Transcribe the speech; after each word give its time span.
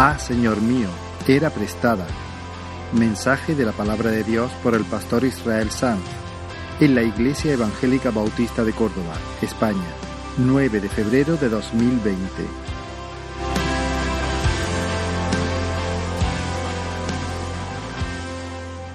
Ah, 0.00 0.16
Señor 0.16 0.60
mío, 0.60 0.88
era 1.26 1.50
prestada. 1.50 2.06
Mensaje 2.92 3.56
de 3.56 3.64
la 3.64 3.72
palabra 3.72 4.12
de 4.12 4.22
Dios 4.22 4.52
por 4.62 4.76
el 4.76 4.84
pastor 4.84 5.24
Israel 5.24 5.72
Sanz 5.72 6.04
en 6.78 6.94
la 6.94 7.02
Iglesia 7.02 7.54
Evangélica 7.54 8.12
Bautista 8.12 8.62
de 8.62 8.72
Córdoba, 8.72 9.16
España, 9.42 9.90
9 10.36 10.78
de 10.78 10.88
febrero 10.88 11.36
de 11.36 11.48
2020. 11.48 12.16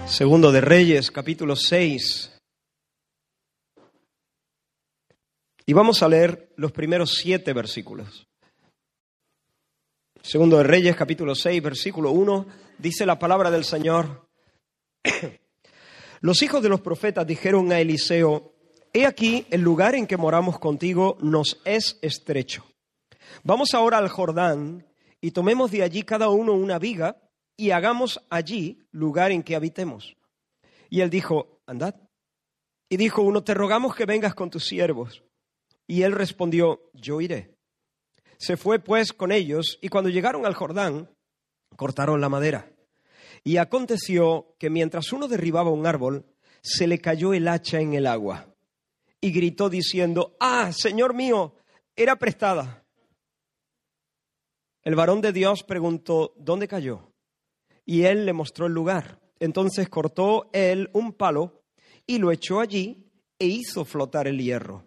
Segundo 0.06 0.54
de 0.54 0.62
Reyes, 0.62 1.12
capítulo 1.12 1.58
6. 1.58 2.32
Y 5.66 5.74
vamos 5.74 6.02
a 6.02 6.08
leer 6.08 6.54
los 6.56 6.72
primeros 6.72 7.16
siete 7.16 7.52
versículos. 7.52 8.26
Segundo 10.26 10.58
de 10.58 10.64
Reyes, 10.64 10.96
capítulo 10.96 11.36
6, 11.36 11.62
versículo 11.62 12.12
1, 12.12 12.46
dice 12.78 13.06
la 13.06 13.20
palabra 13.20 13.52
del 13.52 13.66
Señor. 13.66 14.30
Los 16.22 16.42
hijos 16.42 16.64
de 16.64 16.70
los 16.70 16.80
profetas 16.80 17.28
dijeron 17.28 17.70
a 17.74 17.82
Eliseo, 17.82 18.54
He 18.94 19.06
aquí, 19.06 19.46
el 19.52 19.60
lugar 19.60 19.96
en 19.96 20.08
que 20.08 20.16
moramos 20.16 20.60
contigo 20.60 21.18
nos 21.20 21.60
es 21.66 22.00
estrecho. 22.02 22.66
Vamos 23.44 23.74
ahora 23.74 23.98
al 23.98 24.08
Jordán 24.08 24.88
y 25.20 25.32
tomemos 25.32 25.72
de 25.72 25.84
allí 25.84 26.04
cada 26.04 26.30
uno 26.30 26.54
una 26.54 26.80
viga 26.80 27.18
y 27.58 27.72
hagamos 27.72 28.24
allí 28.30 28.80
lugar 28.92 29.34
en 29.34 29.44
que 29.44 29.58
habitemos. 29.58 30.16
Y 30.90 31.02
él 31.02 31.10
dijo, 31.10 31.60
andad. 31.68 31.96
Y 32.88 32.96
dijo 32.96 33.24
uno, 33.24 33.44
te 33.44 33.54
rogamos 33.54 33.94
que 33.94 34.06
vengas 34.06 34.36
con 34.36 34.50
tus 34.50 34.68
siervos. 34.68 35.22
Y 35.86 36.04
él 36.04 36.14
respondió, 36.14 36.90
yo 36.94 37.20
iré. 37.20 37.53
Se 38.44 38.58
fue 38.58 38.80
pues 38.80 39.14
con 39.14 39.32
ellos 39.32 39.78
y 39.82 39.88
cuando 39.88 40.10
llegaron 40.10 40.46
al 40.46 40.54
Jordán, 40.54 41.10
cortaron 41.78 42.20
la 42.20 42.28
madera. 42.28 42.70
Y 43.44 43.58
aconteció 43.58 44.56
que 44.60 44.70
mientras 44.70 45.14
uno 45.14 45.28
derribaba 45.28 45.72
un 45.72 45.86
árbol, 45.86 46.26
se 46.62 46.88
le 46.88 47.00
cayó 47.00 47.34
el 47.34 47.48
hacha 47.48 47.80
en 47.80 47.94
el 47.94 48.08
agua. 48.08 48.48
Y 49.22 49.32
gritó 49.32 49.70
diciendo, 49.70 50.36
ah, 50.40 50.72
Señor 50.74 51.14
mío, 51.14 51.56
era 51.96 52.18
prestada. 52.18 52.84
El 54.82 54.96
varón 54.96 55.22
de 55.22 55.32
Dios 55.32 55.64
preguntó, 55.64 56.34
¿dónde 56.36 56.68
cayó? 56.68 57.14
y 57.86 58.04
él 58.04 58.26
le 58.26 58.34
mostró 58.34 58.68
el 58.68 58.74
lugar. 58.74 59.20
Entonces 59.40 59.90
cortó 59.90 60.50
él 60.54 60.90
un 60.94 61.14
palo 61.14 61.64
y 62.06 62.18
lo 62.18 62.32
echó 62.32 62.60
allí 62.60 63.12
e 63.40 63.48
hizo 63.48 63.86
flotar 63.86 64.28
el 64.28 64.40
hierro. 64.40 64.84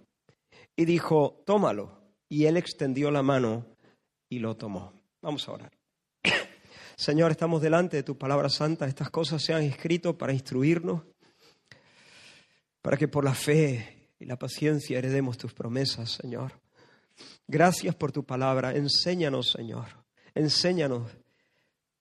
Y 0.77 0.84
dijo, 0.84 1.42
tómalo. 1.46 1.95
Y 2.28 2.46
él 2.46 2.56
extendió 2.56 3.10
la 3.10 3.22
mano 3.22 3.66
y 4.28 4.38
lo 4.38 4.56
tomó. 4.56 4.92
Vamos 5.22 5.48
a 5.48 5.52
orar. 5.52 5.72
Señor, 6.96 7.30
estamos 7.30 7.62
delante 7.62 7.96
de 7.96 8.02
tu 8.02 8.16
palabra 8.18 8.48
santa. 8.48 8.86
Estas 8.86 9.10
cosas 9.10 9.42
se 9.42 9.52
han 9.52 9.62
escrito 9.62 10.16
para 10.16 10.33
instruirnos, 10.33 11.02
para 12.83 12.96
que 12.96 13.08
por 13.08 13.24
la 13.24 13.34
fe 13.34 14.10
y 14.18 14.24
la 14.24 14.38
paciencia 14.38 14.98
heredemos 14.98 15.38
tus 15.38 15.52
promesas, 15.52 16.10
Señor. 16.10 16.52
Gracias 17.46 17.94
por 17.94 18.12
tu 18.12 18.24
palabra. 18.24 18.74
Enséñanos, 18.74 19.50
Señor. 19.50 19.86
Enséñanos 20.34 21.11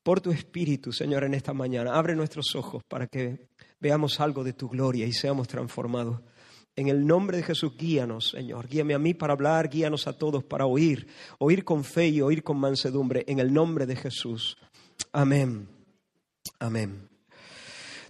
por 0.04 0.22
tu 0.22 0.32
Espíritu, 0.32 0.92
Señor, 0.92 1.24
en 1.24 1.34
esta 1.34 1.54
mañana. 1.54 1.96
Abre 1.96 2.16
nuestros 2.16 2.56
ojos 2.56 2.84
para 2.88 3.08
que 3.08 3.48
veamos 3.80 4.20
algo 4.20 4.44
de 4.44 4.54
tu 4.54 4.70
gloria 4.70 5.06
y 5.06 5.14
seamos 5.14 5.48
transformados. 5.48 6.22
En 6.78 6.90
el 6.90 7.08
nombre 7.08 7.38
de 7.38 7.44
Jesús, 7.44 7.78
guíanos, 7.78 8.30
Señor. 8.30 8.68
Guíame 8.68 8.94
a 8.94 9.00
mí 9.00 9.14
para 9.14 9.32
hablar, 9.32 9.70
guíanos 9.70 10.08
a 10.08 10.18
todos 10.18 10.44
para 10.44 10.66
oír, 10.66 11.08
oír 11.40 11.64
con 11.64 11.86
fe 11.86 12.10
y 12.10 12.22
oír 12.22 12.44
con 12.44 12.58
mansedumbre. 12.58 13.24
En 13.28 13.40
el 13.40 13.54
nombre 13.54 13.86
de 13.86 13.96
Jesús. 13.96 14.58
Amén. 15.14 15.70
Amén. 16.60 17.08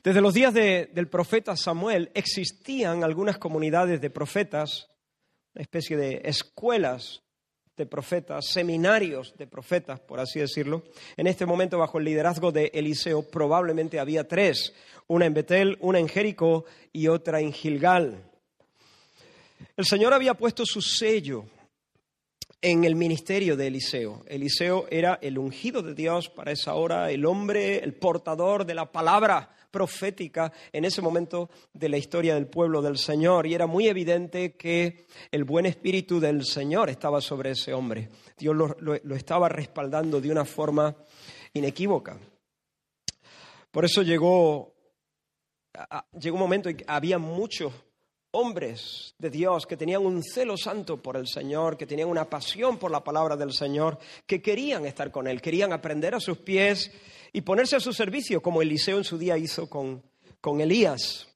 Desde 0.03 0.21
los 0.21 0.33
días 0.33 0.53
del 0.53 1.07
profeta 1.07 1.55
Samuel 1.55 2.11
existían 2.15 3.03
algunas 3.03 3.37
comunidades 3.37 4.01
de 4.01 4.09
profetas, 4.09 4.87
una 5.53 5.61
especie 5.61 5.95
de 5.95 6.21
escuelas 6.25 7.21
de 7.77 7.85
profetas, 7.85 8.45
seminarios 8.47 9.35
de 9.37 9.47
profetas, 9.47 9.99
por 9.99 10.19
así 10.19 10.39
decirlo. 10.39 10.83
En 11.17 11.27
este 11.27 11.45
momento, 11.45 11.77
bajo 11.77 11.99
el 11.99 12.05
liderazgo 12.05 12.51
de 12.51 12.71
Eliseo, 12.73 13.23
probablemente 13.23 13.99
había 13.99 14.27
tres, 14.27 14.73
una 15.07 15.25
en 15.25 15.33
Betel, 15.33 15.77
una 15.81 15.99
en 15.99 16.07
Jericó 16.07 16.65
y 16.93 17.07
otra 17.07 17.41
en 17.41 17.51
Gilgal. 17.51 18.31
El 19.75 19.85
Señor 19.85 20.13
había 20.13 20.33
puesto 20.33 20.65
su 20.65 20.81
sello 20.81 21.45
en 22.61 22.83
el 22.83 22.95
ministerio 22.95 23.55
de 23.55 23.67
Eliseo. 23.67 24.23
Eliseo 24.27 24.87
era 24.89 25.19
el 25.21 25.37
ungido 25.37 25.81
de 25.81 25.93
Dios 25.93 26.29
para 26.29 26.51
esa 26.51 26.73
hora, 26.73 27.11
el 27.11 27.25
hombre, 27.25 27.83
el 27.83 27.93
portador 27.93 28.65
de 28.65 28.73
la 28.73 28.91
palabra 28.91 29.55
profética 29.69 30.51
en 30.71 30.85
ese 30.85 31.01
momento 31.01 31.49
de 31.73 31.89
la 31.89 31.97
historia 31.97 32.33
del 32.33 32.47
pueblo 32.47 32.81
del 32.81 32.97
Señor. 32.97 33.45
Y 33.45 33.53
era 33.53 33.67
muy 33.67 33.87
evidente 33.87 34.55
que 34.55 35.05
el 35.29 35.43
buen 35.43 35.65
espíritu 35.65 36.19
del 36.19 36.45
Señor 36.45 36.89
estaba 36.89 37.21
sobre 37.21 37.51
ese 37.51 37.73
hombre. 37.73 38.09
Dios 38.37 38.55
lo, 38.55 39.15
estaba 39.15 39.49
respaldando 39.49 40.21
de 40.21 40.31
una 40.31 40.45
forma 40.45 40.95
inequívoca. 41.53 42.17
Por 43.69 43.85
eso 43.85 44.01
llegó, 44.01 44.73
llegó 46.19 46.35
un 46.35 46.41
momento 46.41 46.69
en 46.69 46.77
que 46.77 46.85
había 46.87 47.19
muchos 47.19 47.73
hombres 48.35 49.15
de 49.17 49.29
Dios 49.29 49.65
que 49.65 49.77
tenían 49.77 50.05
un 50.05 50.21
celo 50.21 50.57
santo 50.57 51.01
por 51.01 51.15
el 51.15 51.27
Señor, 51.27 51.77
que 51.77 51.85
tenían 51.85 52.09
una 52.09 52.29
pasión 52.29 52.77
por 52.77 52.91
la 52.91 53.03
palabra 53.03 53.37
del 53.37 53.53
Señor, 53.53 53.97
que 54.25 54.41
querían 54.41 54.85
estar 54.85 55.09
con 55.09 55.27
Él, 55.27 55.41
querían 55.41 55.71
aprender 55.71 56.13
a 56.13 56.19
sus 56.19 56.37
pies 56.39 56.91
y 57.31 57.41
ponerse 57.41 57.77
a 57.77 57.79
su 57.79 57.93
servicio, 57.93 58.41
como 58.41 58.61
Eliseo 58.61 58.97
en 58.97 59.05
su 59.05 59.17
día 59.17 59.37
hizo 59.37 59.69
con, 59.69 60.03
con 60.41 60.59
Elías. 60.59 61.27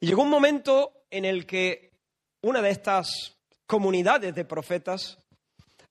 Y 0.00 0.06
llegó 0.06 0.22
un 0.22 0.30
momento 0.30 1.04
en 1.10 1.24
el 1.24 1.46
que 1.46 1.92
una 2.40 2.60
de 2.60 2.70
estas 2.70 3.36
comunidades 3.66 4.34
de 4.34 4.44
profetas 4.44 5.18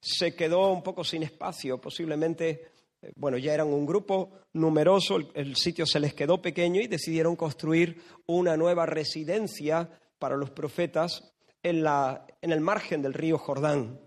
se 0.01 0.35
quedó 0.35 0.71
un 0.71 0.83
poco 0.83 1.05
sin 1.05 1.23
espacio, 1.23 1.79
posiblemente 1.79 2.71
bueno, 3.15 3.37
ya 3.37 3.53
eran 3.53 3.67
un 3.67 3.85
grupo 3.85 4.31
numeroso, 4.53 5.17
el, 5.33 5.55
sitio 5.55 5.85
se 5.85 5.99
les 5.99 6.13
quedó 6.13 6.41
pequeño 6.41 6.81
y 6.81 6.87
decidieron 6.87 7.35
construir 7.35 8.01
una 8.27 8.57
nueva 8.57 8.85
residencia 8.85 9.89
para 10.19 10.37
los 10.37 10.51
profetas 10.51 11.33
en, 11.63 11.83
la, 11.83 12.25
en 12.41 12.51
el 12.51 12.61
margen 12.61 13.01
del 13.01 13.13
río 13.13 13.37
Jordán. 13.37 13.99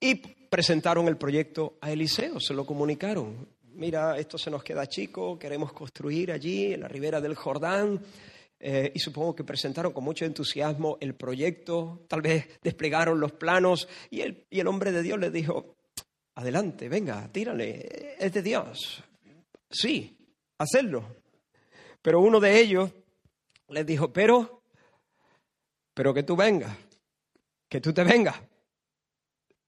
Y 0.00 0.14
presentaron 0.14 1.08
el 1.08 1.16
proyecto 1.16 1.78
a 1.80 1.92
Eliseo, 1.92 2.40
se 2.40 2.54
lo 2.54 2.64
comunicaron. 2.64 3.48
Mira, 3.74 4.18
esto 4.18 4.38
se 4.38 4.50
nos 4.50 4.62
queda 4.62 4.86
chico, 4.86 5.38
queremos 5.38 5.72
construir 5.72 6.30
allí, 6.30 6.72
en 6.72 6.80
la 6.80 6.88
ribera 6.88 7.20
del 7.20 7.34
Jordán. 7.34 8.00
Eh, 8.60 8.92
y 8.94 8.98
supongo 8.98 9.34
que 9.34 9.44
presentaron 9.44 9.92
con 9.92 10.04
mucho 10.04 10.24
entusiasmo 10.24 10.96
el 11.00 11.14
proyecto, 11.14 12.06
tal 12.08 12.22
vez 12.22 12.48
desplegaron 12.62 13.20
los 13.20 13.32
planos 13.32 13.88
y 14.10 14.22
el, 14.22 14.46
y 14.48 14.60
el 14.60 14.68
hombre 14.68 14.90
de 14.90 15.02
Dios 15.02 15.18
les 15.18 15.32
dijo, 15.32 15.73
adelante, 16.34 16.88
venga, 16.88 17.28
tírale, 17.32 18.16
es 18.18 18.32
de 18.32 18.42
Dios. 18.42 19.02
Sí, 19.70 20.16
hacerlo. 20.58 21.16
Pero 22.02 22.20
uno 22.20 22.40
de 22.40 22.60
ellos 22.60 22.90
les 23.68 23.86
dijo, 23.86 24.12
pero, 24.12 24.62
pero 25.94 26.12
que 26.12 26.22
tú 26.22 26.36
vengas, 26.36 26.76
que 27.68 27.80
tú 27.80 27.92
te 27.92 28.04
vengas. 28.04 28.40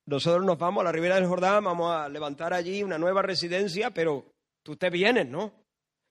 Nosotros 0.07 0.45
nos 0.45 0.59
vamos 0.59 0.83
a 0.83 0.85
la 0.85 0.93
ribera 0.93 1.17
del 1.17 1.27
Jordán, 1.27 1.65
vamos 1.65 1.93
a 1.93 2.09
levantar 2.09 2.53
allí 2.53 2.83
una 2.83 2.99
nueva 2.99 3.23
residencia, 3.23 3.91
pero 3.91 4.27
tú 4.63 4.77
te 4.77 4.91
vienes, 4.91 5.29
¿no? 5.29 5.66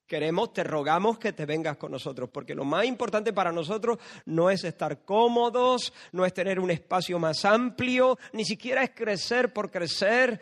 Queremos, 0.08 0.54
te 0.54 0.64
rogamos 0.64 1.18
que 1.18 1.34
te 1.34 1.48
vengas 1.48 1.78
con 1.78 1.92
nosotros, 1.92 2.30
porque 2.32 2.54
lo 2.54 2.64
más 2.64 2.86
importante 2.86 3.34
para 3.34 3.52
nosotros 3.52 3.98
no 4.26 4.52
es 4.52 4.64
estar 4.64 5.04
cómodos, 5.04 5.94
no 6.12 6.26
es 6.26 6.34
tener 6.34 6.60
un 6.60 6.70
espacio 6.70 7.18
más 7.18 7.44
amplio, 7.44 8.20
ni 8.34 8.46
siquiera 8.46 8.84
es 8.84 8.92
crecer 8.92 9.52
por 9.52 9.72
crecer. 9.72 10.40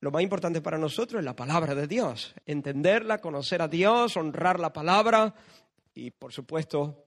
Lo 0.00 0.10
más 0.10 0.22
importante 0.22 0.62
para 0.62 0.78
nosotros 0.78 1.20
es 1.20 1.24
la 1.24 1.36
palabra 1.36 1.74
de 1.74 1.86
Dios, 1.86 2.34
entenderla, 2.46 3.18
conocer 3.18 3.60
a 3.60 3.68
Dios, 3.68 4.16
honrar 4.16 4.58
la 4.58 4.72
palabra 4.72 5.34
y, 5.94 6.10
por 6.10 6.32
supuesto, 6.32 7.04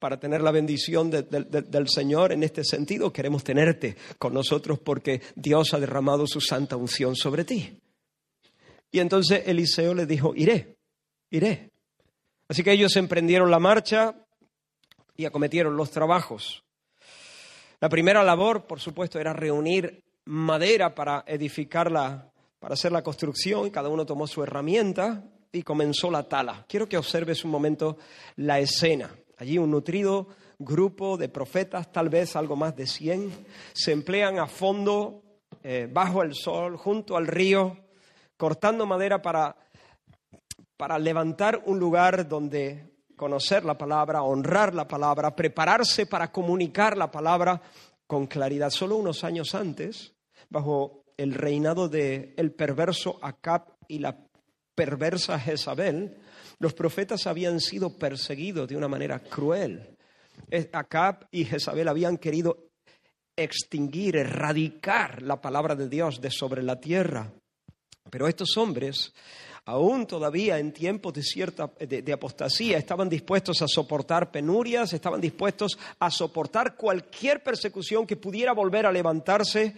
para 0.00 0.18
tener 0.18 0.40
la 0.40 0.50
bendición 0.50 1.10
del 1.10 1.88
Señor 1.88 2.32
en 2.32 2.42
este 2.42 2.64
sentido, 2.64 3.12
queremos 3.12 3.44
tenerte 3.44 3.96
con 4.18 4.34
nosotros 4.34 4.80
porque 4.80 5.20
Dios 5.36 5.72
ha 5.72 5.78
derramado 5.78 6.26
su 6.26 6.40
santa 6.40 6.76
unción 6.76 7.14
sobre 7.14 7.44
ti. 7.44 7.78
Y 8.90 8.98
entonces 8.98 9.42
Eliseo 9.46 9.94
les 9.94 10.08
dijo, 10.08 10.34
iré, 10.34 10.76
iré. 11.30 11.70
Así 12.48 12.64
que 12.64 12.72
ellos 12.72 12.96
emprendieron 12.96 13.50
la 13.50 13.60
marcha 13.60 14.14
y 15.16 15.24
acometieron 15.24 15.76
los 15.76 15.90
trabajos. 15.90 16.64
La 17.80 17.88
primera 17.88 18.24
labor, 18.24 18.66
por 18.66 18.80
supuesto, 18.80 19.18
era 19.20 19.32
reunir 19.32 20.02
madera 20.26 20.94
para 20.94 21.24
edificarla, 21.26 22.30
para 22.58 22.74
hacer 22.74 22.92
la 22.92 23.02
construcción. 23.02 23.70
Cada 23.70 23.88
uno 23.88 24.04
tomó 24.04 24.26
su 24.26 24.42
herramienta 24.42 25.24
y 25.52 25.62
comenzó 25.62 26.10
la 26.10 26.24
tala. 26.24 26.64
Quiero 26.68 26.88
que 26.88 26.98
observes 26.98 27.44
un 27.44 27.50
momento 27.50 27.98
la 28.36 28.58
escena. 28.58 29.14
Allí 29.38 29.56
un 29.56 29.70
nutrido 29.70 30.28
grupo 30.58 31.16
de 31.16 31.28
profetas, 31.28 31.90
tal 31.90 32.08
vez 32.10 32.36
algo 32.36 32.54
más 32.54 32.76
de 32.76 32.86
100, 32.86 33.46
se 33.72 33.92
emplean 33.92 34.38
a 34.38 34.46
fondo, 34.46 35.22
eh, 35.62 35.88
bajo 35.90 36.22
el 36.22 36.34
sol, 36.34 36.76
junto 36.76 37.16
al 37.16 37.26
río, 37.26 37.78
cortando 38.40 38.86
madera 38.86 39.20
para, 39.20 39.54
para 40.78 40.98
levantar 40.98 41.62
un 41.66 41.78
lugar 41.78 42.26
donde 42.26 42.88
conocer 43.14 43.66
la 43.66 43.76
palabra, 43.76 44.22
honrar 44.22 44.74
la 44.74 44.88
palabra, 44.88 45.36
prepararse 45.36 46.06
para 46.06 46.32
comunicar 46.32 46.96
la 46.96 47.10
palabra 47.10 47.60
con 48.06 48.26
claridad. 48.26 48.70
Solo 48.70 48.96
unos 48.96 49.24
años 49.24 49.54
antes, 49.54 50.14
bajo 50.48 51.04
el 51.18 51.34
reinado 51.34 51.90
de 51.90 52.32
el 52.38 52.52
perverso 52.52 53.18
Acab 53.20 53.76
y 53.86 53.98
la 53.98 54.16
perversa 54.74 55.38
Jezabel, 55.38 56.16
los 56.58 56.72
profetas 56.72 57.26
habían 57.26 57.60
sido 57.60 57.98
perseguidos 57.98 58.66
de 58.68 58.76
una 58.78 58.88
manera 58.88 59.18
cruel. 59.18 59.98
Acab 60.72 61.28
y 61.30 61.44
Jezabel 61.44 61.88
habían 61.88 62.16
querido 62.16 62.70
extinguir, 63.36 64.16
erradicar 64.16 65.20
la 65.20 65.42
palabra 65.42 65.74
de 65.74 65.90
Dios 65.90 66.22
de 66.22 66.30
sobre 66.30 66.62
la 66.62 66.80
tierra. 66.80 67.34
Pero 68.08 68.26
estos 68.26 68.56
hombres, 68.56 69.12
aún 69.64 70.06
todavía 70.06 70.58
en 70.58 70.72
tiempos 70.72 71.12
de 71.12 71.22
cierta 71.22 71.70
de, 71.78 72.12
apostasía, 72.12 72.78
estaban 72.78 73.08
dispuestos 73.08 73.60
a 73.62 73.68
soportar 73.68 74.30
penurias, 74.30 74.92
estaban 74.92 75.20
dispuestos 75.20 75.78
a 75.98 76.10
soportar 76.10 76.76
cualquier 76.76 77.42
persecución 77.42 78.06
que 78.06 78.16
pudiera 78.16 78.52
volver 78.52 78.86
a 78.86 78.92
levantarse 78.92 79.74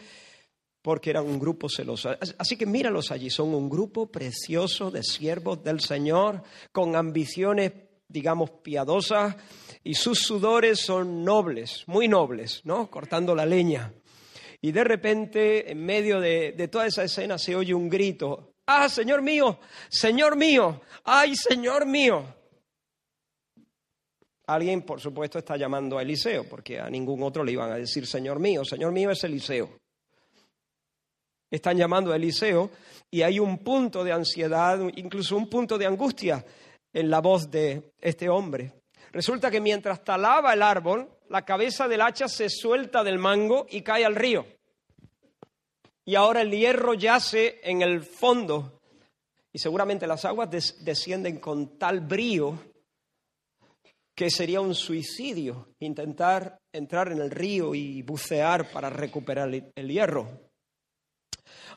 porque 0.82 1.10
eran 1.10 1.26
un 1.26 1.38
grupo 1.38 1.68
celoso. 1.68 2.10
Así 2.38 2.56
que 2.56 2.66
míralos 2.66 3.12
allí, 3.12 3.30
son 3.30 3.54
un 3.54 3.70
grupo 3.70 4.10
precioso 4.10 4.90
de 4.90 5.02
siervos 5.04 5.62
del 5.62 5.80
Señor, 5.80 6.42
con 6.72 6.96
ambiciones, 6.96 7.72
digamos, 8.08 8.50
piadosas, 8.62 9.36
y 9.84 9.94
sus 9.94 10.18
sudores 10.20 10.80
son 10.80 11.24
nobles, 11.24 11.84
muy 11.86 12.08
nobles, 12.08 12.62
¿no? 12.64 12.90
Cortando 12.90 13.34
la 13.34 13.46
leña. 13.46 13.92
Y 14.62 14.72
de 14.72 14.84
repente, 14.84 15.70
en 15.70 15.84
medio 15.84 16.20
de, 16.20 16.52
de 16.52 16.68
toda 16.68 16.86
esa 16.86 17.04
escena, 17.04 17.36
se 17.36 17.54
oye 17.54 17.74
un 17.74 17.88
grito. 17.88 18.54
¡Ah, 18.66 18.88
Señor 18.88 19.20
mío! 19.20 19.58
¡Señor 19.90 20.36
mío! 20.36 20.80
¡Ay, 21.04 21.34
Señor 21.36 21.84
mío! 21.84 22.24
Alguien, 24.46 24.82
por 24.82 25.00
supuesto, 25.00 25.38
está 25.38 25.56
llamando 25.56 25.98
a 25.98 26.02
Eliseo, 26.02 26.48
porque 26.48 26.78
a 26.78 26.88
ningún 26.88 27.22
otro 27.22 27.44
le 27.44 27.52
iban 27.52 27.72
a 27.72 27.76
decir 27.76 28.06
Señor 28.06 28.38
mío. 28.38 28.64
Señor 28.64 28.92
mío 28.92 29.10
es 29.10 29.22
Eliseo 29.24 29.82
están 31.52 31.76
llamando 31.76 32.12
a 32.12 32.16
Eliseo 32.16 32.70
y 33.10 33.22
hay 33.22 33.38
un 33.38 33.58
punto 33.58 34.02
de 34.02 34.12
ansiedad, 34.12 34.80
incluso 34.96 35.36
un 35.36 35.48
punto 35.48 35.76
de 35.76 35.86
angustia 35.86 36.44
en 36.92 37.10
la 37.10 37.20
voz 37.20 37.50
de 37.50 37.92
este 38.00 38.28
hombre. 38.28 38.72
Resulta 39.12 39.50
que 39.50 39.60
mientras 39.60 40.02
talaba 40.02 40.54
el 40.54 40.62
árbol, 40.62 41.08
la 41.32 41.46
cabeza 41.46 41.88
del 41.88 42.02
hacha 42.02 42.28
se 42.28 42.50
suelta 42.50 43.02
del 43.02 43.18
mango 43.18 43.66
y 43.70 43.80
cae 43.80 44.04
al 44.04 44.14
río. 44.14 44.44
Y 46.04 46.14
ahora 46.14 46.42
el 46.42 46.50
hierro 46.50 46.92
yace 46.92 47.58
en 47.64 47.80
el 47.80 48.02
fondo 48.02 48.82
y 49.50 49.58
seguramente 49.58 50.06
las 50.06 50.26
aguas 50.26 50.50
descienden 50.50 51.40
con 51.40 51.78
tal 51.78 52.00
brío 52.00 52.58
que 54.14 54.28
sería 54.28 54.60
un 54.60 54.74
suicidio 54.74 55.70
intentar 55.78 56.58
entrar 56.70 57.10
en 57.10 57.22
el 57.22 57.30
río 57.30 57.74
y 57.74 58.02
bucear 58.02 58.70
para 58.70 58.90
recuperar 58.90 59.48
el 59.74 59.88
hierro. 59.88 60.28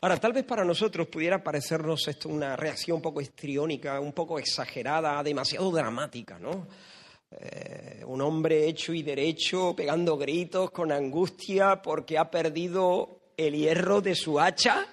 Ahora, 0.01 0.17
tal 0.17 0.33
vez 0.33 0.43
para 0.43 0.65
nosotros 0.65 1.07
pudiera 1.07 1.41
parecernos 1.41 2.05
esto 2.09 2.27
una 2.27 2.57
reacción 2.57 2.97
un 2.97 3.01
poco 3.01 3.21
histriónica, 3.21 4.01
un 4.01 4.11
poco 4.11 4.37
exagerada, 4.37 5.23
demasiado 5.23 5.71
dramática, 5.71 6.37
¿no? 6.37 6.67
Eh, 7.31 8.03
un 8.05 8.21
hombre 8.21 8.67
hecho 8.67 8.93
y 8.93 9.03
derecho 9.03 9.75
pegando 9.75 10.17
gritos 10.17 10.71
con 10.71 10.91
angustia 10.91 11.81
porque 11.81 12.17
ha 12.17 12.29
perdido 12.29 13.19
el 13.35 13.55
hierro 13.55 14.01
de 14.01 14.15
su 14.15 14.39
hacha. 14.39 14.85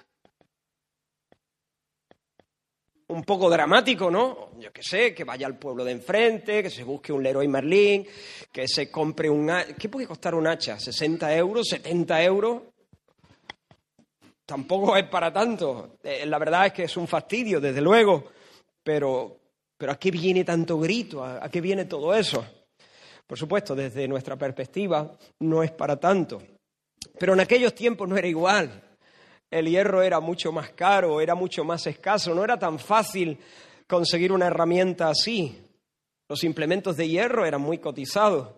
Un 3.07 3.23
poco 3.23 3.49
dramático, 3.49 4.09
¿no? 4.09 4.57
Yo 4.59 4.71
qué 4.71 4.81
sé, 4.81 5.13
que 5.13 5.23
vaya 5.23 5.45
al 5.45 5.57
pueblo 5.57 5.85
de 5.85 5.91
enfrente, 5.91 6.63
que 6.63 6.69
se 6.69 6.83
busque 6.83 7.13
un 7.13 7.21
Leroy 7.21 7.47
Merlin, 7.47 8.07
que 8.51 8.67
se 8.67 8.89
compre 8.89 9.29
un... 9.29 9.51
¿Qué 9.77 9.89
puede 9.89 10.07
costar 10.07 10.33
un 10.33 10.47
hacha? 10.47 10.77
¿60 10.77 11.37
euros? 11.37 11.67
¿70 11.69 12.23
euros? 12.23 12.61
tampoco 14.45 14.95
es 14.95 15.07
para 15.07 15.31
tanto. 15.31 15.97
Eh, 16.03 16.25
la 16.25 16.37
verdad 16.37 16.67
es 16.67 16.73
que 16.73 16.83
es 16.83 16.97
un 16.97 17.07
fastidio, 17.07 17.59
desde 17.59 17.81
luego, 17.81 18.25
pero, 18.83 19.39
pero 19.77 19.91
¿a 19.91 19.99
qué 19.99 20.11
viene 20.11 20.43
tanto 20.43 20.79
grito? 20.79 21.23
¿A, 21.23 21.49
qué 21.49 21.61
viene 21.61 21.85
todo 21.85 22.13
eso? 22.13 22.45
Por 23.25 23.37
supuesto, 23.37 23.75
desde 23.75 24.07
nuestra 24.07 24.35
perspectiva 24.37 25.11
no 25.39 25.63
es 25.63 25.71
para 25.71 25.99
tanto. 25.99 26.41
Pero 27.19 27.33
en 27.33 27.39
aquellos 27.39 27.73
tiempos 27.73 28.07
no 28.07 28.17
era 28.17 28.27
igual. 28.27 28.81
El 29.49 29.69
hierro 29.69 30.01
era 30.01 30.19
mucho 30.19 30.51
más 30.51 30.71
caro, 30.71 31.21
era 31.21 31.35
mucho 31.35 31.63
más 31.63 31.85
escaso, 31.87 32.33
no 32.33 32.43
era 32.43 32.57
tan 32.57 32.79
fácil 32.79 33.37
conseguir 33.87 34.31
una 34.31 34.47
herramienta 34.47 35.09
así. 35.09 35.61
Los 36.27 36.43
implementos 36.43 36.97
de 36.97 37.07
hierro 37.07 37.45
eran 37.45 37.61
muy 37.61 37.77
cotizados. 37.77 38.49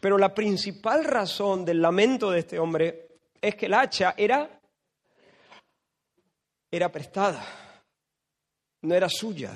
Pero 0.00 0.18
la 0.18 0.34
principal 0.34 1.04
razón 1.04 1.64
del 1.64 1.80
lamento 1.80 2.30
de 2.30 2.40
este 2.40 2.58
hombre 2.58 3.18
es 3.40 3.54
que 3.54 3.66
el 3.66 3.74
hacha 3.74 4.14
era 4.16 4.60
era 6.70 6.90
prestada, 6.90 7.44
no 8.82 8.94
era 8.94 9.08
suya. 9.08 9.50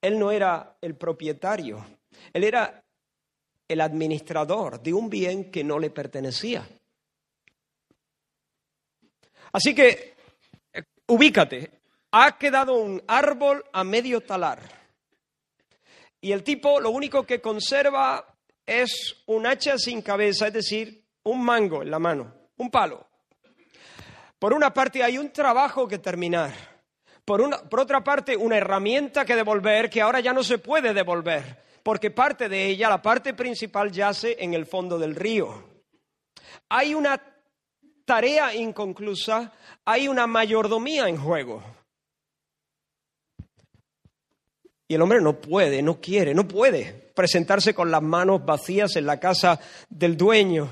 Él 0.00 0.18
no 0.18 0.30
era 0.30 0.76
el 0.80 0.96
propietario, 0.96 1.84
él 2.32 2.44
era 2.44 2.82
el 3.66 3.80
administrador 3.80 4.80
de 4.80 4.94
un 4.94 5.10
bien 5.10 5.50
que 5.50 5.62
no 5.62 5.78
le 5.78 5.90
pertenecía. 5.90 6.66
Así 9.52 9.74
que, 9.74 10.14
eh, 10.72 10.82
ubícate, 11.06 11.70
ha 12.12 12.38
quedado 12.38 12.74
un 12.74 13.02
árbol 13.06 13.64
a 13.72 13.84
medio 13.84 14.20
talar. 14.20 14.60
Y 16.20 16.32
el 16.32 16.42
tipo 16.42 16.80
lo 16.80 16.90
único 16.90 17.24
que 17.24 17.40
conserva 17.40 18.34
es 18.66 19.22
un 19.26 19.46
hacha 19.46 19.78
sin 19.78 20.02
cabeza, 20.02 20.48
es 20.48 20.52
decir, 20.52 21.04
un 21.24 21.44
mango 21.44 21.82
en 21.82 21.90
la 21.90 21.98
mano, 21.98 22.34
un 22.56 22.70
palo. 22.70 23.06
Por 24.38 24.52
una 24.52 24.72
parte 24.72 25.02
hay 25.02 25.18
un 25.18 25.32
trabajo 25.32 25.86
que 25.88 25.98
terminar. 25.98 26.77
Por, 27.28 27.42
otra 27.78 28.02
parte, 28.02 28.38
una 28.38 28.56
herramienta 28.56 29.26
que 29.26 29.36
devolver 29.36 29.90
que 29.90 30.00
ahora 30.00 30.18
ya 30.20 30.32
no 30.32 30.42
se 30.42 30.56
puede 30.56 30.94
devolver, 30.94 31.62
porque 31.82 32.10
parte 32.10 32.48
de 32.48 32.64
ella, 32.64 32.88
la 32.88 33.02
parte 33.02 33.34
principal, 33.34 33.92
yace 33.92 34.42
en 34.42 34.54
el 34.54 34.64
fondo 34.64 34.98
del 34.98 35.14
río. 35.14 35.62
Hay 36.70 36.94
una 36.94 37.20
tarea 38.06 38.54
inconclusa, 38.54 39.52
hay 39.84 40.08
una 40.08 40.26
mayordomía 40.26 41.06
en 41.06 41.18
juego. 41.18 41.62
Y 44.88 44.94
el 44.94 45.02
hombre 45.02 45.20
no 45.20 45.38
puede, 45.38 45.82
no 45.82 46.00
quiere, 46.00 46.32
no 46.32 46.48
puede 46.48 47.12
presentarse 47.14 47.74
con 47.74 47.90
las 47.90 48.00
manos 48.00 48.42
vacías 48.42 48.96
en 48.96 49.04
la 49.04 49.20
casa 49.20 49.60
del 49.90 50.16
dueño 50.16 50.70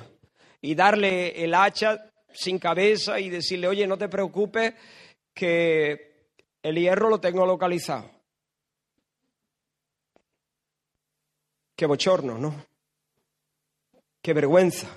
y 0.62 0.74
darle 0.74 1.44
el 1.44 1.52
hacha 1.52 2.10
sin 2.32 2.58
cabeza 2.58 3.20
y 3.20 3.28
decirle, 3.28 3.68
oye, 3.68 3.86
no 3.86 3.98
te 3.98 4.08
preocupes, 4.08 4.72
que 5.34 6.15
el 6.62 6.76
hierro 6.76 7.08
lo 7.08 7.20
tengo 7.20 7.46
localizado. 7.46 8.10
Qué 11.76 11.86
bochorno, 11.86 12.38
¿no? 12.38 12.54
Qué 14.22 14.32
vergüenza. 14.32 14.88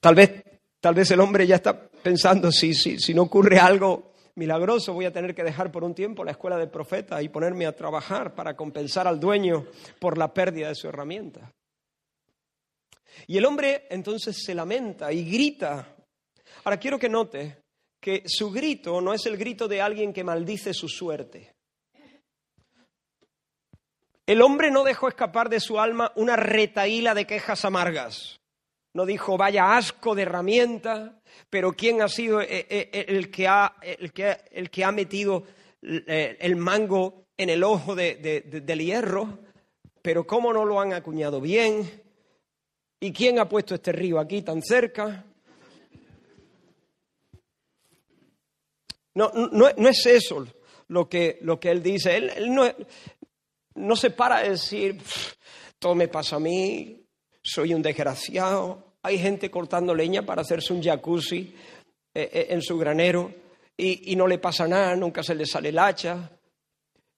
Tal 0.00 0.14
vez, 0.14 0.44
tal 0.80 0.94
vez 0.94 1.10
el 1.10 1.20
hombre 1.20 1.46
ya 1.46 1.56
está 1.56 1.88
pensando, 1.88 2.52
si, 2.52 2.72
si, 2.74 2.98
si 2.98 3.14
no 3.14 3.22
ocurre 3.22 3.58
algo 3.58 4.12
milagroso, 4.36 4.92
voy 4.92 5.06
a 5.06 5.12
tener 5.12 5.34
que 5.34 5.42
dejar 5.42 5.72
por 5.72 5.82
un 5.82 5.94
tiempo 5.94 6.24
la 6.24 6.32
escuela 6.32 6.56
de 6.56 6.66
profeta 6.66 7.22
y 7.22 7.28
ponerme 7.28 7.66
a 7.66 7.74
trabajar 7.74 8.34
para 8.34 8.54
compensar 8.54 9.08
al 9.08 9.18
dueño 9.18 9.66
por 9.98 10.18
la 10.18 10.32
pérdida 10.32 10.68
de 10.68 10.74
su 10.74 10.88
herramienta. 10.88 11.52
Y 13.26 13.38
el 13.38 13.44
hombre 13.44 13.86
entonces 13.90 14.42
se 14.44 14.54
lamenta 14.54 15.12
y 15.12 15.24
grita. 15.24 15.96
Ahora 16.64 16.78
quiero 16.78 16.98
que 16.98 17.08
note 17.08 17.63
que 18.04 18.22
su 18.26 18.50
grito 18.50 19.00
no 19.00 19.14
es 19.14 19.24
el 19.24 19.38
grito 19.38 19.66
de 19.66 19.80
alguien 19.80 20.12
que 20.12 20.22
maldice 20.22 20.74
su 20.74 20.90
suerte. 20.90 21.54
El 24.26 24.42
hombre 24.42 24.70
no 24.70 24.84
dejó 24.84 25.08
escapar 25.08 25.48
de 25.48 25.58
su 25.58 25.80
alma 25.80 26.12
una 26.14 26.36
retaíla 26.36 27.14
de 27.14 27.26
quejas 27.26 27.64
amargas. 27.64 28.38
No 28.92 29.06
dijo, 29.06 29.38
vaya 29.38 29.74
asco 29.74 30.14
de 30.14 30.20
herramienta, 30.20 31.18
pero 31.48 31.72
¿quién 31.72 32.02
ha 32.02 32.08
sido 32.08 32.42
eh, 32.42 32.66
eh, 32.68 33.06
el 33.08 33.30
que 33.30 33.48
ha, 33.48 33.74
el 33.80 34.12
que, 34.12 34.86
metido 34.92 35.44
eh, 35.80 36.36
el 36.40 36.56
mango 36.56 37.24
en 37.38 37.48
el 37.48 37.64
ojo 37.64 37.94
del 37.94 38.84
hierro? 38.84 39.38
Pero 40.02 40.26
¿cómo 40.26 40.52
no 40.52 40.66
lo 40.66 40.78
han 40.78 40.92
acuñado 40.92 41.40
bien? 41.40 42.02
¿Y 43.00 43.14
quién 43.14 43.38
ha 43.38 43.48
puesto 43.48 43.74
este 43.74 43.92
río 43.92 44.18
aquí 44.18 44.42
tan 44.42 44.60
cerca? 44.60 45.24
No, 49.14 49.30
no, 49.32 49.88
es 49.88 50.06
eso 50.06 50.46
lo 50.88 51.08
que, 51.08 51.38
lo 51.42 51.60
que 51.60 51.70
él 51.70 51.82
dice. 51.82 52.16
Él, 52.16 52.52
no, 52.52 52.64
no 53.76 53.96
se 53.96 54.10
para 54.10 54.40
de 54.40 54.50
decir, 54.50 55.00
todo 55.78 55.94
me 55.94 56.08
pasa 56.08 56.36
a 56.36 56.40
mí, 56.40 57.06
soy 57.42 57.74
un 57.74 57.82
desgraciado. 57.82 58.96
Hay 59.02 59.18
gente 59.18 59.50
cortando 59.50 59.94
leña 59.94 60.24
para 60.26 60.42
hacerse 60.42 60.72
un 60.72 60.82
jacuzzi 60.82 61.54
eh, 62.14 62.30
eh, 62.32 62.46
en 62.50 62.62
su 62.62 62.76
granero 62.78 63.32
y, 63.76 64.14
no 64.16 64.26
le 64.26 64.38
pasa 64.38 64.66
nada, 64.66 64.94
nunca 64.96 65.22
se 65.22 65.34
le 65.34 65.46
sale 65.46 65.68
el 65.68 65.78
hacha. 65.78 66.30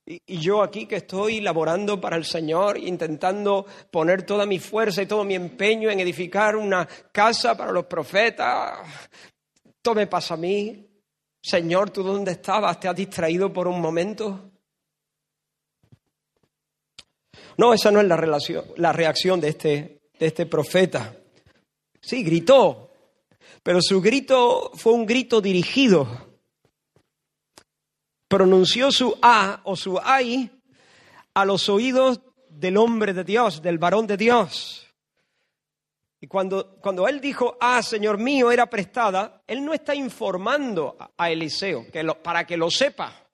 Y, 0.05 0.21
y, 0.27 0.39
yo 0.39 0.63
aquí 0.63 0.87
que 0.87 0.97
estoy 0.97 1.41
laborando 1.41 2.01
para 2.01 2.17
el 2.17 2.25
Señor, 2.25 2.79
intentando 2.79 3.67
poner 3.91 4.23
toda 4.23 4.47
mi 4.47 4.59
fuerza 4.59 5.03
y 5.03 5.07
todo 5.07 5.25
mi 5.25 5.35
empeño 5.35 5.91
en 5.91 6.01
edificar 6.01 6.57
una 6.57 6.87
casa 7.13 7.57
para 7.57 7.73
los 7.73 7.87
profetas, 7.87 8.79
todo 9.83 9.95
me 9.95 10.07
pasa 10.07 10.35
a 10.35 10.39
mí. 10.39 10.86
Señor, 11.47 11.91
¿tú 11.91 12.03
dónde 12.03 12.33
estabas? 12.33 12.81
¿Te 12.81 12.89
has 12.89 12.97
distraído 12.97 13.53
por 13.53 13.69
un 13.69 13.81
momento? 13.81 14.51
No, 17.57 17.73
esa 17.73 17.93
no 17.93 18.01
es 18.01 18.07
la, 18.09 18.17
relación, 18.17 18.65
la 18.75 18.93
reacción 18.93 19.41
de 19.41 19.51
este, 19.51 20.03
de 20.19 20.27
este 20.27 20.47
profeta. 20.47 21.17
Sí, 22.01 22.25
gritó, 22.25 22.91
pero 23.63 23.81
su 23.81 24.01
grito 24.01 24.73
fue 24.75 24.93
un 24.93 25.07
grito 25.07 25.41
dirigido. 25.41 26.37
Pronunció 28.27 28.91
su 28.91 29.17
A 29.23 29.61
o 29.63 29.77
su 29.77 30.01
ay 30.03 30.51
a 31.33 31.45
los 31.45 31.69
oídos 31.69 32.23
del 32.49 32.77
hombre 32.77 33.13
de 33.13 33.23
Dios, 33.23 33.63
del 33.63 33.79
varón 33.79 34.09
de 34.09 34.17
Dios. 34.17 34.86
Y 36.21 36.27
cuando, 36.29 36.77
cuando 36.81 37.07
él 37.09 37.21
dijo, 37.21 37.57
ah, 37.61 37.83
Señor 37.83 38.19
mío, 38.19 38.51
era 38.51 38.67
prestada, 38.67 39.43
él 39.47 39.65
no 39.65 39.75
está 39.75 39.95
informando 39.95 40.97
a 41.17 41.31
Eliseo 41.31 41.87
para 42.23 42.47
que 42.47 42.57
lo 42.57 42.71
sepa. 42.71 43.27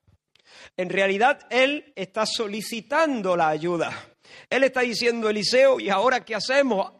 En 0.75 0.89
realidad, 0.89 1.47
él 1.49 1.93
está 1.95 2.25
solicitando 2.25 3.37
la 3.37 3.49
ayuda. 3.49 3.91
Él 4.49 4.63
está 4.63 4.81
diciendo, 4.81 5.29
Eliseo, 5.29 5.79
¿y 5.79 5.89
ahora 5.89 6.25
qué 6.25 6.35
hacemos? 6.35 6.91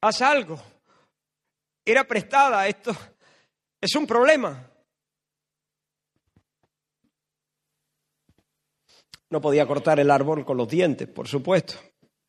Haz 0.00 0.22
algo. 0.22 0.60
Era 1.84 2.04
prestada, 2.04 2.66
esto 2.66 2.96
es 3.80 3.94
un 3.94 4.06
problema. 4.06 4.70
No 9.28 9.40
podía 9.40 9.66
cortar 9.66 10.00
el 10.00 10.10
árbol 10.10 10.44
con 10.44 10.56
los 10.56 10.68
dientes, 10.68 11.08
por 11.08 11.28
supuesto. 11.28 11.74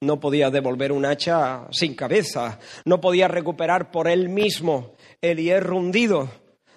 No 0.06 0.20
podía 0.20 0.52
devolver 0.52 0.92
un 0.92 1.04
hacha 1.04 1.68
sin 1.72 1.96
cabeza. 1.96 2.60
No 2.86 3.02
podía 3.02 3.28
recuperar 3.28 3.90
por 3.90 4.08
él 4.08 4.30
mismo 4.30 4.94
el 5.20 5.40
hierro 5.40 5.78
hundido. 5.78 6.30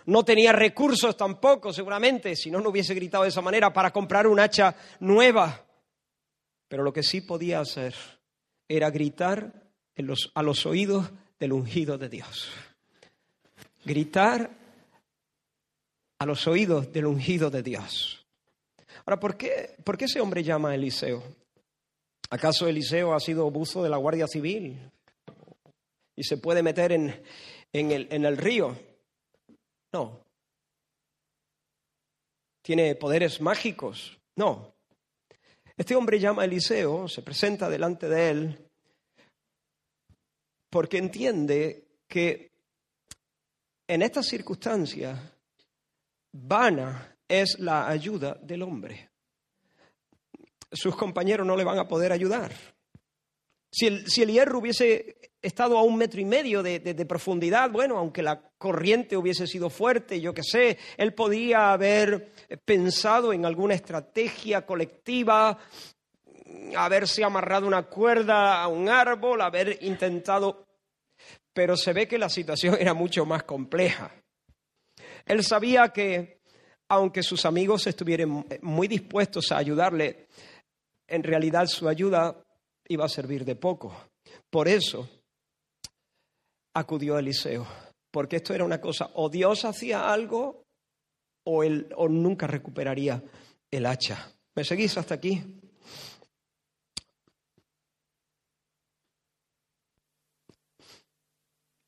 No 0.06 0.24
tenía 0.24 0.52
recursos 0.52 1.14
tampoco, 1.14 1.70
seguramente, 1.70 2.34
si 2.34 2.50
no, 2.50 2.60
no 2.60 2.70
hubiese 2.70 2.94
gritado 2.94 3.24
de 3.24 3.28
esa 3.28 3.42
manera, 3.42 3.70
para 3.70 3.90
comprar 3.92 4.26
un 4.26 4.40
hacha 4.40 4.74
nueva. 5.00 5.66
Pero 6.68 6.82
lo 6.82 6.92
que 6.92 7.02
sí 7.02 7.20
podía 7.20 7.60
hacer 7.60 7.94
era 8.66 8.90
gritar 8.90 9.52
a 10.34 10.42
los 10.42 10.64
oídos 10.64 11.10
del 11.38 11.52
ungido 11.52 11.98
de 11.98 12.08
Dios. 12.08 12.48
Gritar 13.84 14.50
a 16.18 16.24
los 16.24 16.46
oídos 16.46 16.90
del 16.92 17.04
ungido 17.04 17.50
de 17.50 17.62
Dios. 17.62 18.26
Ahora, 19.04 19.20
¿por 19.20 19.36
qué, 19.36 19.76
¿por 19.84 19.98
qué 19.98 20.06
ese 20.06 20.20
hombre 20.20 20.42
llama 20.42 20.70
a 20.70 20.74
Eliseo? 20.74 21.22
¿Acaso 22.30 22.68
Eliseo 22.68 23.14
ha 23.14 23.20
sido 23.20 23.50
buzo 23.50 23.82
de 23.82 23.88
la 23.88 23.96
Guardia 23.96 24.26
Civil 24.26 24.78
y 26.14 26.24
se 26.24 26.36
puede 26.36 26.62
meter 26.62 26.92
en, 26.92 27.22
el, 27.72 28.06
en 28.10 28.24
el 28.26 28.36
río? 28.36 28.76
No. 29.92 30.20
¿Tiene 32.60 32.94
poderes 32.96 33.40
mágicos? 33.40 34.18
No. 34.36 34.74
Este 35.74 35.96
hombre 35.96 36.18
llama 36.18 36.42
a 36.42 36.44
Eliseo, 36.44 37.08
se 37.08 37.22
presenta 37.22 37.70
delante 37.70 38.08
de 38.08 38.30
él, 38.30 38.68
porque 40.68 40.98
entiende 40.98 41.86
que 42.06 42.50
en 43.86 44.02
estas 44.02 44.26
circunstancias 44.26 45.18
vana 46.32 47.16
es 47.26 47.58
la 47.58 47.88
ayuda 47.88 48.34
del 48.42 48.62
hombre 48.64 49.08
sus 50.72 50.96
compañeros 50.96 51.46
no 51.46 51.56
le 51.56 51.64
van 51.64 51.78
a 51.78 51.88
poder 51.88 52.12
ayudar. 52.12 52.52
Si 53.70 53.86
el, 53.86 54.08
si 54.08 54.22
el 54.22 54.30
hierro 54.30 54.58
hubiese 54.58 55.18
estado 55.42 55.78
a 55.78 55.82
un 55.82 55.96
metro 55.96 56.20
y 56.20 56.24
medio 56.24 56.62
de, 56.62 57.06
profundidad, 57.06 57.70
bueno, 57.70 57.98
aunque 57.98 58.22
la 58.22 58.40
corriente 58.58 59.16
hubiese 59.16 59.46
sido 59.46 59.70
fuerte, 59.70 60.20
yo 60.20 60.34
qué 60.34 60.42
sé, 60.42 60.78
él 60.96 61.14
podía 61.14 61.72
haber 61.72 62.32
pensado 62.64 63.32
en 63.32 63.44
alguna 63.44 63.74
estrategia 63.74 64.66
colectiva, 64.66 65.58
haberse 66.76 67.22
amarrado 67.22 67.66
una 67.66 67.84
cuerda 67.84 68.62
a 68.62 68.68
un 68.68 68.88
árbol, 68.88 69.40
haber 69.42 69.78
intentado, 69.82 70.66
pero 71.52 71.76
se 71.76 71.92
ve 71.92 72.08
que 72.08 72.18
la 72.18 72.28
situación 72.28 72.76
era 72.78 72.94
mucho 72.94 73.24
más 73.24 73.44
compleja. 73.44 74.10
Él 75.24 75.44
sabía 75.44 75.90
que, 75.90 76.40
aunque 76.88 77.22
sus 77.22 77.44
amigos 77.44 77.86
estuvieran 77.86 78.46
muy 78.62 78.88
dispuestos 78.88 79.52
a 79.52 79.58
ayudarle, 79.58 80.26
en 81.08 81.22
realidad 81.22 81.66
su 81.66 81.88
ayuda 81.88 82.44
iba 82.86 83.06
a 83.06 83.08
servir 83.08 83.44
de 83.44 83.56
poco. 83.56 84.10
Por 84.50 84.68
eso 84.68 85.08
acudió 86.74 87.16
a 87.16 87.20
Eliseo, 87.20 87.66
porque 88.10 88.36
esto 88.36 88.54
era 88.54 88.64
una 88.64 88.80
cosa, 88.80 89.10
o 89.14 89.28
Dios 89.28 89.64
hacía 89.64 90.12
algo 90.12 90.64
o, 91.44 91.64
él, 91.64 91.92
o 91.96 92.08
nunca 92.08 92.46
recuperaría 92.46 93.22
el 93.70 93.86
hacha. 93.86 94.32
¿Me 94.54 94.64
seguís 94.64 94.96
hasta 94.98 95.14
aquí? 95.14 95.42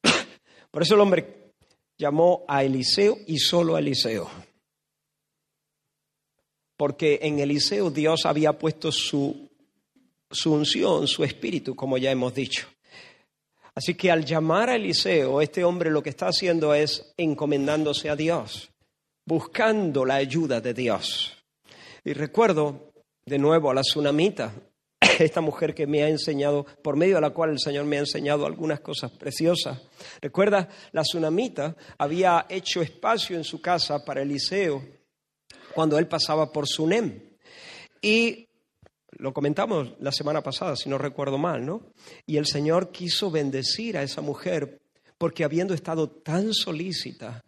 Por 0.70 0.82
eso 0.82 0.94
el 0.94 1.00
hombre 1.00 1.52
llamó 1.98 2.44
a 2.48 2.64
Eliseo 2.64 3.18
y 3.26 3.38
solo 3.38 3.76
a 3.76 3.80
Eliseo 3.80 4.49
porque 6.80 7.18
en 7.20 7.38
Eliseo 7.40 7.90
Dios 7.90 8.24
había 8.24 8.54
puesto 8.54 8.90
su, 8.90 9.50
su 10.30 10.54
unción, 10.54 11.06
su 11.06 11.22
espíritu, 11.24 11.76
como 11.76 11.98
ya 11.98 12.10
hemos 12.10 12.32
dicho. 12.32 12.68
Así 13.74 13.94
que 13.96 14.10
al 14.10 14.24
llamar 14.24 14.70
a 14.70 14.76
Eliseo, 14.76 15.42
este 15.42 15.62
hombre 15.62 15.90
lo 15.90 16.02
que 16.02 16.08
está 16.08 16.28
haciendo 16.28 16.72
es 16.72 17.12
encomendándose 17.18 18.08
a 18.08 18.16
Dios, 18.16 18.70
buscando 19.26 20.06
la 20.06 20.14
ayuda 20.14 20.62
de 20.62 20.72
Dios. 20.72 21.36
Y 22.02 22.14
recuerdo 22.14 22.94
de 23.26 23.38
nuevo 23.38 23.70
a 23.70 23.74
la 23.74 23.82
tsunamita, 23.82 24.50
esta 25.18 25.42
mujer 25.42 25.74
que 25.74 25.86
me 25.86 26.02
ha 26.02 26.08
enseñado, 26.08 26.64
por 26.82 26.96
medio 26.96 27.16
de 27.16 27.20
la 27.20 27.34
cual 27.34 27.50
el 27.50 27.60
Señor 27.60 27.84
me 27.84 27.96
ha 27.96 28.00
enseñado 28.00 28.46
algunas 28.46 28.80
cosas 28.80 29.10
preciosas. 29.10 29.82
Recuerda, 30.22 30.66
la 30.92 31.02
tsunamita 31.02 31.76
había 31.98 32.46
hecho 32.48 32.80
espacio 32.80 33.36
en 33.36 33.44
su 33.44 33.60
casa 33.60 34.02
para 34.02 34.22
Eliseo 34.22 34.99
cuando 35.74 35.98
él 35.98 36.06
pasaba 36.06 36.52
por 36.52 36.66
Sunem. 36.66 37.20
Y 38.02 38.48
lo 39.12 39.32
comentamos 39.32 39.94
la 40.00 40.12
semana 40.12 40.42
pasada, 40.42 40.76
si 40.76 40.88
no 40.88 40.98
recuerdo 40.98 41.38
mal, 41.38 41.64
¿no? 41.64 41.82
Y 42.26 42.36
el 42.36 42.46
Señor 42.46 42.90
quiso 42.90 43.30
bendecir 43.30 43.96
a 43.96 44.02
esa 44.02 44.20
mujer 44.20 44.80
porque 45.18 45.44
habiendo 45.44 45.74
estado 45.74 46.08
tan 46.08 46.54
solícita, 46.54 47.44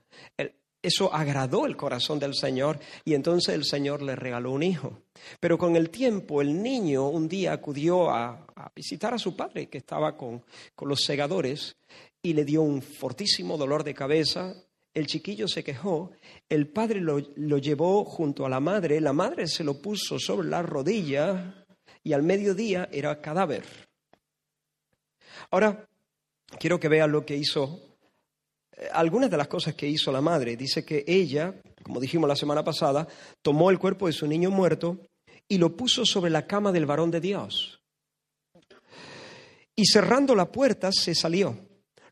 eso 0.82 1.14
agradó 1.14 1.64
el 1.64 1.76
corazón 1.76 2.18
del 2.18 2.34
Señor 2.34 2.80
y 3.04 3.14
entonces 3.14 3.54
el 3.54 3.64
Señor 3.64 4.02
le 4.02 4.16
regaló 4.16 4.50
un 4.50 4.62
hijo. 4.62 5.00
Pero 5.40 5.56
con 5.56 5.76
el 5.76 5.88
tiempo 5.88 6.42
el 6.42 6.60
niño 6.62 7.08
un 7.08 7.28
día 7.28 7.52
acudió 7.52 8.10
a, 8.10 8.46
visitar 8.74 9.14
a 9.14 9.18
su 9.18 9.36
padre 9.36 9.68
que 9.68 9.78
estaba 9.78 10.16
con, 10.16 10.44
con 10.74 10.88
los 10.88 11.04
segadores 11.04 11.76
y 12.20 12.34
le 12.34 12.44
dio 12.44 12.62
un 12.62 12.82
fortísimo 12.82 13.56
dolor 13.56 13.84
de 13.84 13.94
cabeza 13.94 14.54
el 14.94 15.06
chiquillo 15.06 15.48
se 15.48 15.64
quejó, 15.64 16.12
el 16.48 16.68
padre 16.68 17.00
lo, 17.00 17.18
llevó 17.18 18.04
junto 18.04 18.44
a 18.44 18.48
la 18.48 18.60
madre, 18.60 19.00
la 19.00 19.12
madre 19.12 19.46
se 19.46 19.64
lo 19.64 19.80
puso 19.80 20.18
sobre 20.18 20.48
la 20.48 20.62
rodilla 20.62 21.64
y 22.02 22.12
al 22.12 22.22
mediodía 22.22 22.88
era 22.92 23.20
cadáver. 23.20 23.64
Ahora, 25.50 25.88
quiero 26.58 26.78
que 26.78 26.88
vean 26.88 27.10
lo 27.10 27.24
que 27.24 27.36
hizo, 27.36 27.96
eh, 28.76 28.88
algunas 28.92 29.30
de 29.30 29.36
las 29.38 29.48
cosas 29.48 29.74
que 29.74 29.88
hizo 29.88 30.12
la 30.12 30.20
madre. 30.20 30.56
Dice 30.56 30.84
que 30.84 31.04
ella, 31.06 31.54
como 31.82 32.00
dijimos 32.00 32.28
la 32.28 32.36
semana 32.36 32.62
pasada, 32.62 33.08
tomó 33.40 33.70
el 33.70 33.78
cuerpo 33.78 34.06
de 34.06 34.12
su 34.12 34.26
niño 34.26 34.50
muerto 34.50 34.98
y 35.48 35.56
lo 35.56 35.74
puso 35.74 36.04
sobre 36.04 36.30
la 36.30 36.46
cama 36.46 36.70
del 36.70 36.86
varón 36.86 37.10
de 37.10 37.20
Dios. 37.20 37.80
Y 39.74 39.86
cerrando 39.86 40.34
la 40.34 40.52
puerta 40.52 40.92
se 40.92 41.14
salió. 41.14 41.56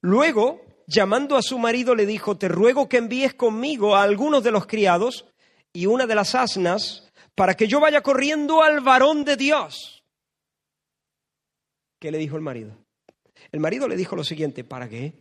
Luego 0.00 0.69
llamando 0.92 1.36
a 1.36 1.42
su 1.42 1.58
marido 1.58 1.94
le 1.94 2.04
dijo, 2.06 2.36
te 2.36 2.48
ruego 2.48 2.88
que 2.88 2.96
envíes 2.96 3.34
conmigo 3.34 3.94
a 3.94 4.02
algunos 4.02 4.42
de 4.42 4.50
los 4.50 4.66
criados 4.66 5.26
y 5.72 5.86
una 5.86 6.06
de 6.06 6.14
las 6.16 6.34
asnas 6.34 7.08
para 7.34 7.54
que 7.54 7.68
yo 7.68 7.80
vaya 7.80 8.00
corriendo 8.02 8.62
al 8.62 8.80
varón 8.80 9.24
de 9.24 9.36
Dios. 9.36 10.02
¿Qué 12.00 12.10
le 12.10 12.18
dijo 12.18 12.36
el 12.36 12.42
marido? 12.42 12.76
El 13.52 13.60
marido 13.60 13.86
le 13.88 13.96
dijo 13.96 14.16
lo 14.16 14.24
siguiente, 14.24 14.64
¿para 14.64 14.88
qué? 14.88 15.14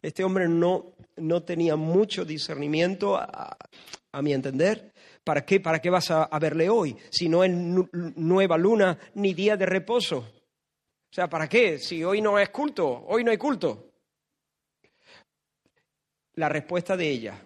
Este 0.00 0.22
hombre 0.22 0.48
no, 0.48 0.92
no 1.16 1.42
tenía 1.42 1.74
mucho 1.74 2.24
discernimiento, 2.24 3.16
a, 3.16 3.56
a 4.12 4.22
mi 4.22 4.32
entender. 4.32 4.92
¿Para 5.24 5.44
qué, 5.44 5.58
¿Para 5.60 5.80
qué 5.80 5.90
vas 5.90 6.10
a, 6.10 6.24
a 6.24 6.38
verle 6.38 6.68
hoy? 6.70 6.96
Si 7.10 7.28
no 7.28 7.42
es 7.42 7.50
nu- 7.50 7.88
nueva 7.92 8.56
luna 8.56 8.98
ni 9.14 9.34
día 9.34 9.56
de 9.56 9.66
reposo. 9.66 10.18
O 10.18 11.14
sea, 11.14 11.28
¿para 11.28 11.48
qué? 11.48 11.78
Si 11.78 12.04
hoy 12.04 12.20
no 12.20 12.38
es 12.38 12.50
culto, 12.50 12.86
hoy 13.08 13.24
no 13.24 13.30
hay 13.30 13.38
culto. 13.38 13.87
La 16.38 16.48
respuesta 16.48 16.96
de 16.96 17.10
ella, 17.10 17.44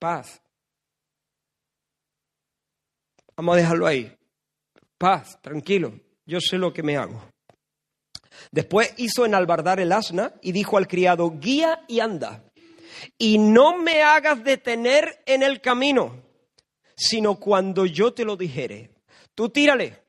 paz. 0.00 0.42
Vamos 3.36 3.54
a 3.54 3.58
dejarlo 3.58 3.86
ahí. 3.86 4.12
Paz, 4.98 5.40
tranquilo, 5.40 6.00
yo 6.26 6.40
sé 6.40 6.58
lo 6.58 6.72
que 6.72 6.82
me 6.82 6.96
hago. 6.96 7.22
Después 8.50 8.92
hizo 8.96 9.24
enalbardar 9.24 9.78
el 9.78 9.92
asna 9.92 10.34
y 10.42 10.50
dijo 10.50 10.78
al 10.78 10.88
criado, 10.88 11.30
guía 11.38 11.84
y 11.86 12.00
anda, 12.00 12.42
y 13.16 13.38
no 13.38 13.78
me 13.78 14.02
hagas 14.02 14.42
detener 14.42 15.22
en 15.24 15.44
el 15.44 15.60
camino, 15.60 16.24
sino 16.96 17.38
cuando 17.38 17.86
yo 17.86 18.12
te 18.12 18.24
lo 18.24 18.36
dijere. 18.36 18.90
Tú 19.32 19.48
tírale 19.50 20.02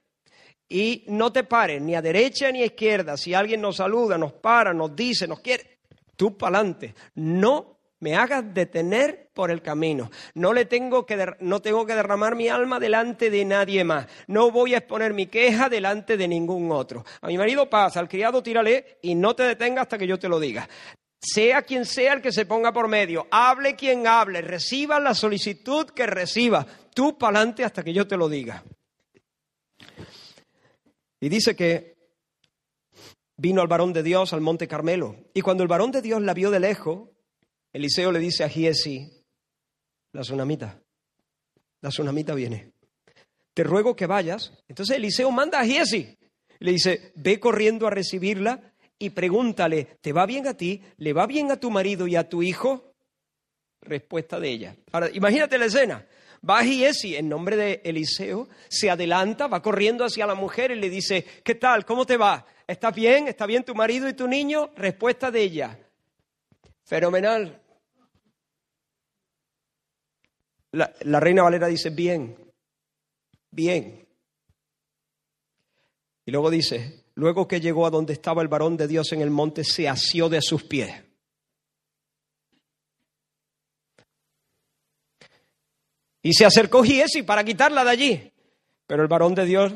y 0.67 1.05
no 1.09 1.31
te 1.31 1.43
pares 1.43 1.79
ni 1.79 1.93
a 1.93 2.01
derecha 2.01 2.51
ni 2.51 2.63
a 2.63 2.65
izquierda. 2.65 3.17
Si 3.17 3.35
alguien 3.35 3.61
nos 3.61 3.75
saluda, 3.75 4.17
nos 4.17 4.33
para, 4.33 4.73
nos 4.73 4.95
dice, 4.95 5.27
nos 5.27 5.41
quiere, 5.41 5.77
tú 6.15 6.35
pa'lante. 6.35 6.95
No 7.13 7.72
me 8.03 8.17
hagas 8.17 8.53
detener 8.53 9.29
por 9.33 9.49
el 9.49 9.61
camino. 9.61 10.11
No 10.33 10.51
le 10.51 10.65
tengo 10.65 11.05
que 11.05 11.35
no 11.39 11.61
tengo 11.61 11.85
que 11.85 11.95
derramar 11.95 12.35
mi 12.35 12.49
alma 12.49 12.77
delante 12.77 13.29
de 13.29 13.45
nadie 13.45 13.85
más. 13.85 14.07
No 14.27 14.51
voy 14.51 14.73
a 14.73 14.79
exponer 14.79 15.13
mi 15.13 15.27
queja 15.27 15.69
delante 15.69 16.17
de 16.17 16.27
ningún 16.27 16.69
otro. 16.73 17.05
A 17.21 17.27
mi 17.27 17.37
marido 17.37 17.69
pasa, 17.69 18.01
al 18.01 18.09
criado 18.09 18.43
tírale 18.43 18.97
y 19.01 19.15
no 19.15 19.33
te 19.37 19.43
detenga 19.43 19.83
hasta 19.83 19.97
que 19.97 20.05
yo 20.05 20.19
te 20.19 20.27
lo 20.27 20.37
diga. 20.37 20.67
Sea 21.17 21.61
quien 21.61 21.85
sea 21.85 22.11
el 22.11 22.21
que 22.21 22.33
se 22.33 22.45
ponga 22.45 22.73
por 22.73 22.89
medio, 22.89 23.25
hable 23.31 23.77
quien 23.77 24.05
hable, 24.05 24.41
reciba 24.41 24.99
la 24.99 25.13
solicitud 25.13 25.89
que 25.91 26.05
reciba. 26.05 26.67
Tú 26.93 27.17
pa'lante 27.17 27.63
hasta 27.63 27.83
que 27.83 27.93
yo 27.93 28.05
te 28.05 28.17
lo 28.17 28.27
diga. 28.27 28.65
Y 31.21 31.29
dice 31.29 31.55
que 31.55 31.95
vino 33.37 33.61
al 33.61 33.69
varón 33.69 33.93
de 33.93 34.03
Dios 34.03 34.33
al 34.33 34.41
monte 34.41 34.67
Carmelo. 34.67 35.15
Y 35.33 35.39
cuando 35.39 35.63
el 35.63 35.69
varón 35.69 35.91
de 35.91 36.01
Dios 36.01 36.21
la 36.21 36.33
vio 36.33 36.51
de 36.51 36.59
lejos, 36.59 37.12
Eliseo 37.73 38.11
le 38.11 38.19
dice 38.19 38.43
a 38.43 38.49
Giesi, 38.49 39.11
la 40.11 40.21
tsunamita, 40.21 40.79
la 41.81 41.89
tsunamita 41.89 42.35
viene. 42.35 42.71
Te 43.53 43.63
ruego 43.63 43.95
que 43.95 44.05
vayas. 44.05 44.53
Entonces 44.67 44.97
Eliseo 44.97 45.31
manda 45.31 45.59
a 45.59 45.65
Giesi. 45.65 46.15
Le 46.59 46.71
dice, 46.71 47.11
ve 47.15 47.39
corriendo 47.39 47.87
a 47.87 47.89
recibirla 47.89 48.73
y 48.97 49.09
pregúntale, 49.09 49.97
¿te 50.01 50.13
va 50.13 50.25
bien 50.25 50.47
a 50.47 50.55
ti? 50.55 50.81
¿Le 50.97 51.13
va 51.13 51.25
bien 51.25 51.51
a 51.51 51.59
tu 51.59 51.71
marido 51.71 52.07
y 52.07 52.15
a 52.15 52.29
tu 52.29 52.41
hijo? 52.43 52.93
Respuesta 53.81 54.39
de 54.39 54.49
ella. 54.49 54.75
Ahora, 54.91 55.09
imagínate 55.11 55.57
la 55.57 55.65
escena. 55.65 56.07
Va 56.47 56.63
Giesi 56.63 57.15
en 57.15 57.27
nombre 57.27 57.55
de 57.55 57.81
Eliseo, 57.83 58.49
se 58.67 58.89
adelanta, 58.89 59.47
va 59.47 59.61
corriendo 59.61 60.05
hacia 60.05 60.27
la 60.27 60.35
mujer 60.35 60.71
y 60.71 60.75
le 60.75 60.89
dice, 60.89 61.25
¿qué 61.43 61.55
tal? 61.55 61.85
¿Cómo 61.85 62.05
te 62.05 62.17
va? 62.17 62.45
¿Estás 62.67 62.93
bien? 62.93 63.27
¿Está 63.27 63.45
bien 63.45 63.63
tu 63.63 63.73
marido 63.73 64.07
y 64.07 64.13
tu 64.13 64.27
niño? 64.27 64.69
Respuesta 64.75 65.31
de 65.31 65.41
ella. 65.41 65.79
Fenomenal. 66.83 67.62
La, 70.73 71.19
reina 71.19 71.43
Valera 71.43 71.67
dice, 71.67 71.91
bien, 71.91 72.35
bien. 73.51 74.07
Y 76.25 76.31
luego 76.31 76.49
dice, 76.49 77.05
luego 77.13 77.47
que 77.47 77.61
llegó 77.61 77.85
a 77.85 77.91
donde 77.91 78.13
estaba 78.13 78.41
el 78.41 78.47
varón 78.47 78.75
de 78.75 78.87
Dios 78.87 79.11
en 79.13 79.21
el 79.21 79.29
monte, 79.29 79.63
se 79.63 79.87
asió 79.87 80.29
de 80.29 80.41
sus 80.41 80.63
pies. 80.63 80.91
Y 86.23 86.33
se 86.33 86.45
acercó 86.45 86.83
Giesi 86.83 87.21
para 87.21 87.43
quitarla 87.43 87.83
de 87.83 87.89
allí. 87.91 88.33
Pero 88.87 89.03
el 89.03 89.09
varón 89.09 89.35
de 89.35 89.45
Dios 89.45 89.73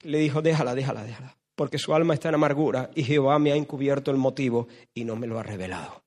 le 0.00 0.18
dijo, 0.18 0.42
déjala, 0.42 0.74
déjala, 0.74 1.04
déjala, 1.04 1.36
porque 1.54 1.78
su 1.78 1.94
alma 1.94 2.14
está 2.14 2.30
en 2.30 2.34
amargura 2.34 2.90
y 2.96 3.04
Jehová 3.04 3.38
me 3.38 3.52
ha 3.52 3.56
encubierto 3.56 4.10
el 4.10 4.16
motivo 4.16 4.66
y 4.92 5.04
no 5.04 5.14
me 5.14 5.28
lo 5.28 5.38
ha 5.38 5.44
revelado. 5.44 6.01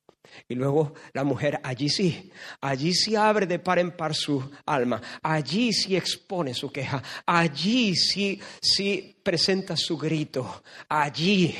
Y 0.47 0.55
luego 0.55 0.93
la 1.13 1.23
mujer, 1.23 1.59
allí 1.63 1.89
sí, 1.89 2.31
allí 2.61 2.93
sí 2.93 3.15
abre 3.15 3.45
de 3.45 3.59
par 3.59 3.79
en 3.79 3.91
par 3.91 4.13
su 4.13 4.51
alma, 4.65 5.01
allí 5.21 5.73
sí 5.73 5.95
expone 5.95 6.53
su 6.53 6.71
queja, 6.71 7.01
allí 7.25 7.95
sí, 7.95 8.39
sí 8.61 9.17
presenta 9.23 9.75
su 9.75 9.97
grito, 9.97 10.63
allí. 10.89 11.55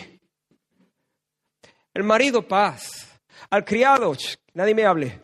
El 1.94 2.04
marido, 2.04 2.46
paz. 2.46 3.08
Al 3.50 3.64
criado, 3.64 4.16
nadie 4.54 4.76
me 4.76 4.86
hable. 4.86 5.22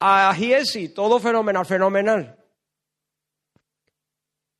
A 0.00 0.34
Giesi, 0.34 0.88
todo 0.88 1.20
fenomenal, 1.20 1.64
fenomenal. 1.64 2.41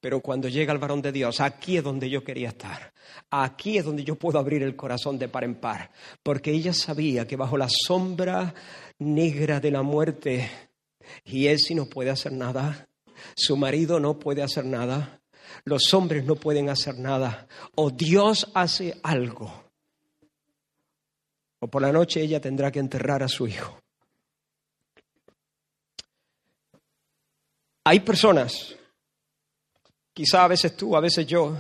Pero 0.03 0.21
cuando 0.21 0.49
llega 0.49 0.73
el 0.73 0.81
varón 0.81 1.01
de 1.01 1.13
Dios, 1.13 1.41
aquí 1.41 1.77
es 1.77 1.85
donde 1.85 2.11
yo 2.11 2.25
quería 2.25 2.49
estar. 2.49 2.93
Aquí 3.31 3.79
es 3.79 3.85
donde 3.85 4.03
yo 4.03 4.17
puedo 4.17 4.37
abrir 4.37 4.65
el 4.65 4.75
corazón 4.75 5.17
de 5.17 5.29
par 5.29 5.45
en 5.45 5.55
par. 5.55 5.93
Porque 6.25 6.51
ella 6.51 6.75
sabía 6.75 7.25
que 7.25 7.37
bajo 7.37 7.57
la 7.57 7.69
sombra 7.71 8.53
negra 8.99 9.61
de 9.61 9.71
la 9.71 9.83
muerte, 9.83 10.51
Giesi 11.25 11.77
no 11.77 11.87
puede 11.87 12.11
hacer 12.11 12.33
nada. 12.33 12.89
Su 13.37 13.57
marido 13.57 14.01
no 14.01 14.19
puede 14.19 14.43
hacer 14.43 14.65
nada. 14.65 15.21
Los 15.63 15.95
hombres 15.95 16.25
no 16.25 16.35
pueden 16.35 16.69
hacer 16.69 16.99
nada. 16.99 17.47
O 17.77 17.93
Dios 17.93 18.51
hace 18.55 18.99
algo. 19.05 19.71
O 21.61 21.69
por 21.69 21.81
la 21.81 21.93
noche 21.93 22.23
ella 22.23 22.41
tendrá 22.41 22.73
que 22.73 22.81
enterrar 22.81 23.23
a 23.23 23.29
su 23.29 23.47
hijo. 23.47 23.79
Hay 27.85 28.01
personas 28.01 28.75
quizá 30.13 30.45
a 30.45 30.49
veces 30.49 30.77
tú, 30.77 30.97
a 30.97 31.01
veces 31.01 31.27
yo, 31.27 31.57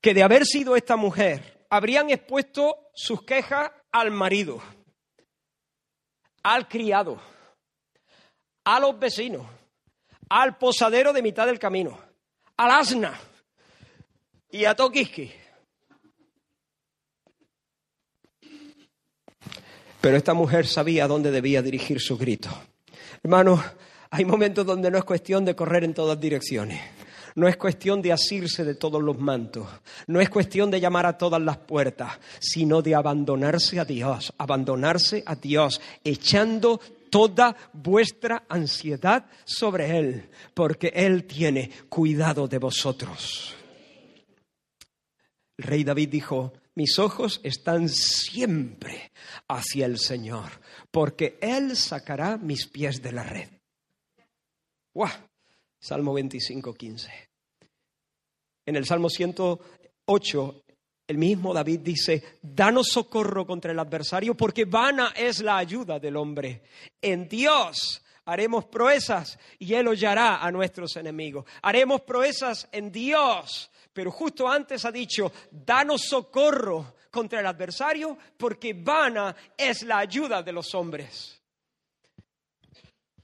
que 0.00 0.14
de 0.14 0.22
haber 0.22 0.44
sido 0.44 0.76
esta 0.76 0.96
mujer, 0.96 1.66
habrían 1.70 2.10
expuesto 2.10 2.90
sus 2.94 3.22
quejas 3.24 3.70
al 3.92 4.10
marido, 4.10 4.60
al 6.42 6.68
criado, 6.68 7.20
a 8.64 8.80
los 8.80 8.98
vecinos, 8.98 9.46
al 10.28 10.56
posadero 10.58 11.12
de 11.12 11.22
mitad 11.22 11.46
del 11.46 11.58
camino, 11.58 11.98
al 12.56 12.70
asna 12.70 13.18
y 14.50 14.64
a 14.64 14.74
Tokiski. 14.74 15.32
Pero 20.00 20.16
esta 20.16 20.32
mujer 20.32 20.66
sabía 20.66 21.06
dónde 21.06 21.30
debía 21.30 21.60
dirigir 21.60 22.00
su 22.00 22.16
grito. 22.16 22.48
Hermanos, 23.22 23.60
hay 24.10 24.24
momentos 24.24 24.64
donde 24.64 24.90
no 24.90 24.96
es 24.96 25.04
cuestión 25.04 25.44
de 25.44 25.54
correr 25.54 25.84
en 25.84 25.92
todas 25.92 26.18
direcciones. 26.18 26.80
No 27.34 27.48
es 27.48 27.56
cuestión 27.56 28.02
de 28.02 28.12
asirse 28.12 28.64
de 28.64 28.74
todos 28.74 29.02
los 29.02 29.18
mantos, 29.18 29.68
no 30.06 30.20
es 30.20 30.28
cuestión 30.28 30.70
de 30.70 30.80
llamar 30.80 31.06
a 31.06 31.18
todas 31.18 31.40
las 31.40 31.58
puertas, 31.58 32.18
sino 32.38 32.82
de 32.82 32.94
abandonarse 32.94 33.78
a 33.78 33.84
Dios, 33.84 34.32
abandonarse 34.38 35.22
a 35.26 35.34
Dios, 35.36 35.80
echando 36.02 36.80
toda 37.10 37.56
vuestra 37.72 38.44
ansiedad 38.48 39.26
sobre 39.44 39.98
Él, 39.98 40.28
porque 40.54 40.92
Él 40.94 41.24
tiene 41.24 41.70
cuidado 41.88 42.48
de 42.48 42.58
vosotros. 42.58 43.54
El 45.58 45.64
rey 45.64 45.84
David 45.84 46.08
dijo, 46.08 46.52
mis 46.74 46.98
ojos 46.98 47.40
están 47.42 47.88
siempre 47.88 49.12
hacia 49.48 49.86
el 49.86 49.98
Señor, 49.98 50.50
porque 50.90 51.38
Él 51.42 51.76
sacará 51.76 52.38
mis 52.38 52.66
pies 52.66 53.02
de 53.02 53.12
la 53.12 53.24
red. 53.24 53.48
¡Guau! 54.94 55.29
Salmo 55.80 56.12
25, 56.12 56.74
15. 56.74 57.10
En 58.66 58.76
el 58.76 58.84
Salmo 58.84 59.08
108, 59.08 60.62
el 61.08 61.18
mismo 61.18 61.54
David 61.54 61.80
dice, 61.80 62.38
danos 62.42 62.88
socorro 62.88 63.46
contra 63.46 63.72
el 63.72 63.78
adversario 63.78 64.36
porque 64.36 64.66
vana 64.66 65.12
es 65.16 65.40
la 65.40 65.56
ayuda 65.56 65.98
del 65.98 66.16
hombre. 66.16 66.62
En 67.00 67.28
Dios 67.28 68.04
haremos 68.26 68.66
proezas 68.66 69.38
y 69.58 69.74
Él 69.74 69.88
hollará 69.88 70.44
a 70.44 70.52
nuestros 70.52 70.94
enemigos. 70.96 71.46
Haremos 71.62 72.02
proezas 72.02 72.68
en 72.70 72.92
Dios, 72.92 73.70
pero 73.92 74.10
justo 74.10 74.46
antes 74.46 74.84
ha 74.84 74.92
dicho, 74.92 75.32
danos 75.50 76.02
socorro 76.02 76.94
contra 77.10 77.40
el 77.40 77.46
adversario 77.46 78.16
porque 78.36 78.74
vana 78.74 79.34
es 79.56 79.82
la 79.82 79.98
ayuda 79.98 80.42
de 80.42 80.52
los 80.52 80.74
hombres. 80.74 81.39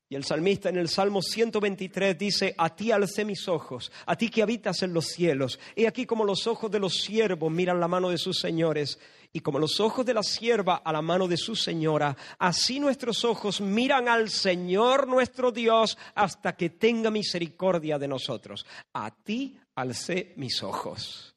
Y 0.08 0.14
el 0.14 0.24
salmista 0.24 0.68
en 0.68 0.76
el 0.76 0.88
Salmo 0.88 1.20
123 1.20 2.16
dice, 2.16 2.54
a 2.56 2.74
ti 2.76 2.92
alcé 2.92 3.24
mis 3.24 3.48
ojos, 3.48 3.90
a 4.06 4.14
ti 4.16 4.28
que 4.28 4.40
habitas 4.40 4.82
en 4.82 4.92
los 4.92 5.06
cielos. 5.06 5.58
He 5.74 5.88
aquí 5.88 6.06
como 6.06 6.24
los 6.24 6.46
ojos 6.46 6.70
de 6.70 6.78
los 6.78 7.00
siervos 7.00 7.50
miran 7.50 7.80
la 7.80 7.88
mano 7.88 8.10
de 8.10 8.18
sus 8.18 8.38
señores, 8.38 9.00
y 9.32 9.40
como 9.40 9.58
los 9.58 9.80
ojos 9.80 10.06
de 10.06 10.14
la 10.14 10.22
sierva 10.22 10.76
a 10.76 10.92
la 10.92 11.02
mano 11.02 11.26
de 11.26 11.36
su 11.36 11.56
señora, 11.56 12.16
así 12.38 12.78
nuestros 12.78 13.24
ojos 13.24 13.60
miran 13.60 14.08
al 14.08 14.30
Señor 14.30 15.08
nuestro 15.08 15.50
Dios 15.50 15.98
hasta 16.14 16.56
que 16.56 16.70
tenga 16.70 17.10
misericordia 17.10 17.98
de 17.98 18.06
nosotros. 18.06 18.64
A 18.92 19.10
ti 19.10 19.58
alcé 19.74 20.34
mis 20.36 20.62
ojos. 20.62 21.34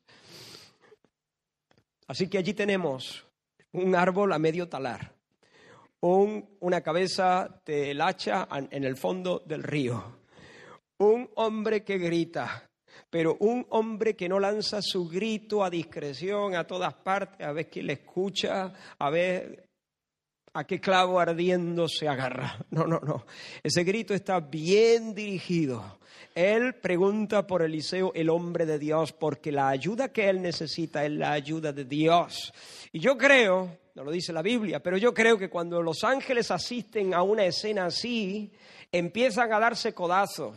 Así 2.07 2.27
que 2.27 2.37
allí 2.37 2.53
tenemos 2.53 3.25
un 3.71 3.95
árbol 3.95 4.31
a 4.31 4.39
medio 4.39 4.69
talar 4.69 5.18
un- 6.01 6.57
una 6.61 6.81
cabeza 6.81 7.61
del 7.65 8.01
hacha 8.01 8.47
en 8.71 8.83
el 8.83 8.95
fondo 8.97 9.43
del 9.45 9.63
río, 9.63 10.19
un 10.99 11.29
hombre 11.35 11.83
que 11.83 11.97
grita, 11.97 12.69
pero 13.09 13.37
un 13.39 13.65
hombre 13.69 14.15
que 14.15 14.29
no 14.29 14.39
lanza 14.39 14.81
su 14.81 15.07
grito 15.07 15.63
a 15.63 15.69
discreción 15.69 16.55
a 16.55 16.65
todas 16.67 16.93
partes, 16.93 17.45
a 17.45 17.51
ver 17.51 17.69
quién 17.69 17.87
le 17.87 17.93
escucha, 17.93 18.73
a 18.97 19.09
ver 19.09 19.65
a 20.53 20.63
qué 20.65 20.79
clavo 20.81 21.19
ardiendo 21.19 21.87
se 21.87 22.07
agarra. 22.07 22.57
No, 22.71 22.85
no, 22.87 22.99
no. 22.99 23.25
Ese 23.63 23.83
grito 23.83 24.13
está 24.13 24.39
bien 24.39 25.13
dirigido. 25.13 25.99
Él 26.33 26.75
pregunta 26.75 27.45
por 27.45 27.61
Eliseo, 27.61 28.11
el 28.15 28.29
hombre 28.29 28.65
de 28.65 28.79
Dios, 28.79 29.13
porque 29.13 29.51
la 29.51 29.69
ayuda 29.69 30.11
que 30.11 30.27
él 30.29 30.41
necesita 30.41 31.05
es 31.05 31.11
la 31.11 31.31
ayuda 31.33 31.71
de 31.71 31.85
Dios. 31.85 32.51
Y 32.91 32.99
yo 32.99 33.15
creo, 33.17 33.77
no 33.99 34.05
lo 34.05 34.11
dice 34.11 34.31
la 34.31 34.41
Biblia, 34.41 34.81
pero 34.81 34.95
yo 34.95 35.13
creo 35.13 35.37
que 35.37 35.49
cuando 35.49 35.81
los 35.81 36.05
ángeles 36.05 36.51
asisten 36.51 37.13
a 37.13 37.21
una 37.21 37.43
escena 37.43 37.87
así, 37.87 38.49
empiezan 38.93 39.51
a 39.51 39.59
darse 39.59 39.93
codazos. 39.93 40.55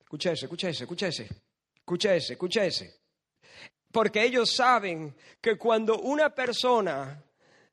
Escucha 0.00 0.32
ese, 0.32 0.46
escucha 0.46 0.68
ese, 0.68 0.82
escucha 0.82 1.06
ese, 1.06 1.28
escucha 1.76 2.14
ese, 2.16 2.32
escucha 2.32 2.64
ese. 2.64 3.00
Porque 3.92 4.24
ellos 4.24 4.52
saben 4.52 5.14
que 5.40 5.56
cuando 5.56 6.00
una 6.00 6.34
persona 6.34 7.22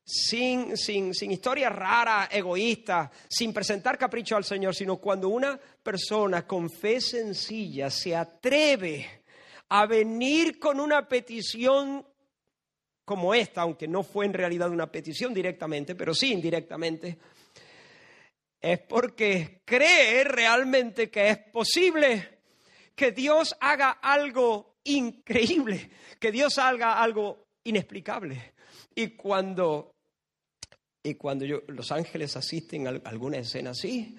sin, 0.04 0.78
sin, 0.78 1.16
sin 1.16 1.32
historia 1.32 1.70
rara, 1.70 2.30
egoísta, 2.32 3.12
sin 3.28 3.52
presentar 3.52 3.98
capricho 3.98 4.36
al 4.36 4.44
Señor, 4.44 4.76
sino 4.76 4.98
cuando 4.98 5.30
una 5.30 5.60
persona 5.82 6.46
con 6.46 6.70
fe 6.70 7.02
sencilla 7.02 7.90
se 7.90 8.16
atreve 8.16 9.24
a 9.70 9.88
venir 9.88 10.60
con 10.60 10.80
una 10.80 11.08
petición 11.08 12.06
como 13.06 13.34
esta, 13.34 13.62
aunque 13.62 13.88
no 13.88 14.04
fue 14.04 14.26
en 14.26 14.34
realidad 14.34 14.70
una 14.72 14.92
petición 14.92 15.34
directamente, 15.34 15.96
pero 15.96 16.14
sí 16.14 16.34
indirectamente, 16.34 17.18
es 18.60 18.80
porque 18.80 19.62
cree 19.64 20.24
realmente 20.24 21.10
que 21.10 21.30
es 21.30 21.38
posible 21.38 22.40
que 22.96 23.12
Dios 23.12 23.56
haga 23.60 23.92
algo 23.92 24.78
increíble, 24.84 25.92
que 26.20 26.32
Dios 26.32 26.58
haga 26.58 27.02
algo 27.02 27.46
inexplicable. 27.64 28.54
Y 28.96 29.10
cuando, 29.10 29.94
y 31.04 31.14
cuando 31.14 31.46
los 31.68 31.92
ángeles 31.92 32.36
asisten 32.36 32.88
a 32.88 33.02
alguna 33.06 33.38
escena 33.38 33.72
así, 33.72 34.16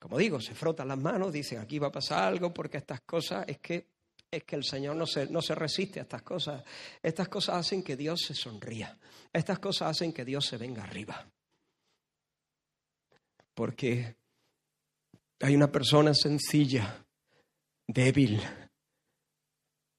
como 0.00 0.16
digo, 0.16 0.40
se 0.40 0.54
frotan 0.54 0.88
las 0.88 0.98
manos, 0.98 1.32
dicen 1.32 1.58
aquí 1.58 1.78
va 1.78 1.88
a 1.88 1.92
pasar 1.92 2.24
algo, 2.24 2.52
porque 2.52 2.78
estas 2.78 3.02
cosas 3.02 3.44
es 3.46 3.58
que, 3.58 3.86
es 4.30 4.44
que 4.44 4.56
el 4.56 4.64
Señor 4.64 4.94
no 4.94 5.06
se, 5.06 5.26
no 5.26 5.42
se 5.42 5.54
resiste 5.54 5.98
a 5.98 6.02
estas 6.02 6.22
cosas. 6.22 6.62
Estas 7.02 7.28
cosas 7.28 7.56
hacen 7.56 7.82
que 7.82 7.96
Dios 7.96 8.20
se 8.20 8.34
sonría. 8.34 8.96
Estas 9.32 9.58
cosas 9.58 9.90
hacen 9.90 10.12
que 10.12 10.24
Dios 10.24 10.46
se 10.46 10.56
venga 10.56 10.84
arriba. 10.84 11.26
Porque 13.54 14.16
hay 15.40 15.56
una 15.56 15.72
persona 15.72 16.14
sencilla, 16.14 17.04
débil, 17.88 18.40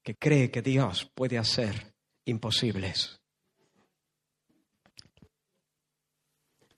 que 0.02 0.16
cree 0.16 0.50
que 0.50 0.62
Dios 0.62 1.10
puede 1.14 1.36
hacer 1.36 1.94
imposibles. 2.24 3.20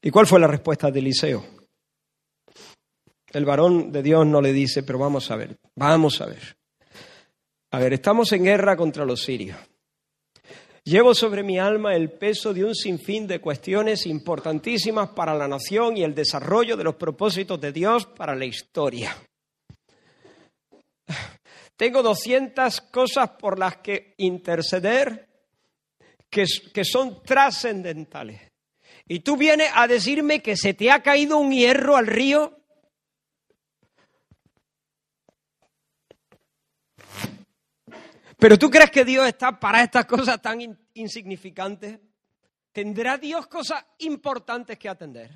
¿Y 0.03 0.11
cuál 0.11 0.27
fue 0.27 0.41
la 0.41 0.49
respuesta 0.49 0.91
de 0.91 0.99
Eliseo? 0.99 1.45
El 3.33 3.45
varón 3.45 3.91
de 3.91 4.03
Dios 4.03 4.27
no 4.27 4.41
le 4.41 4.53
dice, 4.53 4.83
pero 4.83 4.99
vamos 4.99 5.31
a 5.31 5.37
ver, 5.37 5.59
vamos 5.75 6.21
a 6.21 6.27
ver. 6.27 6.64
A 7.75 7.79
ver, 7.81 7.93
estamos 7.93 8.31
en 8.31 8.45
guerra 8.45 8.77
contra 8.77 9.05
los 9.05 9.25
sirios. 9.25 9.59
Llevo 10.85 11.13
sobre 11.13 11.43
mi 11.43 11.59
alma 11.59 11.97
el 11.97 12.13
peso 12.13 12.55
de 12.55 12.65
un 12.65 12.73
sinfín 12.73 13.27
de 13.27 13.41
cuestiones 13.41 14.07
importantísimas 14.07 15.09
para 15.09 15.35
la 15.35 15.49
nación 15.49 15.97
y 15.97 16.05
el 16.05 16.15
desarrollo 16.15 16.77
de 16.77 16.85
los 16.85 16.95
propósitos 16.95 17.61
de 17.61 17.73
Dios 17.73 18.07
para 18.07 18.37
la 18.37 18.45
historia. 18.45 19.17
Tengo 21.77 22.01
200 22.05 22.81
cosas 22.93 23.31
por 23.31 23.59
las 23.59 23.79
que 23.79 24.15
interceder 24.19 25.27
que, 26.31 26.45
que 26.73 26.85
son 26.85 27.25
trascendentales. 27.25 28.41
Y 29.09 29.19
tú 29.19 29.37
vienes 29.37 29.71
a 29.75 29.89
decirme 29.89 30.43
que 30.43 30.57
se 30.57 30.75
te 30.75 30.93
ha 30.93 31.03
caído 31.03 31.39
un 31.39 31.51
hierro 31.51 31.97
al 31.97 32.07
río. 32.07 32.57
Pero 38.45 38.59
tú 38.59 38.69
crees 38.69 38.91
que 38.91 39.07
Dios 39.07 39.27
está 39.27 39.59
para 39.59 39.83
estas 39.83 40.05
cosas 40.05 40.43
tan 40.43 40.61
in- 40.61 40.79
insignificantes. 40.93 41.99
¿Tendrá 42.73 43.17
Dios 43.17 43.47
cosas 43.47 43.83
importantes 44.01 44.79
que 44.79 44.87
atender? 44.87 45.31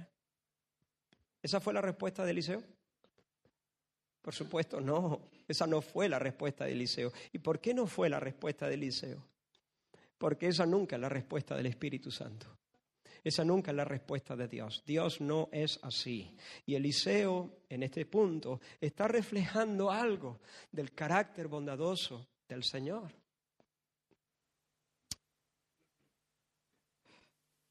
¿Esa 1.41 1.59
fue 1.59 1.73
la 1.73 1.81
respuesta 1.81 2.23
de 2.23 2.33
Eliseo? 2.33 2.63
Por 4.21 4.35
supuesto, 4.35 4.79
no. 4.79 5.23
Esa 5.49 5.67
no 5.67 5.81
fue 5.81 6.07
la 6.07 6.19
respuesta 6.19 6.67
de 6.67 6.73
Eliseo. 6.73 7.11
¿Y 7.33 7.39
por 7.39 7.61
qué 7.61 7.73
no 7.73 7.87
fue 7.87 8.11
la 8.11 8.21
respuesta 8.21 8.69
de 8.69 8.75
Eliseo? 8.75 9.27
Porque 10.19 10.49
esa 10.49 10.67
nunca 10.67 10.97
es 10.97 11.01
la 11.01 11.09
respuesta 11.09 11.57
del 11.57 11.65
Espíritu 11.65 12.11
Santo. 12.11 12.59
Esa 13.25 13.43
nunca 13.43 13.71
es 13.71 13.77
la 13.79 13.87
respuesta 13.87 14.37
de 14.37 14.49
Dios. 14.49 14.83
Dios 14.85 15.23
no 15.23 15.49
es 15.51 15.81
así. 15.81 16.37
Y 16.67 16.75
Eliseo, 16.75 17.63
en 17.71 17.85
este 17.85 18.05
punto, 18.05 18.61
está 18.79 19.09
reflejando 19.09 19.91
algo 19.91 20.41
del 20.71 20.93
carácter 20.93 21.49
bondadoso 21.49 22.27
del 22.49 22.65
Señor. 22.65 23.13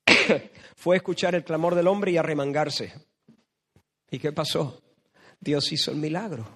Fue 0.75 0.97
escuchar 0.97 1.35
el 1.35 1.43
clamor 1.43 1.75
del 1.75 1.87
hombre 1.87 2.11
y 2.11 2.17
a 2.17 2.21
remangarse. 2.21 2.93
¿Y 4.09 4.19
qué 4.19 4.31
pasó? 4.31 4.81
Dios 5.39 5.71
hizo 5.71 5.91
el 5.91 5.97
milagro. 5.97 6.47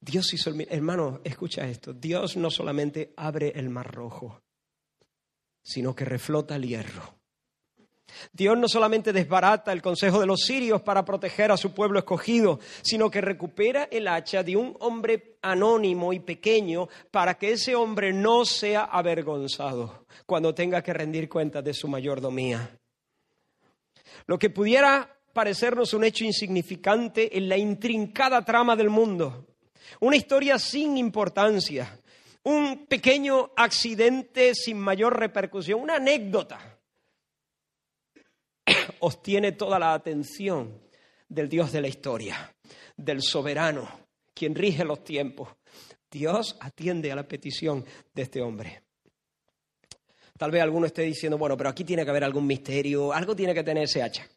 Dios 0.00 0.32
hizo 0.32 0.50
el 0.50 0.56
milagro. 0.56 0.76
Hermano, 0.76 1.20
escucha 1.24 1.68
esto. 1.68 1.92
Dios 1.92 2.36
no 2.36 2.50
solamente 2.50 3.12
abre 3.16 3.52
el 3.54 3.68
mar 3.68 3.92
rojo, 3.94 4.42
sino 5.62 5.94
que 5.94 6.04
reflota 6.04 6.56
el 6.56 6.66
hierro. 6.66 7.14
Dios 8.32 8.56
no 8.56 8.68
solamente 8.68 9.12
desbarata 9.12 9.72
el 9.72 9.82
consejo 9.82 10.20
de 10.20 10.26
los 10.26 10.42
sirios 10.42 10.82
para 10.82 11.04
proteger 11.04 11.50
a 11.50 11.56
su 11.56 11.74
pueblo 11.74 11.98
escogido, 11.98 12.60
sino 12.82 13.10
que 13.10 13.20
recupera 13.20 13.88
el 13.90 14.08
hacha 14.08 14.42
de 14.42 14.56
un 14.56 14.76
hombre 14.80 15.38
anónimo 15.42 16.12
y 16.12 16.20
pequeño 16.20 16.88
para 17.10 17.36
que 17.36 17.52
ese 17.52 17.74
hombre 17.74 18.12
no 18.12 18.44
sea 18.44 18.84
avergonzado 18.84 20.06
cuando 20.24 20.54
tenga 20.54 20.82
que 20.82 20.92
rendir 20.92 21.28
cuentas 21.28 21.64
de 21.64 21.74
su 21.74 21.88
mayordomía. 21.88 22.78
Lo 24.26 24.38
que 24.38 24.50
pudiera 24.50 25.16
parecernos 25.32 25.92
un 25.92 26.04
hecho 26.04 26.24
insignificante 26.24 27.36
en 27.36 27.48
la 27.48 27.58
intrincada 27.58 28.44
trama 28.44 28.74
del 28.74 28.88
mundo, 28.88 29.46
una 30.00 30.16
historia 30.16 30.58
sin 30.58 30.96
importancia, 30.96 32.00
un 32.42 32.86
pequeño 32.86 33.50
accidente 33.56 34.54
sin 34.54 34.78
mayor 34.78 35.18
repercusión, 35.18 35.80
una 35.80 35.96
anécdota 35.96 36.75
obtiene 39.00 39.52
toda 39.52 39.78
la 39.78 39.94
atención 39.94 40.80
del 41.28 41.48
Dios 41.48 41.72
de 41.72 41.80
la 41.80 41.88
historia, 41.88 42.54
del 42.96 43.22
soberano, 43.22 43.88
quien 44.34 44.54
rige 44.54 44.84
los 44.84 45.04
tiempos. 45.04 45.48
Dios 46.10 46.56
atiende 46.60 47.12
a 47.12 47.16
la 47.16 47.26
petición 47.26 47.84
de 48.14 48.22
este 48.22 48.40
hombre. 48.40 48.82
Tal 50.38 50.50
vez 50.50 50.62
alguno 50.62 50.86
esté 50.86 51.02
diciendo, 51.02 51.38
bueno, 51.38 51.56
pero 51.56 51.70
aquí 51.70 51.84
tiene 51.84 52.04
que 52.04 52.10
haber 52.10 52.24
algún 52.24 52.46
misterio, 52.46 53.12
algo 53.12 53.34
tiene 53.34 53.54
que 53.54 53.64
tener 53.64 53.84
ese 53.84 54.02
hacha. 54.02 54.28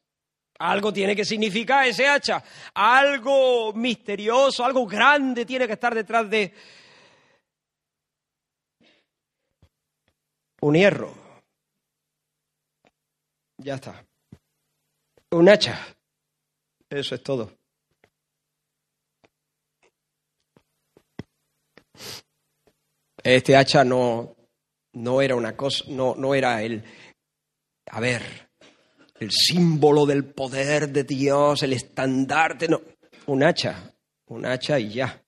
Algo 0.60 0.92
tiene 0.92 1.16
que 1.16 1.24
significar 1.24 1.88
ese 1.88 2.08
hacha. 2.08 2.44
Algo 2.74 3.74
misterioso, 3.74 4.64
algo 4.64 4.86
grande 4.86 5.46
tiene 5.46 5.68
que 5.68 5.74
estar 5.74 5.96
detrás 5.96 6.30
de 6.30 6.54
un 10.62 10.76
hierro. 10.76 11.14
Ya 13.58 13.76
está. 13.76 14.06
Un 15.32 15.48
hacha. 15.48 15.80
Eso 16.90 17.16
es 17.16 17.24
todo. 17.24 17.52
Este 23.24 23.56
hacha 23.56 23.84
no, 23.84 24.36
no 24.94 25.22
era 25.22 25.36
una 25.36 25.56
cosa, 25.56 25.84
no, 25.90 26.16
no 26.16 26.34
era 26.34 26.64
el, 26.64 26.84
a 27.92 28.00
ver, 28.00 28.50
el 29.20 29.30
símbolo 29.32 30.06
del 30.06 30.26
poder 30.26 30.90
de 30.90 31.04
Dios, 31.04 31.62
el 31.64 31.74
estandarte, 31.74 32.68
no, 32.68 32.82
un 33.28 33.44
hacha, 33.44 33.94
un 34.28 34.46
hacha 34.46 34.80
y 34.80 34.94
ya. 34.94 35.24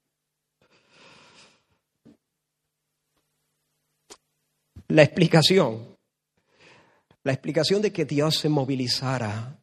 La 4.88 5.04
explicación, 5.04 5.98
la 7.24 7.34
explicación 7.34 7.82
de 7.82 7.94
que 7.94 8.06
Dios 8.06 8.38
se 8.38 8.50
movilizara, 8.50 9.61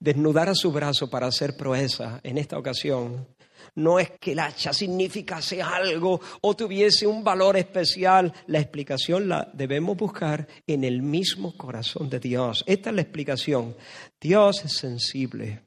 desnudara 0.00 0.54
su 0.54 0.72
brazo 0.72 1.08
para 1.08 1.28
hacer 1.28 1.56
proeza 1.56 2.20
en 2.22 2.38
esta 2.38 2.58
ocasión, 2.58 3.28
No 3.74 4.00
es 4.00 4.12
que 4.18 4.32
el 4.32 4.40
hacha 4.40 4.72
significase 4.72 5.62
algo 5.62 6.20
o 6.40 6.56
tuviese 6.56 7.06
un 7.06 7.22
valor 7.22 7.58
especial. 7.58 8.32
La 8.46 8.58
explicación 8.58 9.28
la 9.28 9.50
debemos 9.52 9.96
buscar 9.98 10.48
en 10.66 10.82
el 10.82 11.02
mismo 11.02 11.56
corazón 11.56 12.08
de 12.08 12.18
Dios. 12.18 12.64
Esta 12.66 12.88
es 12.90 12.96
la 12.96 13.02
explicación. 13.02 13.76
Dios 14.18 14.64
es 14.64 14.72
sensible, 14.72 15.66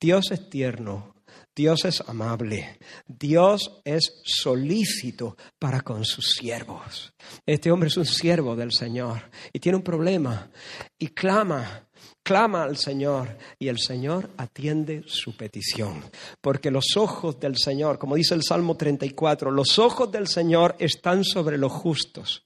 Dios 0.00 0.32
es 0.32 0.50
tierno, 0.50 1.14
Dios 1.54 1.84
es 1.86 2.02
amable, 2.06 2.78
Dios 3.06 3.80
es 3.84 4.20
solícito 4.24 5.36
para 5.58 5.80
con 5.80 6.04
sus 6.04 6.34
siervos. 6.34 7.12
Este 7.46 7.72
hombre 7.72 7.88
es 7.88 7.96
un 7.96 8.06
siervo 8.06 8.54
del 8.54 8.72
Señor 8.72 9.30
y 9.52 9.58
tiene 9.58 9.76
un 9.76 9.82
problema 9.82 10.50
y 10.98 11.08
clama 11.08 11.87
clama 12.22 12.64
al 12.64 12.76
Señor 12.76 13.38
y 13.58 13.68
el 13.68 13.78
Señor 13.78 14.30
atiende 14.36 15.02
su 15.06 15.36
petición. 15.36 16.04
Porque 16.40 16.70
los 16.70 16.96
ojos 16.96 17.40
del 17.40 17.56
Señor, 17.56 17.98
como 17.98 18.16
dice 18.16 18.34
el 18.34 18.42
Salmo 18.42 18.76
34, 18.76 19.50
los 19.50 19.78
ojos 19.78 20.12
del 20.12 20.28
Señor 20.28 20.76
están 20.78 21.24
sobre 21.24 21.58
los 21.58 21.72
justos. 21.72 22.44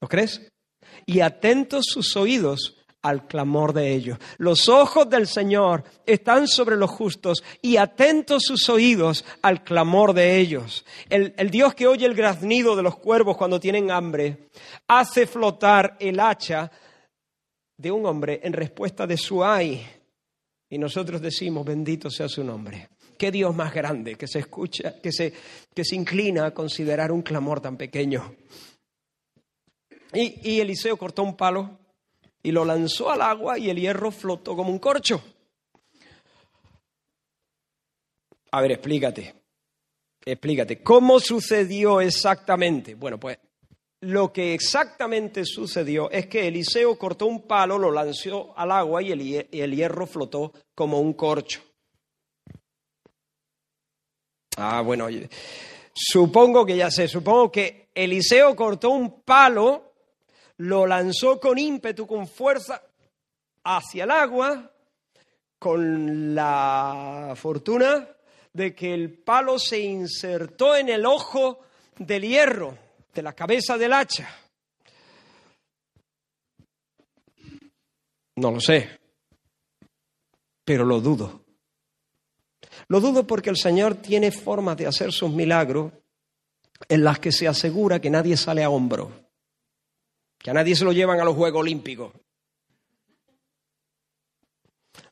¿Lo 0.00 0.08
crees? 0.08 0.50
Y 1.06 1.20
atentos 1.20 1.86
sus 1.86 2.16
oídos 2.16 2.76
al 3.02 3.26
clamor 3.26 3.72
de 3.72 3.94
ellos. 3.94 4.18
Los 4.38 4.68
ojos 4.68 5.08
del 5.08 5.26
Señor 5.26 5.84
están 6.04 6.48
sobre 6.48 6.76
los 6.76 6.90
justos 6.90 7.42
y 7.62 7.76
atentos 7.76 8.42
sus 8.44 8.68
oídos 8.68 9.24
al 9.42 9.64
clamor 9.64 10.12
de 10.12 10.38
ellos. 10.38 10.84
El, 11.08 11.34
el, 11.36 11.50
Dios 11.50 11.74
que 11.74 11.86
oye 11.86 12.06
el 12.06 12.14
graznido 12.14 12.76
de 12.76 12.82
los 12.82 12.96
cuervos 12.96 13.36
cuando 13.36 13.60
tienen 13.60 13.90
hambre, 13.90 14.48
hace 14.86 15.26
flotar 15.26 15.96
el 15.98 16.20
hacha 16.20 16.70
de 17.80 17.90
un 17.90 18.04
hombre 18.04 18.40
en 18.42 18.52
respuesta 18.52 19.06
de 19.06 19.16
su 19.16 19.42
ay. 19.42 19.86
Y 20.68 20.76
nosotros 20.76 21.20
decimos, 21.20 21.64
bendito 21.64 22.10
sea 22.10 22.28
su 22.28 22.44
nombre. 22.44 22.90
Qué 23.16 23.30
Dios 23.30 23.54
más 23.54 23.72
grande 23.72 24.16
que 24.16 24.28
se 24.28 24.40
escucha, 24.40 25.00
que 25.00 25.10
se, 25.12 25.96
inclina 25.96 26.46
a 26.46 26.54
considerar 26.54 27.10
un 27.10 27.22
clamor 27.22 27.60
tan 27.60 27.76
pequeño. 27.76 28.34
Y, 30.12 30.50
y 30.50 30.60
Eliseo 30.60 30.96
cortó 30.96 31.22
un 31.22 31.36
palo 31.36 31.78
y 32.42 32.52
lo 32.52 32.64
lanzó 32.64 33.10
al 33.10 33.22
agua 33.22 33.58
y 33.58 33.70
el 33.70 33.80
hierro 33.80 34.10
flotó 34.10 34.54
como 34.54 34.70
un 34.70 34.78
corcho. 34.78 35.22
A 38.52 38.60
ver, 38.60 38.72
explícate. 38.72 39.34
Explícate. 40.24 40.82
¿Cómo 40.82 41.18
sucedió 41.18 42.00
exactamente? 42.00 42.94
Bueno, 42.94 43.18
pues 43.18 43.38
lo 44.00 44.32
que 44.32 44.54
exactamente 44.54 45.44
sucedió 45.44 46.10
es 46.10 46.26
que 46.26 46.48
Eliseo 46.48 46.96
cortó 46.96 47.26
un 47.26 47.42
palo, 47.42 47.78
lo 47.78 47.90
lanzó 47.90 48.54
al 48.56 48.70
agua 48.70 49.02
y 49.02 49.12
el, 49.12 49.76
hierro 49.76 50.06
flotó 50.06 50.52
como 50.74 51.00
un 51.00 51.12
corcho. 51.12 51.60
Ah, 54.56 54.80
bueno, 54.80 55.08
supongo 55.92 56.64
que 56.64 56.76
ya 56.76 56.90
sé, 56.90 57.08
supongo 57.08 57.52
que 57.52 57.88
Eliseo 57.94 58.56
cortó 58.56 58.90
un 58.90 59.22
palo, 59.22 59.92
lo 60.58 60.86
lanzó 60.86 61.38
con 61.38 61.58
ímpetu, 61.58 62.06
con 62.06 62.26
fuerza 62.26 62.82
hacia 63.64 64.04
el 64.04 64.10
agua, 64.10 64.70
con 65.58 66.34
la 66.34 67.34
fortuna 67.36 68.08
de 68.52 68.74
que 68.74 68.94
el 68.94 69.12
palo 69.12 69.58
se 69.58 69.78
insertó 69.78 70.74
en 70.74 70.88
el 70.88 71.04
ojo 71.04 71.60
del 71.98 72.22
hierro 72.22 72.89
de 73.14 73.22
la 73.22 73.32
cabeza 73.32 73.76
del 73.76 73.92
hacha. 73.92 74.28
No 78.36 78.50
lo 78.50 78.60
sé, 78.60 79.00
pero 80.64 80.84
lo 80.84 81.00
dudo. 81.00 81.44
Lo 82.88 83.00
dudo 83.00 83.26
porque 83.26 83.50
el 83.50 83.56
Señor 83.56 83.96
tiene 83.96 84.30
formas 84.30 84.76
de 84.76 84.86
hacer 84.86 85.12
sus 85.12 85.30
milagros 85.30 85.92
en 86.88 87.04
las 87.04 87.18
que 87.18 87.32
se 87.32 87.46
asegura 87.46 88.00
que 88.00 88.10
nadie 88.10 88.36
sale 88.36 88.64
a 88.64 88.70
hombro, 88.70 89.10
que 90.38 90.50
a 90.50 90.54
nadie 90.54 90.74
se 90.74 90.84
lo 90.84 90.92
llevan 90.92 91.20
a 91.20 91.24
los 91.24 91.36
Juegos 91.36 91.60
Olímpicos. 91.60 92.12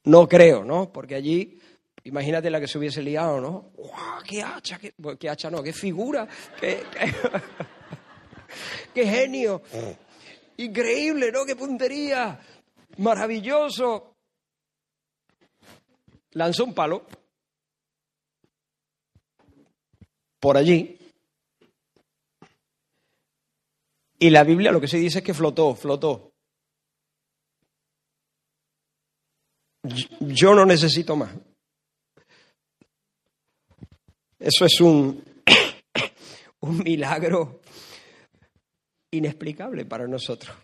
No 0.04 0.26
creo, 0.26 0.64
¿no? 0.64 0.90
Porque 0.90 1.14
allí, 1.14 1.61
imagínate 2.04 2.50
la 2.50 2.61
que 2.61 2.68
se 2.68 2.78
hubiese 2.78 3.02
liado, 3.02 3.40
¿no? 3.40 3.72
¡Qué 4.26 4.42
hacha! 4.42 4.78
Qué, 4.78 5.28
hacha 5.28 5.50
no! 5.50 5.62
¡Qué 5.62 5.72
figura! 5.72 6.26
¡Qué 6.58 6.82
genio! 8.94 9.62
Increíble, 10.56 11.30
¿no? 11.32 11.44
¡Qué 11.44 11.56
puntería! 11.56 12.40
Maravilloso. 12.98 14.14
Lanzó 16.32 16.64
un 16.64 16.74
palo 16.74 17.06
por 20.40 20.56
allí. 20.56 20.96
Y 24.20 24.30
la 24.30 24.42
Biblia 24.42 24.72
lo 24.72 24.80
que 24.80 24.88
se 24.88 24.98
dice 24.98 25.18
es 25.18 25.24
que 25.24 25.34
flotó, 25.34 25.74
flotó. 25.74 26.32
Yo 30.20 30.54
no 30.54 30.66
necesito 30.66 31.16
más. 31.16 31.30
Eso 34.38 34.64
es 34.64 34.80
un, 34.80 35.24
un 36.61 36.78
milagro 36.78 37.61
inexplicable 39.11 39.85
para 39.85 40.07
nosotros. 40.07 40.57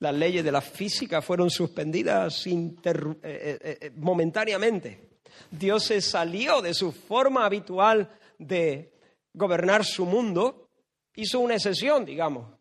Las 0.00 0.14
leyes 0.14 0.44
de 0.44 0.52
la 0.52 0.60
física 0.60 1.22
fueron 1.22 1.50
suspendidas 1.50 2.46
eh, 2.46 2.74
eh, 2.82 3.78
eh, 3.80 3.90
momentáneamente. 3.96 5.20
Dios 5.50 5.84
se 5.84 6.00
salió 6.00 6.60
de 6.60 6.74
su 6.74 6.92
forma 6.92 7.46
habitual 7.46 8.10
de 8.38 8.92
gobernar 9.32 9.84
su 9.84 10.04
mundo, 10.04 10.68
hizo 11.14 11.40
una 11.40 11.54
excepción, 11.54 12.04
digamos, 12.04 12.58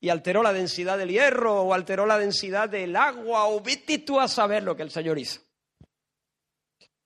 y 0.00 0.08
alteró 0.08 0.42
la 0.42 0.52
densidad 0.52 0.98
del 0.98 1.10
hierro 1.10 1.62
o 1.62 1.74
alteró 1.74 2.06
la 2.06 2.18
densidad 2.18 2.68
del 2.68 2.96
agua 2.96 3.46
o 3.46 3.60
vete 3.60 3.98
tú 3.98 4.18
a 4.18 4.26
saber 4.26 4.64
lo 4.64 4.76
que 4.76 4.82
el 4.82 4.90
Señor 4.90 5.18
hizo. 5.18 5.40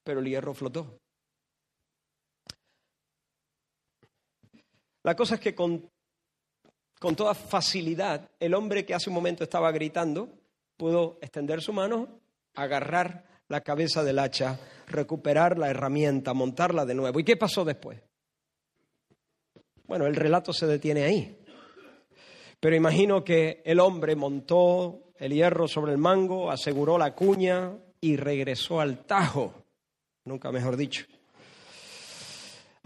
Pero 0.03 0.19
el 0.19 0.25
hierro 0.25 0.53
flotó. 0.55 0.99
La 5.03 5.15
cosa 5.15 5.35
es 5.35 5.41
que 5.41 5.53
con 5.53 5.89
con 6.99 7.15
toda 7.15 7.33
facilidad, 7.33 8.29
el 8.39 8.53
hombre 8.53 8.85
que 8.85 8.93
hace 8.93 9.09
un 9.09 9.15
momento 9.15 9.43
estaba 9.43 9.71
gritando 9.71 10.29
pudo 10.77 11.17
extender 11.21 11.61
su 11.61 11.73
mano, 11.73 12.07
agarrar 12.55 13.25
la 13.47 13.61
cabeza 13.61 14.03
del 14.03 14.19
hacha, 14.19 14.59
recuperar 14.87 15.57
la 15.57 15.69
herramienta, 15.69 16.33
montarla 16.33 16.85
de 16.85 16.95
nuevo. 16.95 17.19
¿Y 17.19 17.23
qué 17.23 17.35
pasó 17.35 17.65
después? 17.65 17.99
Bueno, 19.85 20.05
el 20.05 20.15
relato 20.15 20.53
se 20.53 20.67
detiene 20.67 21.03
ahí. 21.03 21.37
Pero 22.59 22.75
imagino 22.75 23.23
que 23.23 23.61
el 23.65 23.79
hombre 23.79 24.15
montó 24.15 25.13
el 25.17 25.33
hierro 25.33 25.67
sobre 25.67 25.93
el 25.93 25.97
mango, 25.97 26.51
aseguró 26.51 26.97
la 26.97 27.13
cuña 27.15 27.77
y 28.01 28.17
regresó 28.17 28.79
al 28.79 29.05
tajo, 29.05 29.53
nunca 30.25 30.51
mejor 30.51 30.75
dicho. 30.75 31.05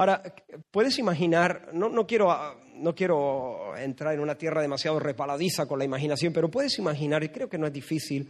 Ahora, 0.01 0.23
puedes 0.71 0.97
imaginar, 0.97 1.69
no, 1.73 1.87
no 1.87 2.07
quiero 2.07 2.27
no 2.73 2.95
quiero 2.95 3.77
entrar 3.77 4.15
en 4.15 4.19
una 4.19 4.35
tierra 4.35 4.59
demasiado 4.59 4.97
repaladiza 4.97 5.67
con 5.67 5.77
la 5.77 5.85
imaginación, 5.85 6.33
pero 6.33 6.49
puedes 6.49 6.79
imaginar, 6.79 7.23
y 7.23 7.29
creo 7.29 7.47
que 7.47 7.59
no 7.59 7.67
es 7.67 7.73
difícil, 7.73 8.27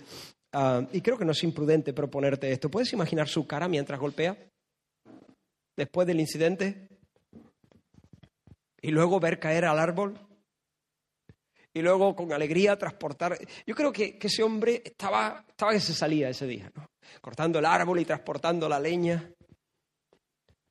ah, 0.52 0.86
y 0.92 1.00
creo 1.00 1.18
que 1.18 1.24
no 1.24 1.32
es 1.32 1.42
imprudente 1.46 1.94
proponerte 1.94 2.52
esto, 2.52 2.70
¿puedes 2.70 2.92
imaginar 2.92 3.30
su 3.30 3.48
cara 3.48 3.70
mientras 3.70 3.98
golpea? 4.02 4.38
Después 5.78 6.06
del 6.06 6.20
incidente. 6.20 6.90
Y 8.82 8.92
luego 8.92 9.22
ver 9.22 9.40
caer 9.40 9.64
al 9.64 9.80
árbol. 9.80 10.20
Y 11.74 11.82
luego 11.82 12.18
con 12.18 12.34
alegría 12.34 12.78
transportar. 12.78 13.38
Yo 13.66 13.76
creo 13.76 13.94
que, 13.94 14.20
ese 14.22 14.44
hombre 14.44 14.82
estaba, 14.84 15.46
estaba 15.48 15.72
que 15.72 15.80
se 15.80 15.94
salía 15.94 16.28
ese 16.28 16.48
día, 16.48 16.70
¿no? 16.76 16.90
cortando 17.22 17.60
el 17.60 17.66
árbol 17.66 18.02
y 18.02 18.04
transportando 18.04 18.68
la 18.68 18.78
leña. 18.78 19.32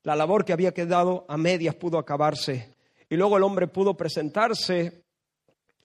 La 0.02 0.16
labor 0.16 0.44
que 0.44 0.52
había 0.52 0.72
quedado 0.72 1.26
a 1.28 1.36
medias 1.36 1.74
pudo 1.74 1.98
acabarse 1.98 2.74
y 3.08 3.16
luego 3.16 3.36
el 3.36 3.42
hombre 3.42 3.66
pudo 3.66 3.96
presentarse 3.96 5.02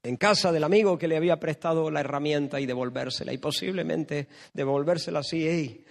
en 0.03 0.17
casa 0.17 0.51
del 0.51 0.63
amigo 0.63 0.97
que 0.97 1.07
le 1.07 1.17
había 1.17 1.39
prestado 1.39 1.89
la 1.89 2.01
herramienta 2.01 2.59
y 2.59 2.67
devolvérsela. 2.67 3.33
Y 3.33 3.39
posiblemente 3.39 4.27
devolvérsela 4.53 5.19
así, 5.19 5.47
hey, 5.47 5.83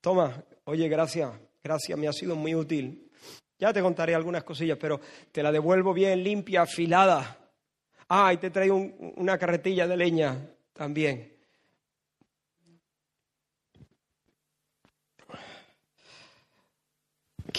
toma, 0.00 0.44
oye, 0.64 0.88
gracias, 0.88 1.32
gracias, 1.64 1.98
me 1.98 2.06
ha 2.06 2.12
sido 2.12 2.36
muy 2.36 2.54
útil. 2.54 3.10
Ya 3.58 3.72
te 3.72 3.80
contaré 3.80 4.14
algunas 4.14 4.44
cosillas, 4.44 4.76
pero 4.78 5.00
te 5.30 5.42
la 5.42 5.50
devuelvo 5.50 5.94
bien 5.94 6.22
limpia, 6.22 6.62
afilada. 6.62 7.38
Ah, 8.08 8.32
y 8.34 8.36
te 8.36 8.50
traigo 8.50 8.76
una 9.16 9.38
carretilla 9.38 9.86
de 9.86 9.96
leña 9.96 10.36
también. 10.74 11.31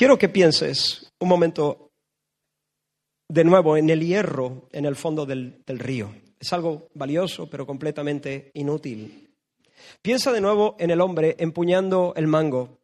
Quiero 0.03 0.17
que 0.17 0.27
pienses 0.27 1.13
un 1.21 1.29
momento 1.29 1.93
de 3.29 3.45
nuevo 3.45 3.77
en 3.77 3.89
el 3.89 4.05
hierro 4.05 4.67
en 4.73 4.83
el 4.83 4.97
fondo 4.97 5.25
del, 5.25 5.63
río. 5.65 6.13
Es 6.37 6.51
algo 6.51 6.89
valioso, 6.93 7.49
pero 7.49 7.65
completamente 7.65 8.51
inútil. 8.55 9.33
Piensa 10.01 10.33
de 10.33 10.41
nuevo 10.41 10.75
en 10.77 10.91
el 10.91 10.99
hombre 10.99 11.37
empuñando 11.39 12.11
el 12.17 12.27
mango, 12.27 12.81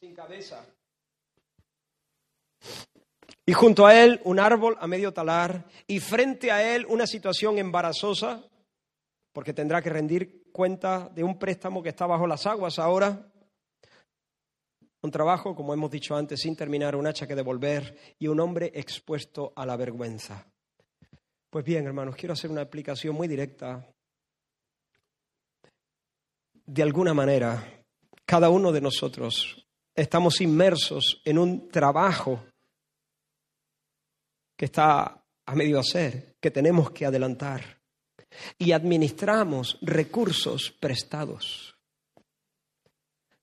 sin 0.00 0.14
cabeza, 0.14 0.64
Y 3.44 3.52
junto 3.52 3.86
a 3.86 4.02
él 4.02 4.22
un 4.24 4.40
árbol 4.40 4.78
a 4.80 4.86
medio 4.86 5.12
talar 5.12 5.66
y 5.86 6.00
frente 6.00 6.50
a 6.50 6.74
él 6.74 6.86
una 6.88 7.06
situación 7.06 7.58
embarazosa, 7.58 8.42
porque 9.34 9.52
tendrá 9.52 9.82
que 9.82 9.90
rendir 9.90 10.50
cuenta 10.52 11.10
de 11.14 11.22
un 11.22 11.38
préstamo 11.38 11.82
que 11.82 11.90
está 11.90 12.06
bajo 12.06 12.26
las 12.26 12.46
aguas 12.46 12.78
ahora. 12.78 13.30
Un 15.04 15.10
trabajo, 15.10 15.54
como 15.54 15.74
hemos 15.74 15.90
dicho 15.90 16.16
antes, 16.16 16.40
sin 16.40 16.56
terminar, 16.56 16.96
un 16.96 17.06
hacha 17.06 17.26
que 17.26 17.34
devolver 17.34 17.94
y 18.18 18.26
un 18.26 18.40
hombre 18.40 18.72
expuesto 18.74 19.52
a 19.54 19.66
la 19.66 19.76
vergüenza. 19.76 20.46
Pues 21.50 21.62
bien, 21.62 21.84
hermanos, 21.86 22.16
quiero 22.16 22.32
hacer 22.32 22.50
una 22.50 22.62
explicación 22.62 23.14
muy 23.14 23.28
directa. 23.28 23.86
De 26.64 26.82
alguna 26.82 27.12
manera, 27.12 27.84
cada 28.24 28.48
uno 28.48 28.72
de 28.72 28.80
nosotros 28.80 29.66
estamos 29.94 30.40
inmersos 30.40 31.20
en 31.26 31.38
un 31.38 31.68
trabajo 31.68 32.42
que 34.56 34.64
está 34.64 35.22
a 35.44 35.54
medio 35.54 35.80
hacer, 35.80 36.36
que 36.40 36.50
tenemos 36.50 36.92
que 36.92 37.04
adelantar. 37.04 37.78
Y 38.56 38.72
administramos 38.72 39.76
recursos 39.82 40.70
prestados. 40.80 41.73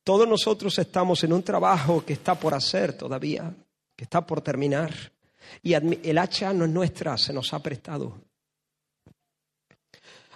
Todos 0.03 0.27
nosotros 0.27 0.77
estamos 0.79 1.23
en 1.23 1.33
un 1.33 1.43
trabajo 1.43 2.03
que 2.03 2.13
está 2.13 2.35
por 2.35 2.53
hacer 2.53 2.93
todavía, 2.93 3.53
que 3.95 4.03
está 4.03 4.25
por 4.25 4.41
terminar. 4.41 4.91
Y 5.61 5.73
el 5.73 6.17
hacha 6.17 6.53
no 6.53 6.65
es 6.65 6.71
nuestra, 6.71 7.17
se 7.17 7.33
nos 7.33 7.53
ha 7.53 7.59
prestado. 7.59 8.19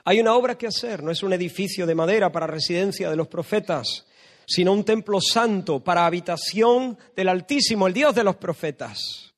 Hay 0.04 0.20
una 0.20 0.36
obra 0.36 0.56
que 0.56 0.68
hacer, 0.68 1.02
no 1.02 1.10
es 1.10 1.24
un 1.24 1.34
edificio 1.34 1.88
de 1.88 1.96
madera 1.96 2.32
para 2.32 2.46
residencia 2.46 3.10
de 3.10 3.16
los 3.16 3.28
profetas, 3.28 4.06
sino 4.46 4.72
un 4.72 4.84
templo 4.84 5.20
santo 5.20 5.84
para 5.84 6.06
habitación 6.06 6.96
del 7.16 7.30
Altísimo, 7.30 7.88
el 7.88 7.94
Dios 7.94 8.14
de 8.14 8.24
los 8.24 8.36
profetas. 8.36 9.34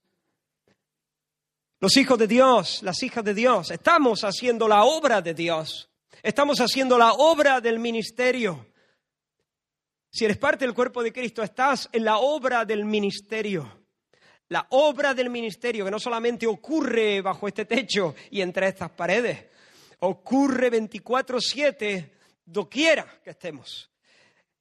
Los 1.79 1.95
hijos 1.95 2.19
de 2.19 2.27
Dios, 2.27 2.83
las 2.83 3.01
hijas 3.01 3.23
de 3.23 3.33
Dios, 3.33 3.71
estamos 3.71 4.25
haciendo 4.25 4.67
la 4.67 4.83
obra 4.83 5.21
de 5.21 5.33
Dios. 5.33 5.89
Estamos 6.21 6.59
haciendo 6.59 6.97
la 6.97 7.13
obra 7.13 7.61
del 7.61 7.79
ministerio. 7.79 8.66
Si 10.17 10.25
eres 10.25 10.37
parte 10.39 10.65
del 10.65 10.73
cuerpo 10.73 11.03
de 11.03 11.13
Cristo, 11.13 11.43
estás 11.43 11.89
en 11.91 12.03
la 12.03 12.17
obra 12.17 12.65
del 12.65 12.85
ministerio. 12.85 13.83
La 14.49 14.65
obra 14.71 15.13
del 15.13 15.29
ministerio 15.29 15.85
que 15.85 15.91
no 15.91 15.99
solamente 15.99 16.47
ocurre 16.47 17.21
bajo 17.21 17.47
este 17.47 17.65
techo 17.65 18.15
y 18.31 18.41
entre 18.41 18.67
estas 18.67 18.89
paredes, 18.89 19.45
ocurre 19.99 20.71
24/7 20.71 22.09
doquiera 22.43 23.05
que 23.23 23.29
estemos. 23.29 23.91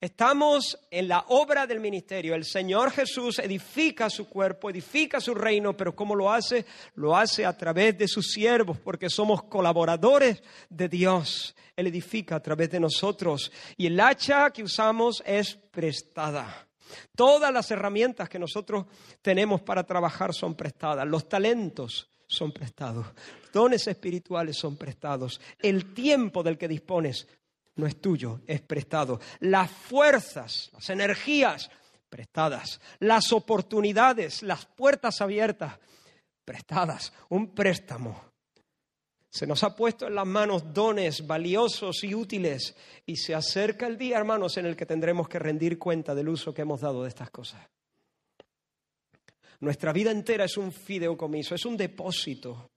Estamos 0.06 0.78
en 0.88 1.08
la 1.08 1.24
obra 1.30 1.66
del 1.66 1.80
ministerio. 1.80 2.36
El 2.36 2.44
Señor 2.44 2.92
Jesús 2.92 3.40
edifica 3.40 4.08
su 4.08 4.28
cuerpo, 4.28 4.70
edifica 4.70 5.20
su 5.20 5.34
reino, 5.34 5.76
pero 5.76 5.96
¿cómo 5.96 6.14
lo 6.14 6.32
hace? 6.32 6.64
Lo 6.94 7.16
hace 7.16 7.44
a 7.44 7.56
través 7.56 7.98
de 7.98 8.06
sus 8.06 8.30
siervos, 8.30 8.78
porque 8.78 9.10
somos 9.10 9.42
colaboradores 9.42 10.44
de 10.70 10.88
Dios. 10.88 11.56
Él 11.74 11.88
edifica 11.88 12.36
a 12.36 12.40
través 12.40 12.70
de 12.70 12.78
nosotros. 12.78 13.50
Y 13.76 13.88
el 13.88 13.98
hacha 13.98 14.50
que 14.50 14.62
usamos 14.62 15.24
es 15.26 15.56
prestada. 15.56 16.68
Todas 17.16 17.52
las 17.52 17.68
herramientas 17.72 18.28
que 18.28 18.38
nosotros 18.38 18.86
tenemos 19.20 19.62
para 19.62 19.82
trabajar 19.82 20.32
son 20.32 20.54
prestadas. 20.54 21.04
Los 21.04 21.28
talentos 21.28 22.12
son 22.28 22.52
prestados. 22.52 23.08
Dones 23.52 23.88
espirituales 23.88 24.56
son 24.56 24.76
prestados. 24.76 25.40
El 25.58 25.92
tiempo 25.94 26.44
del 26.44 26.58
que 26.58 26.68
dispones 26.68 27.26
no 27.76 27.86
es 27.86 28.00
tuyo, 28.00 28.40
es 28.46 28.60
prestado. 28.62 29.20
Las 29.40 29.70
fuerzas, 29.70 30.70
las 30.72 30.90
energías, 30.90 31.70
prestadas. 32.08 32.80
Las 32.98 33.32
oportunidades, 33.32 34.42
las 34.42 34.66
puertas 34.66 35.20
abiertas, 35.20 35.78
prestadas. 36.44 37.12
Un 37.28 37.54
préstamo. 37.54 38.24
Se 39.28 39.46
nos 39.46 39.62
ha 39.64 39.76
puesto 39.76 40.06
en 40.06 40.14
las 40.14 40.26
manos 40.26 40.72
dones 40.72 41.26
valiosos 41.26 42.02
y 42.04 42.14
útiles 42.14 42.74
y 43.04 43.16
se 43.16 43.34
acerca 43.34 43.86
el 43.86 43.98
día, 43.98 44.16
hermanos, 44.16 44.56
en 44.56 44.64
el 44.64 44.74
que 44.74 44.86
tendremos 44.86 45.28
que 45.28 45.38
rendir 45.38 45.78
cuenta 45.78 46.14
del 46.14 46.30
uso 46.30 46.54
que 46.54 46.62
hemos 46.62 46.80
dado 46.80 47.02
de 47.02 47.10
estas 47.10 47.30
cosas. 47.30 47.60
Nuestra 49.60 49.92
vida 49.92 50.10
entera 50.10 50.44
es 50.44 50.56
un 50.56 50.72
fideicomiso, 50.72 51.54
es 51.54 51.66
un 51.66 51.76
depósito 51.76 52.70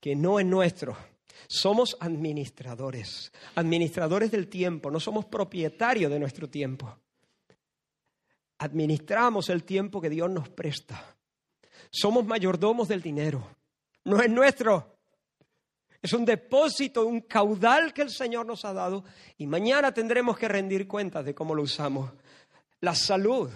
que 0.00 0.16
no 0.16 0.40
es 0.40 0.46
nuestro, 0.46 0.96
somos 1.46 1.96
administradores, 2.00 3.32
administradores 3.54 4.30
del 4.30 4.48
tiempo, 4.48 4.90
no 4.90 5.00
somos 5.00 5.26
propietarios 5.26 6.10
de 6.10 6.18
nuestro 6.18 6.48
tiempo. 6.48 6.98
Administramos 8.58 9.48
el 9.50 9.64
tiempo 9.64 10.00
que 10.00 10.10
Dios 10.10 10.30
nos 10.30 10.48
presta. 10.48 11.16
Somos 11.90 12.26
mayordomos 12.26 12.88
del 12.88 13.00
dinero. 13.00 13.56
No 14.04 14.20
es 14.20 14.30
nuestro. 14.30 14.98
Es 16.00 16.12
un 16.12 16.24
depósito, 16.24 17.06
un 17.06 17.22
caudal 17.22 17.92
que 17.92 18.02
el 18.02 18.10
Señor 18.10 18.46
nos 18.46 18.64
ha 18.64 18.72
dado 18.72 19.04
y 19.36 19.46
mañana 19.46 19.92
tendremos 19.92 20.38
que 20.38 20.48
rendir 20.48 20.86
cuentas 20.86 21.24
de 21.24 21.34
cómo 21.34 21.54
lo 21.54 21.62
usamos. 21.62 22.12
La 22.80 22.94
salud 22.94 23.50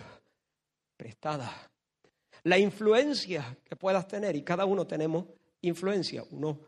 prestada. 0.96 1.70
La 2.44 2.58
influencia 2.58 3.56
que 3.64 3.76
puedas 3.76 4.08
tener 4.08 4.34
y 4.34 4.42
cada 4.42 4.64
uno 4.64 4.86
tenemos 4.86 5.26
influencia. 5.60 6.24
Uno 6.30 6.58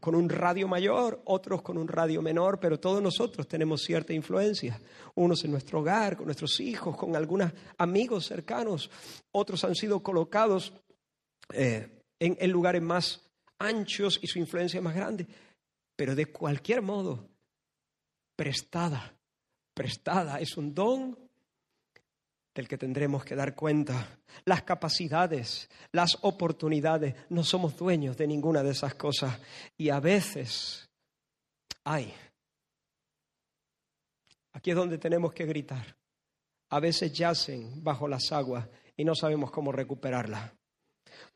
con 0.00 0.14
un 0.14 0.28
radio 0.28 0.66
mayor, 0.66 1.22
otros 1.26 1.62
con 1.62 1.78
un 1.78 1.86
radio 1.86 2.22
menor, 2.22 2.58
pero 2.58 2.80
todos 2.80 3.02
nosotros 3.02 3.46
tenemos 3.46 3.82
cierta 3.82 4.12
influencia. 4.12 4.80
Unos 5.14 5.44
en 5.44 5.52
nuestro 5.52 5.80
hogar, 5.80 6.16
con 6.16 6.26
nuestros 6.26 6.58
hijos, 6.60 6.96
con 6.96 7.14
algunos 7.14 7.52
amigos 7.78 8.26
cercanos, 8.26 8.90
otros 9.32 9.62
han 9.64 9.74
sido 9.74 10.02
colocados 10.02 10.72
eh, 11.52 12.02
en, 12.18 12.36
en 12.40 12.50
lugares 12.50 12.82
más 12.82 13.20
anchos 13.58 14.18
y 14.22 14.26
su 14.26 14.38
influencia 14.38 14.80
más 14.80 14.94
grande. 14.94 15.26
Pero 15.94 16.14
de 16.14 16.26
cualquier 16.26 16.82
modo, 16.82 17.28
prestada, 18.34 19.14
prestada, 19.74 20.40
es 20.40 20.56
un 20.56 20.74
don 20.74 21.29
del 22.60 22.68
que 22.68 22.76
tendremos 22.76 23.24
que 23.24 23.34
dar 23.34 23.54
cuenta. 23.54 24.18
Las 24.44 24.64
capacidades, 24.64 25.70
las 25.92 26.18
oportunidades, 26.20 27.14
no 27.30 27.42
somos 27.42 27.74
dueños 27.74 28.18
de 28.18 28.26
ninguna 28.26 28.62
de 28.62 28.72
esas 28.72 28.94
cosas. 28.96 29.40
Y 29.78 29.88
a 29.88 29.98
veces 29.98 30.90
hay. 31.84 32.12
Aquí 34.52 34.72
es 34.72 34.76
donde 34.76 34.98
tenemos 34.98 35.32
que 35.32 35.46
gritar. 35.46 35.96
A 36.68 36.80
veces 36.80 37.14
yacen 37.14 37.82
bajo 37.82 38.06
las 38.06 38.30
aguas 38.30 38.68
y 38.94 39.06
no 39.06 39.14
sabemos 39.14 39.50
cómo 39.50 39.72
recuperarlas. 39.72 40.52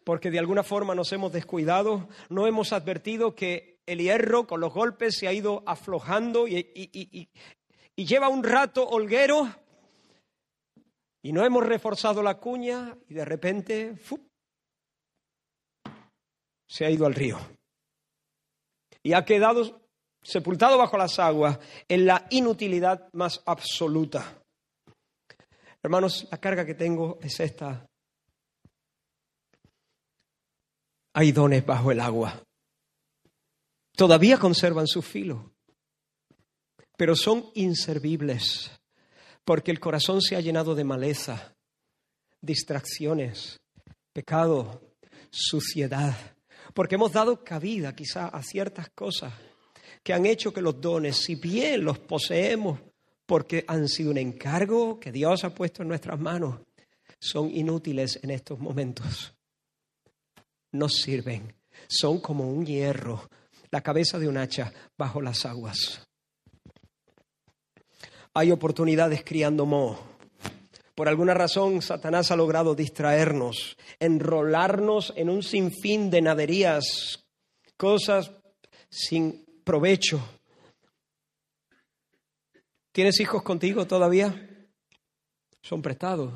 Porque 0.05 0.31
de 0.31 0.39
alguna 0.39 0.63
forma 0.63 0.95
nos 0.95 1.11
hemos 1.13 1.33
descuidado, 1.33 2.07
no 2.29 2.47
hemos 2.47 2.75
advertido 2.75 3.35
que 3.35 3.81
el 3.87 4.01
hierro 4.01 4.47
con 4.47 4.61
los 4.61 4.75
golpes 4.75 5.17
se 5.17 5.27
ha 5.27 5.33
ido 5.33 5.63
aflojando 5.65 6.47
y, 6.47 7.31
y 7.97 8.05
lleva 8.05 8.29
un 8.29 8.45
rato 8.45 8.87
holguero 8.87 9.64
y 11.25 11.33
no 11.33 11.43
hemos 11.43 11.65
reforzado 11.65 12.23
la 12.23 12.39
cuña 12.39 12.99
y 13.09 13.15
de 13.15 13.25
repente 13.25 13.97
se 16.69 16.85
ha 16.85 16.91
ido 16.91 17.07
al 17.07 17.15
río. 17.15 17.39
Y 19.03 19.15
ha 19.15 19.25
quedado 19.25 19.89
sepultado 20.23 20.77
bajo 20.77 20.99
las 20.99 21.19
aguas 21.19 21.59
en 21.89 22.05
la 22.05 22.27
inutilidad 22.29 23.11
más 23.15 23.43
absoluta. 23.47 24.43
Hermanos, 25.83 26.29
la 26.31 26.37
carga 26.39 26.67
que 26.67 26.75
tengo 26.75 27.19
es 27.23 27.41
esta. 27.41 27.87
Hay 31.15 31.33
dones 31.33 31.65
bajo 31.65 31.91
el 31.91 32.01
agua. 32.01 32.43
Todavía 33.97 34.37
conservan 34.37 34.87
su 34.87 35.01
filo, 35.01 35.55
pero 36.99 37.17
son 37.17 37.51
inservibles 37.55 38.71
porque 39.45 39.71
el 39.71 39.81
corazón 39.81 40.23
se 40.23 40.37
ha 40.37 40.41
llenado 40.41 40.75
de 40.75 40.85
maleza, 40.85 41.55
distracciones, 42.41 43.61
pecado, 44.13 44.81
suciedad, 45.31 46.17
porque 46.73 46.95
hemos 46.95 47.13
dado 47.13 47.45
cabida 47.45 47.95
quizá 47.95 48.29
a 48.29 48.43
ciertas 48.43 48.91
cosas 48.91 49.33
que 50.03 50.13
han 50.13 50.27
hecho 50.27 50.53
que 50.53 50.63
los 50.63 50.81
dones, 50.81 51.17
si 51.17 51.35
bien 51.35 51.85
los 51.85 51.99
poseemos 51.99 52.81
porque 53.27 53.65
han 53.67 53.89
sido 53.89 54.11
un 54.11 54.19
encargo 54.19 55.01
que 55.01 55.13
Dios 55.13 55.45
ha 55.45 55.55
puesto 55.55 55.83
en 55.83 55.89
nuestras 55.89 56.21
manos, 56.21 56.61
son 57.19 57.51
inútiles 57.51 58.19
en 58.23 58.31
estos 58.31 58.59
momentos. 58.59 59.35
No 60.73 60.89
sirven, 60.89 61.55
son 61.89 62.21
como 62.21 62.51
un 62.51 62.67
hierro, 62.67 63.29
la 63.71 63.81
cabeza 63.81 64.19
de 64.19 64.29
un 64.29 64.37
hacha 64.37 64.73
bajo 64.97 65.23
las 65.23 65.47
aguas 65.47 66.07
hay 68.35 68.51
oportunidades 68.51 69.23
criando 69.25 69.65
moho. 69.65 69.99
Por 70.95 71.09
alguna 71.09 71.35
razón, 71.35 71.83
Satanás 71.83 72.31
ha 72.31 72.37
logrado 72.37 72.75
distraernos, 72.75 73.77
enrolarnos 73.99 75.13
en 75.17 75.31
un 75.31 75.43
sinfín 75.43 76.11
de 76.11 76.23
naderías, 76.23 77.25
cosas 77.77 78.33
sin 78.89 79.45
provecho. 79.65 80.21
¿Tienes 82.93 83.19
hijos 83.19 83.43
contigo 83.43 83.87
todavía? 83.87 84.69
Son 85.63 85.83
prestados. 85.83 86.33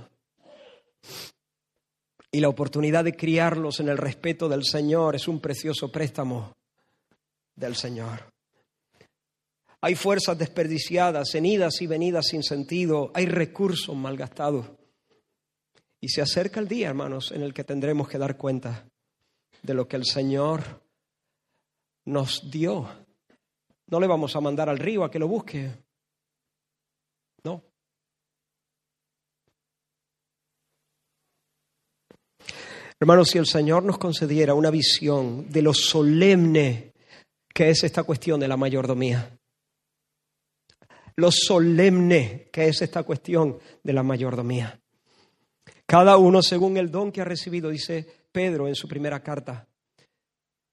Y 2.32 2.40
la 2.40 2.48
oportunidad 2.48 3.04
de 3.04 3.14
criarlos 3.14 3.78
en 3.80 3.88
el 3.88 3.98
respeto 3.98 4.48
del 4.48 4.64
Señor 4.64 5.14
es 5.14 5.28
un 5.28 5.40
precioso 5.40 5.90
préstamo 5.90 6.52
del 7.54 7.76
Señor. 7.76 8.37
Hay 9.80 9.94
fuerzas 9.94 10.36
desperdiciadas, 10.36 11.34
en 11.34 11.46
idas 11.46 11.80
y 11.80 11.86
venidas 11.86 12.26
sin 12.26 12.42
sentido, 12.42 13.12
hay 13.14 13.26
recursos 13.26 13.94
malgastados. 13.94 14.66
Y 16.00 16.08
se 16.08 16.20
acerca 16.20 16.60
el 16.60 16.68
día, 16.68 16.88
hermanos, 16.88 17.32
en 17.32 17.42
el 17.42 17.54
que 17.54 17.64
tendremos 17.64 18.08
que 18.08 18.18
dar 18.18 18.36
cuenta 18.36 18.88
de 19.62 19.74
lo 19.74 19.86
que 19.86 19.96
el 19.96 20.04
Señor 20.04 20.82
nos 22.04 22.50
dio. 22.50 22.88
No 23.86 24.00
le 24.00 24.06
vamos 24.06 24.34
a 24.34 24.40
mandar 24.40 24.68
al 24.68 24.78
río 24.78 25.04
a 25.04 25.10
que 25.10 25.18
lo 25.18 25.28
busque. 25.28 25.70
No. 27.44 27.62
Hermanos, 33.00 33.28
si 33.28 33.38
el 33.38 33.46
Señor 33.46 33.84
nos 33.84 33.98
concediera 33.98 34.54
una 34.54 34.70
visión 34.70 35.48
de 35.50 35.62
lo 35.62 35.72
solemne 35.72 36.92
que 37.54 37.70
es 37.70 37.84
esta 37.84 38.02
cuestión 38.02 38.40
de 38.40 38.48
la 38.48 38.56
mayordomía, 38.56 39.37
lo 41.18 41.32
solemne 41.32 42.48
que 42.52 42.68
es 42.68 42.80
esta 42.80 43.02
cuestión 43.02 43.58
de 43.82 43.92
la 43.92 44.04
mayordomía. 44.04 44.80
Cada 45.84 46.16
uno 46.16 46.42
según 46.42 46.76
el 46.76 46.92
don 46.92 47.10
que 47.10 47.20
ha 47.20 47.24
recibido, 47.24 47.70
dice 47.70 48.06
Pedro 48.30 48.68
en 48.68 48.76
su 48.76 48.86
primera 48.86 49.20
carta. 49.20 49.66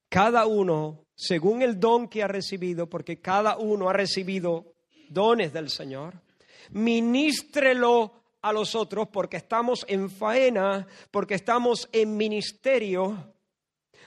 Cada 0.08 0.46
uno 0.46 1.06
según 1.16 1.64
el 1.64 1.80
don 1.80 2.08
que 2.08 2.22
ha 2.22 2.28
recibido, 2.28 2.88
porque 2.88 3.20
cada 3.20 3.58
uno 3.58 3.90
ha 3.90 3.94
recibido 3.94 4.76
dones 5.10 5.52
del 5.52 5.72
Señor, 5.72 6.22
ministrelo 6.70 8.14
a 8.44 8.54
los 8.54 8.76
otros 8.76 9.08
porque 9.08 9.38
estamos 9.38 9.84
en 9.88 10.12
faena, 10.12 10.86
porque 11.10 11.34
estamos 11.34 11.90
en 11.92 12.16
ministerio, 12.16 13.34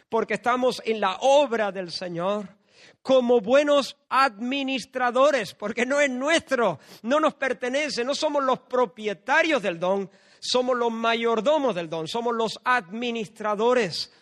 porque 0.08 0.34
estamos 0.34 0.80
en 0.84 1.00
la 1.00 1.16
obra 1.20 1.72
del 1.72 1.90
Señor 1.90 2.57
como 3.02 3.40
buenos 3.40 3.96
administradores, 4.08 5.54
porque 5.54 5.86
no 5.86 6.00
es 6.00 6.10
nuestro, 6.10 6.78
no 7.02 7.20
nos 7.20 7.34
pertenece, 7.34 8.04
no 8.04 8.14
somos 8.14 8.44
los 8.44 8.60
propietarios 8.60 9.62
del 9.62 9.78
don, 9.78 10.10
somos 10.40 10.76
los 10.76 10.92
mayordomos 10.92 11.74
del 11.74 11.88
don, 11.88 12.06
somos 12.06 12.34
los 12.34 12.58
administradores 12.64 14.12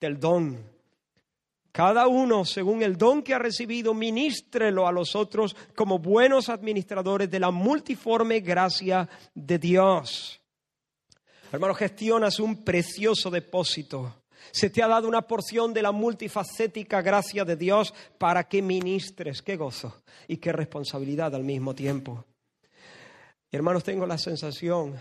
del 0.00 0.20
don. 0.20 0.74
Cada 1.72 2.06
uno, 2.06 2.44
según 2.44 2.82
el 2.82 2.96
don 2.96 3.22
que 3.22 3.34
ha 3.34 3.38
recibido, 3.38 3.94
ministrelo 3.94 4.86
a 4.86 4.92
los 4.92 5.16
otros 5.16 5.56
como 5.74 5.98
buenos 5.98 6.48
administradores 6.48 7.28
de 7.28 7.40
la 7.40 7.50
multiforme 7.50 8.40
gracia 8.40 9.08
de 9.34 9.58
Dios. 9.58 10.40
Hermano, 11.50 11.74
gestionas 11.74 12.38
un 12.38 12.64
precioso 12.64 13.30
depósito 13.30 14.23
se 14.52 14.70
te 14.70 14.82
ha 14.82 14.88
dado 14.88 15.08
una 15.08 15.22
porción 15.22 15.72
de 15.72 15.82
la 15.82 15.92
multifacética 15.92 17.02
gracia 17.02 17.44
de 17.44 17.56
Dios 17.56 17.94
para 18.18 18.48
que 18.48 18.62
ministres. 18.62 19.42
Qué 19.42 19.56
gozo 19.56 20.02
y 20.28 20.36
qué 20.36 20.52
responsabilidad 20.52 21.34
al 21.34 21.44
mismo 21.44 21.74
tiempo. 21.74 22.24
Hermanos, 23.50 23.84
tengo 23.84 24.06
la 24.06 24.18
sensación, 24.18 24.98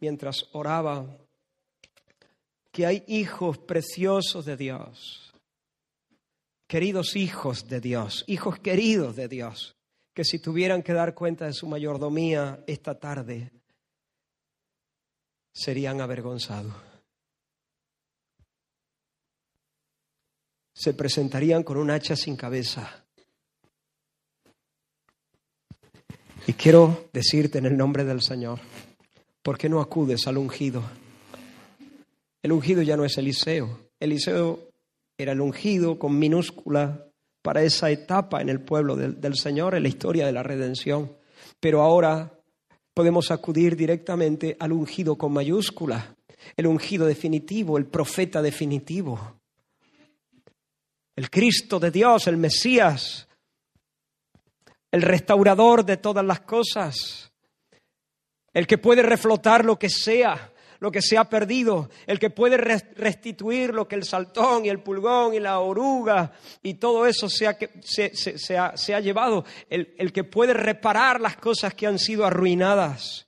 mientras 0.00 0.44
oraba, 0.52 1.04
que 2.70 2.86
hay 2.86 3.04
hijos 3.06 3.58
preciosos 3.58 4.44
de 4.44 4.56
Dios, 4.56 5.32
queridos 6.66 7.16
hijos 7.16 7.68
de 7.68 7.80
Dios, 7.80 8.24
hijos 8.26 8.58
queridos 8.58 9.16
de 9.16 9.28
Dios, 9.28 9.76
que 10.12 10.24
si 10.24 10.38
tuvieran 10.38 10.82
que 10.82 10.92
dar 10.92 11.14
cuenta 11.14 11.46
de 11.46 11.52
su 11.52 11.66
mayordomía 11.66 12.62
esta 12.66 12.98
tarde, 12.98 13.50
serían 15.52 16.00
avergonzados. 16.00 16.93
Se 20.74 20.92
presentarían 20.92 21.62
con 21.62 21.76
un 21.76 21.90
hacha 21.90 22.16
sin 22.16 22.36
cabeza. 22.36 23.04
Y 26.46 26.52
quiero 26.54 27.08
decirte 27.12 27.58
en 27.58 27.66
el 27.66 27.76
nombre 27.76 28.04
del 28.04 28.20
Señor, 28.20 28.58
¿por 29.42 29.56
qué 29.56 29.68
no 29.68 29.80
acudes 29.80 30.26
al 30.26 30.36
ungido? 30.36 30.82
El 32.42 32.52
ungido 32.52 32.82
ya 32.82 32.96
no 32.96 33.04
es 33.04 33.16
Eliseo. 33.16 33.88
Eliseo 34.00 34.68
era 35.16 35.32
el 35.32 35.40
ungido 35.40 35.98
con 35.98 36.18
minúscula 36.18 37.06
para 37.40 37.62
esa 37.62 37.90
etapa 37.90 38.42
en 38.42 38.48
el 38.48 38.60
pueblo 38.60 38.96
del, 38.96 39.20
del 39.20 39.36
Señor, 39.36 39.74
en 39.74 39.84
la 39.84 39.88
historia 39.88 40.26
de 40.26 40.32
la 40.32 40.42
redención. 40.42 41.16
Pero 41.60 41.80
ahora 41.80 42.38
podemos 42.92 43.30
acudir 43.30 43.76
directamente 43.76 44.56
al 44.58 44.72
ungido 44.72 45.16
con 45.16 45.32
mayúscula, 45.32 46.16
el 46.56 46.66
ungido 46.66 47.06
definitivo, 47.06 47.78
el 47.78 47.86
profeta 47.86 48.42
definitivo 48.42 49.40
el 51.16 51.30
Cristo 51.30 51.78
de 51.78 51.90
Dios, 51.90 52.26
el 52.26 52.36
Mesías, 52.36 53.28
el 54.90 55.02
restaurador 55.02 55.84
de 55.84 55.96
todas 55.96 56.24
las 56.24 56.40
cosas, 56.40 57.32
el 58.52 58.66
que 58.66 58.78
puede 58.78 59.02
reflotar 59.02 59.64
lo 59.64 59.78
que 59.78 59.90
sea, 59.90 60.52
lo 60.80 60.90
que 60.90 61.02
se 61.02 61.16
ha 61.16 61.24
perdido, 61.24 61.88
el 62.06 62.18
que 62.18 62.30
puede 62.30 62.56
restituir 62.56 63.72
lo 63.72 63.88
que 63.88 63.96
el 63.96 64.04
saltón 64.04 64.64
y 64.64 64.68
el 64.68 64.80
pulgón 64.80 65.34
y 65.34 65.40
la 65.40 65.60
oruga 65.60 66.32
y 66.62 66.74
todo 66.74 67.06
eso 67.06 67.28
se 67.28 67.46
ha, 67.46 67.56
se, 67.82 68.94
ha, 68.94 69.00
llevado, 69.00 69.44
el, 69.70 69.94
el 69.98 70.12
que 70.12 70.24
puede 70.24 70.52
reparar 70.52 71.20
las 71.20 71.36
cosas 71.36 71.74
que 71.74 71.86
han 71.86 71.98
sido 71.98 72.26
arruinadas. 72.26 73.26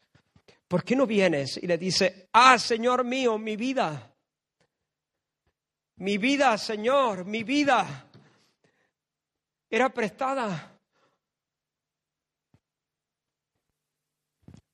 ¿Por 0.69 0.85
qué 0.85 0.97
no 0.97 1.07
vienes 1.07 1.57
y 1.57 1.67
le 1.67 1.79
dices, 1.79 2.29
ah, 2.33 2.59
Señor 2.59 3.05
mío, 3.05 3.39
mi 3.39 3.57
vida? 3.57 4.13
Mi 5.97 6.19
vida, 6.19 6.57
Señor, 6.59 7.25
mi 7.25 7.43
vida 7.43 8.07
era 9.71 9.89
prestada. 9.89 10.79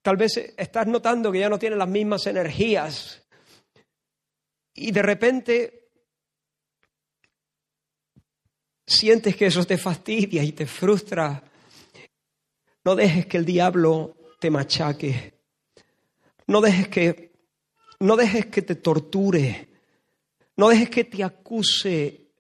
Tal 0.03 0.17
vez 0.17 0.37
estás 0.57 0.87
notando 0.89 1.31
que 1.31 1.39
ya 1.39 1.49
no 1.49 1.61
tienes 1.61 1.79
las 1.79 1.89
mismas 1.89 2.27
energías 2.27 3.23
y 4.75 4.91
de 4.91 5.03
repente 5.03 5.91
sientes 8.85 9.37
que 9.37 9.47
eso 9.47 9.65
te 9.65 9.79
fastidia 9.79 10.43
y 10.43 10.53
te 10.53 10.67
frustra. 10.67 11.43
No 12.85 12.97
dejes 12.97 13.27
que 13.27 13.37
el 13.37 13.45
diablo 13.45 14.17
te 14.41 14.51
machaque. 14.51 15.41
No 16.49 16.61
dejes 16.61 16.89
que 16.89 17.33
no 18.01 18.17
dejes 18.17 18.47
que 18.47 18.63
te 18.63 18.75
torture. 18.75 19.72
No 20.57 20.69
dejes 20.69 20.91
que 20.91 21.05
te 21.05 21.25
acuse 21.25 22.33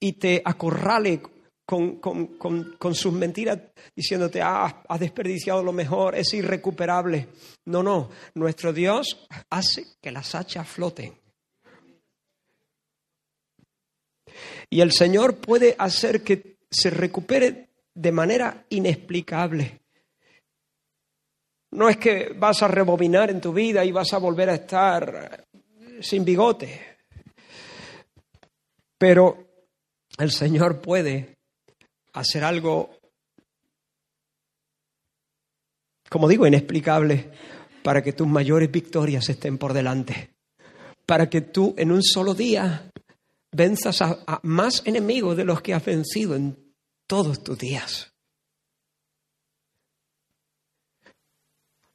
y 0.00 0.12
te 0.14 0.42
acorrale 0.44 1.20
con, 1.68 2.94
sus 2.94 3.12
mentiras 3.12 3.58
diciéndote, 3.94 4.40
ah, 4.40 4.82
has 4.88 5.00
desperdiciado 5.00 5.62
lo 5.62 5.72
mejor, 5.72 6.14
es 6.14 6.32
irrecuperable. 6.32 7.28
No, 7.66 7.82
no, 7.82 8.08
nuestro 8.34 8.72
Dios 8.72 9.26
hace 9.50 9.84
que 10.00 10.10
las 10.10 10.34
hachas 10.34 10.66
floten. 10.66 11.14
Y 14.70 14.80
el 14.80 14.92
Señor 14.92 15.36
puede 15.36 15.74
hacer 15.78 16.22
que 16.22 16.58
se 16.70 16.90
recupere 16.90 17.68
de 17.94 18.12
manera 18.12 18.64
inexplicable. 18.70 19.80
No 21.72 21.88
es 21.88 21.98
que 21.98 22.32
vas 22.34 22.62
a 22.62 22.68
rebobinar 22.68 23.30
en 23.30 23.42
tu 23.42 23.52
vida 23.52 23.84
y 23.84 23.92
vas 23.92 24.12
a 24.14 24.18
volver 24.18 24.48
a 24.48 24.54
estar 24.54 25.44
sin 26.00 26.24
bigote. 26.24 26.87
Pero 28.98 29.46
el 30.18 30.32
Señor 30.32 30.80
puede 30.80 31.38
hacer 32.12 32.42
algo, 32.42 32.98
como 36.10 36.28
digo, 36.28 36.46
inexplicable, 36.46 37.30
para 37.82 38.02
que 38.02 38.12
tus 38.12 38.26
mayores 38.26 38.70
victorias 38.70 39.28
estén 39.28 39.56
por 39.56 39.72
delante. 39.72 40.34
Para 41.06 41.30
que 41.30 41.40
tú 41.40 41.74
en 41.78 41.92
un 41.92 42.02
solo 42.02 42.34
día 42.34 42.90
venzas 43.52 44.02
a, 44.02 44.40
más 44.42 44.82
enemigos 44.84 45.36
de 45.36 45.44
los 45.44 45.62
que 45.62 45.74
has 45.74 45.84
vencido 45.84 46.34
en 46.34 46.74
todos 47.06 47.42
tus 47.42 47.58
días. 47.58 48.12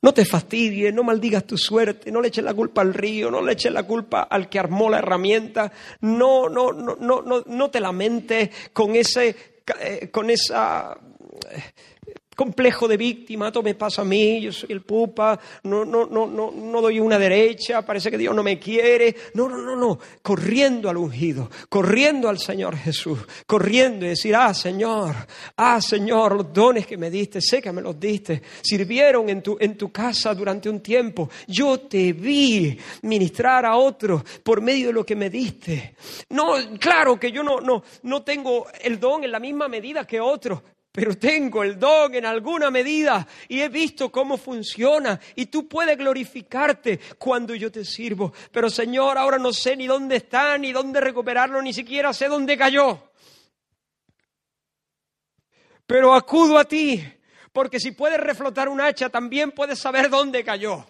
No 0.03 0.13
te 0.13 0.25
fastidies, 0.25 0.93
no 0.93 1.01
maldigas 1.01 1.45
tu 1.45 1.57
suerte, 1.57 2.11
no 2.11 2.19
le 2.19 2.27
eches 2.27 2.43
la 2.43 2.53
culpa 2.53 2.81
al 2.81 2.93
río, 2.93 3.31
no 3.31 3.41
le 3.41 3.53
eches 3.53 3.71
la 3.71 3.83
culpa 3.83 4.23
al 4.23 4.49
que 4.49 4.59
armó 4.59 4.89
la 4.89 4.97
herramienta, 4.97 5.71
no, 6.01 6.49
no, 6.49 6.73
no, 6.73 6.97
no, 6.99 7.21
no, 7.21 7.41
no 7.45 7.71
te 7.71 7.79
lamentes 7.79 8.49
con 8.73 8.97
ese, 8.97 9.33
eh, 9.79 10.09
con 10.11 10.29
esa, 10.29 10.97
complejo 12.35 12.87
de 12.87 12.97
víctima, 12.97 13.51
todo 13.51 13.63
me 13.63 13.75
pasa 13.75 14.01
a 14.01 14.05
mí, 14.05 14.41
yo 14.41 14.51
soy 14.51 14.71
el 14.71 14.81
pupa, 14.81 15.39
no, 15.63 15.85
no, 15.85 16.05
no, 16.05 16.27
no, 16.27 16.51
no 16.51 16.81
doy 16.81 16.99
una 16.99 17.17
derecha, 17.17 17.85
parece 17.85 18.09
que 18.11 18.17
Dios 18.17 18.35
no 18.35 18.43
me 18.43 18.59
quiere. 18.59 19.15
No, 19.33 19.49
no, 19.49 19.57
no, 19.57 19.75
no, 19.75 19.99
corriendo 20.21 20.89
al 20.89 20.97
ungido, 20.97 21.49
corriendo 21.69 22.29
al 22.29 22.39
Señor 22.39 22.75
Jesús, 22.75 23.19
corriendo 23.45 24.05
y 24.05 24.09
decir, 24.09 24.35
ah, 24.35 24.53
Señor, 24.53 25.15
ah, 25.57 25.81
Señor, 25.81 26.35
los 26.35 26.53
dones 26.53 26.85
que 26.85 26.97
me 26.97 27.09
diste, 27.09 27.41
sé 27.41 27.61
que 27.61 27.71
me 27.71 27.81
los 27.81 27.99
diste, 27.99 28.41
sirvieron 28.61 29.29
en 29.29 29.41
tu, 29.41 29.57
en 29.59 29.77
tu 29.77 29.91
casa 29.91 30.33
durante 30.33 30.69
un 30.69 30.81
tiempo. 30.81 31.29
Yo 31.47 31.79
te 31.81 32.13
vi 32.13 32.77
ministrar 33.03 33.65
a 33.65 33.75
otros 33.75 34.23
por 34.43 34.61
medio 34.61 34.87
de 34.87 34.93
lo 34.93 35.05
que 35.05 35.15
me 35.15 35.29
diste. 35.29 35.95
No, 36.29 36.55
claro 36.79 37.19
que 37.19 37.31
yo 37.31 37.43
no, 37.43 37.59
no, 37.59 37.83
no 38.03 38.23
tengo 38.23 38.67
el 38.81 38.99
don 38.99 39.23
en 39.23 39.31
la 39.31 39.39
misma 39.39 39.67
medida 39.67 40.05
que 40.05 40.19
otros, 40.19 40.61
pero 40.93 41.17
tengo 41.17 41.63
el 41.63 41.79
don 41.79 42.13
en 42.13 42.23
alguna 42.23 42.69
medida 42.69 43.27
y 43.47 43.61
he 43.61 43.67
visto 43.67 44.11
cómo 44.11 44.37
funciona 44.37 45.19
y 45.35 45.47
tú 45.47 45.67
puedes 45.67 45.97
glorificarte 45.97 46.99
cuando 47.17 47.55
yo 47.55 47.71
te 47.71 47.83
sirvo. 47.83 48.31
Pero 48.51 48.69
Señor, 48.69 49.17
ahora 49.17 49.39
no 49.39 49.51
sé 49.51 49.75
ni 49.75 49.87
dónde 49.87 50.17
está, 50.17 50.55
ni 50.59 50.71
dónde 50.71 51.01
recuperarlo, 51.01 51.63
ni 51.63 51.73
siquiera 51.73 52.13
sé 52.13 52.27
dónde 52.27 52.55
cayó. 52.55 53.11
Pero 55.87 56.13
acudo 56.13 56.59
a 56.59 56.65
ti, 56.65 57.03
porque 57.51 57.79
si 57.79 57.93
puedes 57.93 58.19
reflotar 58.19 58.69
un 58.69 58.79
hacha, 58.79 59.09
también 59.09 59.49
puedes 59.49 59.79
saber 59.79 60.11
dónde 60.11 60.43
cayó. 60.43 60.85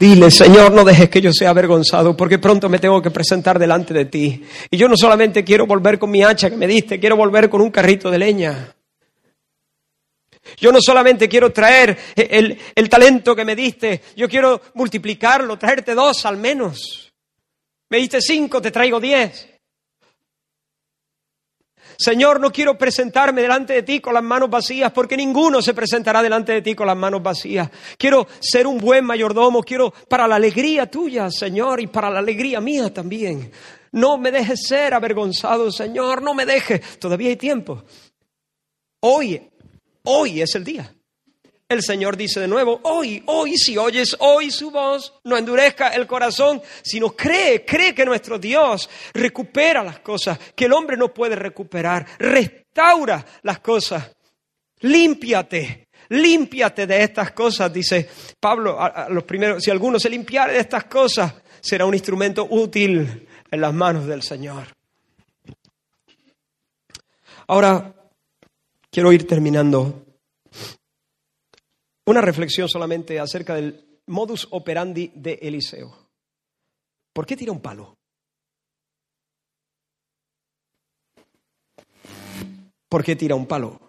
Dile, 0.00 0.30
Señor, 0.30 0.72
no 0.72 0.82
dejes 0.82 1.10
que 1.10 1.20
yo 1.20 1.30
sea 1.30 1.50
avergonzado, 1.50 2.16
porque 2.16 2.38
pronto 2.38 2.70
me 2.70 2.78
tengo 2.78 3.02
que 3.02 3.10
presentar 3.10 3.58
delante 3.58 3.92
de 3.92 4.06
ti. 4.06 4.42
Y 4.70 4.78
yo 4.78 4.88
no 4.88 4.96
solamente 4.96 5.44
quiero 5.44 5.66
volver 5.66 5.98
con 5.98 6.10
mi 6.10 6.22
hacha 6.22 6.48
que 6.48 6.56
me 6.56 6.66
diste, 6.66 6.98
quiero 6.98 7.16
volver 7.16 7.50
con 7.50 7.60
un 7.60 7.70
carrito 7.70 8.10
de 8.10 8.18
leña. 8.18 8.74
Yo 10.56 10.72
no 10.72 10.78
solamente 10.80 11.28
quiero 11.28 11.52
traer 11.52 11.98
el, 12.16 12.58
el 12.74 12.88
talento 12.88 13.36
que 13.36 13.44
me 13.44 13.54
diste, 13.54 14.00
yo 14.16 14.26
quiero 14.26 14.62
multiplicarlo, 14.72 15.58
traerte 15.58 15.94
dos 15.94 16.24
al 16.24 16.38
menos. 16.38 17.12
Me 17.90 17.98
diste 17.98 18.22
cinco, 18.22 18.62
te 18.62 18.70
traigo 18.70 19.00
diez. 19.00 19.48
Señor, 22.00 22.40
no 22.40 22.50
quiero 22.50 22.78
presentarme 22.78 23.42
delante 23.42 23.74
de 23.74 23.82
ti 23.82 24.00
con 24.00 24.14
las 24.14 24.22
manos 24.22 24.48
vacías, 24.48 24.90
porque 24.90 25.18
ninguno 25.18 25.60
se 25.60 25.74
presentará 25.74 26.22
delante 26.22 26.52
de 26.52 26.62
ti 26.62 26.74
con 26.74 26.86
las 26.86 26.96
manos 26.96 27.22
vacías. 27.22 27.68
Quiero 27.98 28.26
ser 28.40 28.66
un 28.66 28.78
buen 28.78 29.04
mayordomo, 29.04 29.62
quiero 29.62 29.92
para 30.08 30.26
la 30.26 30.36
alegría 30.36 30.90
tuya, 30.90 31.30
Señor, 31.30 31.78
y 31.78 31.88
para 31.88 32.08
la 32.08 32.20
alegría 32.20 32.58
mía 32.58 32.90
también. 32.90 33.52
No 33.92 34.16
me 34.16 34.30
dejes 34.30 34.60
ser 34.66 34.94
avergonzado, 34.94 35.70
Señor, 35.70 36.22
no 36.22 36.32
me 36.32 36.46
dejes. 36.46 36.98
Todavía 36.98 37.28
hay 37.28 37.36
tiempo. 37.36 37.84
Hoy, 39.00 39.50
hoy 40.04 40.40
es 40.40 40.54
el 40.54 40.64
día. 40.64 40.90
El 41.70 41.84
Señor 41.84 42.16
dice 42.16 42.40
de 42.40 42.48
nuevo, 42.48 42.80
hoy, 42.82 43.22
hoy, 43.26 43.56
si 43.56 43.78
oyes 43.78 44.16
hoy 44.18 44.50
su 44.50 44.72
voz, 44.72 45.14
no 45.22 45.36
endurezca 45.36 45.90
el 45.90 46.04
corazón, 46.04 46.60
sino 46.82 47.12
cree, 47.12 47.64
cree 47.64 47.94
que 47.94 48.04
nuestro 48.04 48.40
Dios 48.40 48.90
recupera 49.14 49.84
las 49.84 50.00
cosas 50.00 50.36
que 50.56 50.64
el 50.64 50.72
hombre 50.72 50.96
no 50.96 51.14
puede 51.14 51.36
recuperar, 51.36 52.04
restaura 52.18 53.24
las 53.42 53.60
cosas, 53.60 54.10
límpiate, 54.80 55.86
límpiate 56.08 56.88
de 56.88 57.04
estas 57.04 57.30
cosas, 57.30 57.72
dice 57.72 58.10
Pablo 58.40 58.76
a, 58.80 59.08
los 59.08 59.22
primeros, 59.22 59.62
si 59.62 59.70
alguno 59.70 60.00
se 60.00 60.10
limpiare 60.10 60.54
de 60.54 60.58
estas 60.58 60.86
cosas, 60.86 61.32
será 61.60 61.86
un 61.86 61.94
instrumento 61.94 62.48
útil 62.50 63.28
en 63.48 63.60
las 63.60 63.72
manos 63.72 64.08
del 64.08 64.24
Señor. 64.24 64.74
Ahora, 67.46 67.94
quiero 68.90 69.12
ir 69.12 69.24
terminando 69.24 70.09
una 72.10 72.20
reflexión 72.20 72.68
solamente 72.68 73.20
acerca 73.20 73.54
del 73.54 74.02
modus 74.06 74.48
operandi 74.50 75.12
de 75.14 75.38
Eliseo. 75.42 75.96
¿Por 77.12 77.26
qué 77.26 77.36
tira 77.36 77.52
un 77.52 77.60
palo? 77.60 77.96
¿Por 82.88 83.04
qué 83.04 83.14
tira 83.14 83.36
un 83.36 83.46
palo? 83.46 83.80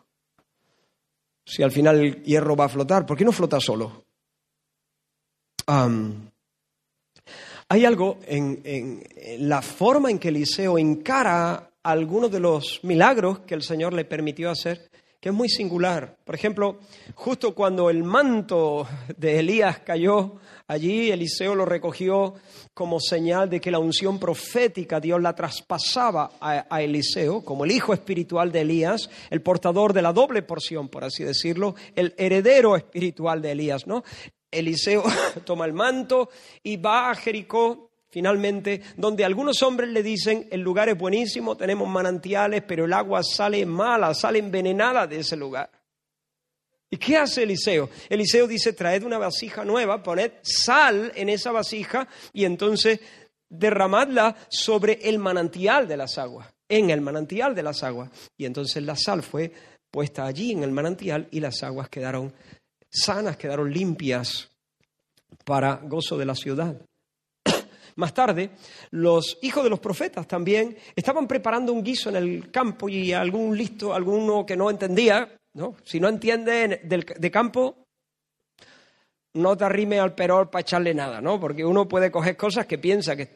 Si 1.43 1.63
al 1.63 1.71
final 1.71 1.99
el 1.99 2.23
hierro 2.23 2.55
va 2.55 2.65
a 2.65 2.69
flotar, 2.69 3.05
¿por 3.05 3.17
qué 3.17 3.25
no 3.25 3.31
flota 3.31 3.59
solo? 3.59 4.05
hay 7.69 7.85
algo 7.85 8.19
en, 8.27 9.01
la 9.39 9.61
forma 9.61 10.11
en 10.11 10.19
que 10.19 10.27
Eliseo 10.27 10.77
encara 10.77 11.71
algunos 11.81 12.29
de 12.29 12.41
los 12.41 12.81
milagros 12.83 13.39
que 13.39 13.55
el 13.55 13.63
Señor 13.63 13.93
le 13.93 14.03
permitió 14.03 14.51
hacer 14.51 14.90
que 15.21 15.29
es 15.29 15.35
muy 15.35 15.49
singular. 15.49 16.17
Por 16.25 16.33
ejemplo, 16.33 16.79
justo 17.13 17.53
cuando 17.53 17.91
el 17.91 18.03
manto 18.03 18.87
de 19.15 19.37
Elías 19.37 19.79
cayó 19.79 20.37
allí, 20.67 21.11
Eliseo 21.11 21.53
lo 21.53 21.63
recogió 21.63 22.33
como 22.73 22.99
señal 22.99 23.47
de 23.47 23.61
que 23.61 23.69
la 23.69 23.77
unción 23.77 24.17
profética 24.17 24.99
Dios 24.99 25.21
la 25.21 25.35
traspasaba 25.35 26.31
a, 26.41 26.81
Eliseo, 26.81 27.45
como 27.45 27.65
el 27.65 27.71
hijo 27.71 27.93
espiritual 27.93 28.51
de 28.51 28.61
Elías, 28.61 29.11
el 29.29 29.43
portador 29.43 29.93
de 29.93 30.01
la 30.01 30.11
doble 30.11 30.41
porción, 30.41 30.89
por 30.89 31.03
así 31.03 31.23
decirlo, 31.23 31.75
el 31.95 32.15
heredero 32.17 32.75
espiritual 32.75 33.43
de 33.43 33.51
Elías, 33.51 33.85
¿no? 33.85 34.03
Eliseo 34.49 35.03
toma 35.45 35.65
el 35.65 35.73
manto 35.73 36.29
y 36.63 36.77
va 36.77 37.11
a 37.11 37.15
Jericó 37.15 37.90
finalmente, 38.11 38.81
donde 38.97 39.23
algunos 39.23 39.63
hombres 39.63 39.89
le 39.89 40.03
dicen, 40.03 40.47
el 40.51 40.61
lugar 40.61 40.89
es 40.89 40.97
buenísimo, 40.97 41.55
tenemos 41.55 41.89
manantiales, 41.89 42.61
pero 42.67 42.85
el 42.85 42.93
agua 42.93 43.23
sale 43.23 43.65
mala, 43.65 44.13
sale 44.13 44.39
envenenada 44.39 45.07
de 45.07 45.19
ese 45.19 45.37
lugar. 45.37 45.71
¿Y 46.89 46.97
qué 46.97 47.15
hace 47.15 47.43
Eliseo? 47.43 47.89
Eliseo 48.09 48.47
dice, 48.47 48.73
traed 48.73 49.03
una 49.03 49.17
vasija 49.17 49.63
nueva, 49.63 50.03
poned 50.03 50.33
sal 50.41 51.13
en 51.15 51.29
esa 51.29 51.53
vasija 51.53 52.05
y 52.33 52.43
entonces 52.43 52.99
derramadla 53.47 54.35
sobre 54.49 54.99
el 55.03 55.17
manantial 55.17 55.87
de 55.87 55.95
las 55.95 56.17
aguas, 56.17 56.53
en 56.67 56.89
el 56.89 56.99
manantial 56.99 57.55
de 57.55 57.63
las 57.63 57.81
aguas. 57.81 58.09
Y 58.37 58.45
entonces 58.45 58.83
la 58.83 58.97
sal 58.97 59.23
fue 59.23 59.53
puesta 59.89 60.25
allí 60.25 60.51
en 60.51 60.63
el 60.63 60.71
manantial 60.71 61.29
y 61.31 61.39
las 61.39 61.63
aguas 61.63 61.87
quedaron 61.87 62.33
sanas, 62.89 63.37
quedaron 63.37 63.71
limpias 63.71 64.49
para 65.45 65.75
gozo 65.75 66.17
de 66.17 66.25
la 66.25 66.35
ciudad. 66.35 66.75
Más 67.95 68.13
tarde, 68.13 68.51
los 68.91 69.37
hijos 69.41 69.63
de 69.63 69.69
los 69.69 69.79
profetas 69.79 70.27
también 70.27 70.77
estaban 70.95 71.27
preparando 71.27 71.73
un 71.73 71.83
guiso 71.83 72.09
en 72.09 72.15
el 72.15 72.51
campo 72.51 72.89
y 72.89 73.13
algún 73.13 73.57
listo, 73.57 73.93
alguno 73.93 74.45
que 74.45 74.57
no 74.57 74.69
entendía, 74.69 75.37
¿no? 75.53 75.75
si 75.83 75.99
no 75.99 76.07
entiende 76.07 76.81
de 76.83 77.31
campo, 77.31 77.81
no 79.33 79.55
te 79.55 79.63
arrime 79.63 79.99
al 79.99 80.13
perol 80.13 80.49
para 80.49 80.61
echarle 80.61 80.93
nada, 80.93 81.21
¿no? 81.21 81.39
Porque 81.39 81.63
uno 81.63 81.87
puede 81.87 82.11
coger 82.11 82.35
cosas 82.35 82.65
que 82.65 82.77
piensa 82.77 83.15
que, 83.15 83.29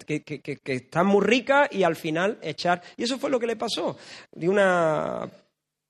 están 0.66 1.08
muy 1.08 1.22
ricas 1.24 1.70
y 1.72 1.84
al 1.84 1.96
final 1.96 2.38
echar. 2.42 2.82
Y 2.98 3.04
eso 3.04 3.18
fue 3.18 3.30
lo 3.30 3.40
que 3.40 3.48
le 3.48 3.56
pasó. 3.56 3.98
De 4.32 4.50
una 4.50 5.30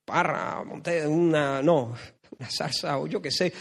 parra, 0.05 0.61
una, 1.07 1.61
no, 1.61 1.95
una 2.39 2.49
salsa 2.49 2.99
o 2.99 3.07
yo 3.07 3.21
qué 3.21 3.31
sé, 3.31 3.51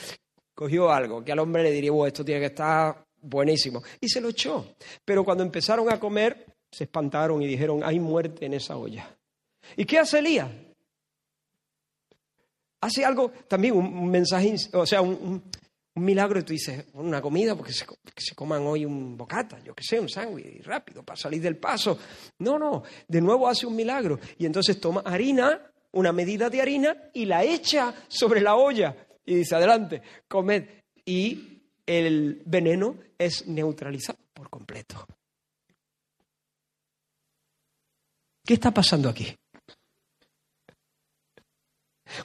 cogió 0.55 0.91
algo 0.91 1.25
que 1.25 1.33
al 1.33 1.39
hombre 1.39 1.63
le 1.63 1.71
diría, 1.71 1.91
bueno, 1.91 2.09
esto 2.09 2.25
tiene 2.25 2.41
que 2.41 2.47
estar 2.47 3.04
buenísimo. 3.25 3.83
Y 4.01 4.09
se 4.09 4.21
lo 4.21 4.29
echó. 4.29 4.75
Pero 5.05 5.25
cuando 5.25 5.43
empezaron 5.43 5.91
a 5.93 5.99
comer, 5.99 6.47
se 6.71 6.85
espantaron 6.85 7.43
y 7.43 7.47
dijeron, 7.47 7.83
hay 7.85 7.99
muerte 7.99 8.47
en 8.47 8.55
esa 8.55 8.77
olla. 8.77 9.09
¿Y 9.77 9.85
qué 9.85 9.99
hace 9.99 10.19
Elías? 10.19 10.51
Hace 12.81 13.05
algo, 13.05 13.31
también 13.49 13.75
un 13.75 14.11
mensaje, 14.11 14.55
o 14.75 14.85
sea, 14.85 15.01
un, 15.01 15.43
milagro 15.97 16.41
y 16.41 16.43
tú 16.43 16.53
dices, 16.53 16.87
una 16.95 17.23
comida 17.23 17.55
porque 17.55 17.73
se, 17.73 18.35
coman 18.35 18.63
hoy 18.67 18.85
un 18.85 19.17
bocata, 19.17 19.61
yo 19.63 19.75
qué 19.75 19.85
sé, 19.85 20.01
un 20.01 20.09
sándwich 20.09 20.65
rápido 20.65 21.03
para 21.05 21.17
salir 21.17 21.41
del 21.41 21.57
paso. 21.57 21.99
No, 22.41 22.59
no, 22.59 22.83
de 23.07 23.21
nuevo 23.21 23.49
hace 23.49 23.67
un 23.67 23.77
milagro. 23.77 24.19
Y 24.37 24.45
entonces 24.45 24.81
toma 24.81 25.03
harina, 25.05 25.73
una 25.93 26.13
medida 26.13 26.51
de 26.51 26.61
harina 26.61 26.97
y 27.13 27.25
la 27.25 27.45
echa 27.45 27.95
sobre 28.09 28.41
la 28.41 28.57
olla 28.57 28.97
y 29.25 29.37
dice, 29.37 29.55
adelante, 29.55 30.03
comed. 30.29 30.65
Y 31.07 31.54
el 31.87 32.43
veneno 32.45 32.99
es 33.19 33.47
neutralizado 33.47 34.19
por 34.33 34.49
completo. 34.51 35.07
¿Qué 38.45 38.55
está 38.55 38.71
pasando 38.73 39.09
aquí? 39.09 39.35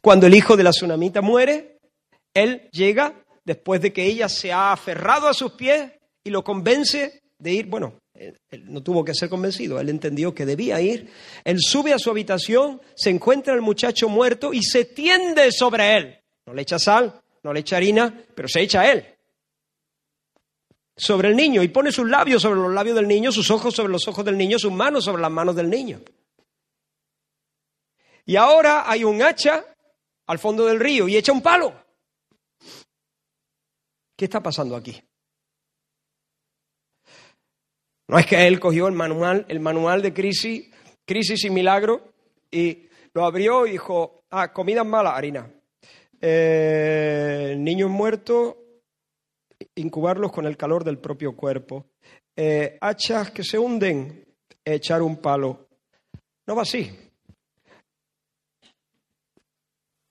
Cuando 0.02 0.28
el 0.28 0.36
hijo 0.36 0.58
de 0.58 0.64
la 0.64 0.72
tsunamita 0.72 1.22
muere, 1.22 1.80
él 2.34 2.70
llega 2.72 3.24
después 3.46 3.82
de 3.82 3.94
que 3.94 4.06
ella 4.06 4.30
se 4.30 4.52
ha 4.52 4.72
aferrado 4.72 5.28
a 5.28 5.34
sus 5.34 5.54
pies 5.54 5.92
y 6.24 6.30
lo 6.30 6.44
convence 6.44 7.22
de 7.38 7.54
ir, 7.54 7.68
bueno, 7.68 8.00
él, 8.14 8.38
no 8.66 8.84
tuvo 8.84 9.06
que 9.06 9.16
ser 9.16 9.30
convencido, 9.30 9.80
él 9.80 9.90
entendió 9.90 10.36
que 10.36 10.46
debía 10.46 10.82
ir, 10.82 11.10
él 11.46 11.58
sube 11.60 11.94
a 11.94 12.00
su 12.00 12.10
habitación, 12.10 12.82
se 12.96 13.10
encuentra 13.10 13.54
el 13.54 13.62
muchacho 13.62 14.10
muerto 14.10 14.54
y 14.54 14.62
se 14.62 14.86
tiende 14.86 15.52
sobre 15.52 15.96
él. 15.96 16.20
No 16.46 16.54
le 16.54 16.64
echa 16.64 16.78
sal, 16.78 17.22
no 17.44 17.54
le 17.54 17.62
echa 17.62 17.78
harina, 17.78 18.26
pero 18.36 18.50
se 18.50 18.62
echa 18.62 18.82
a 18.82 18.92
él 18.92 19.19
sobre 21.00 21.30
el 21.30 21.36
niño 21.36 21.64
y 21.64 21.70
pone 21.70 21.92
sus 21.92 22.08
labios 22.08 22.42
sobre 22.42 22.60
los 22.60 22.74
labios 22.74 22.96
del 22.96 23.08
niño, 23.08 23.32
sus 23.32 23.50
ojos 23.50 23.74
sobre 23.74 23.92
los 23.92 24.08
ojos 24.08 24.26
del 24.26 24.38
niño, 24.38 24.60
sus 24.60 24.72
manos 24.72 25.06
sobre 25.06 25.22
las 25.22 25.32
manos 25.32 25.56
del 25.56 25.70
niño. 25.70 26.02
Y 28.26 28.36
ahora 28.36 28.90
hay 28.90 29.04
un 29.04 29.22
hacha 29.22 29.66
al 30.28 30.38
fondo 30.38 30.66
del 30.66 30.80
río 30.80 31.08
y 31.08 31.16
echa 31.16 31.32
un 31.32 31.42
palo. 31.42 31.74
¿Qué 34.16 34.26
está 34.26 34.44
pasando 34.44 34.76
aquí? 34.76 35.02
No 38.10 38.20
es 38.20 38.26
que 38.26 38.46
él 38.46 38.60
cogió 38.60 38.88
el 38.88 38.94
manual, 38.94 39.46
el 39.48 39.60
manual 39.60 40.02
de 40.02 40.14
crisis, 40.14 40.70
crisis 41.06 41.46
y 41.46 41.50
milagro, 41.50 42.12
y 42.52 42.90
lo 43.14 43.24
abrió 43.24 43.66
y 43.66 43.72
dijo, 43.72 44.26
ah, 44.32 44.52
comida 44.52 44.84
mala, 44.84 45.16
harina. 45.16 45.50
Eh, 46.20 47.56
niños 47.58 47.90
muertos, 47.90 48.56
incubarlos 49.80 50.32
con 50.32 50.46
el 50.46 50.58
calor 50.58 50.84
del 50.84 50.98
propio 50.98 51.36
cuerpo. 51.36 51.88
Eh, 52.36 52.78
hachas 52.82 53.32
que 53.32 53.44
se 53.44 53.58
hunden, 53.58 54.26
echar 54.64 55.02
un 55.02 55.18
palo. 55.18 55.68
No 56.46 56.56
va 56.56 56.64
así. 56.64 56.90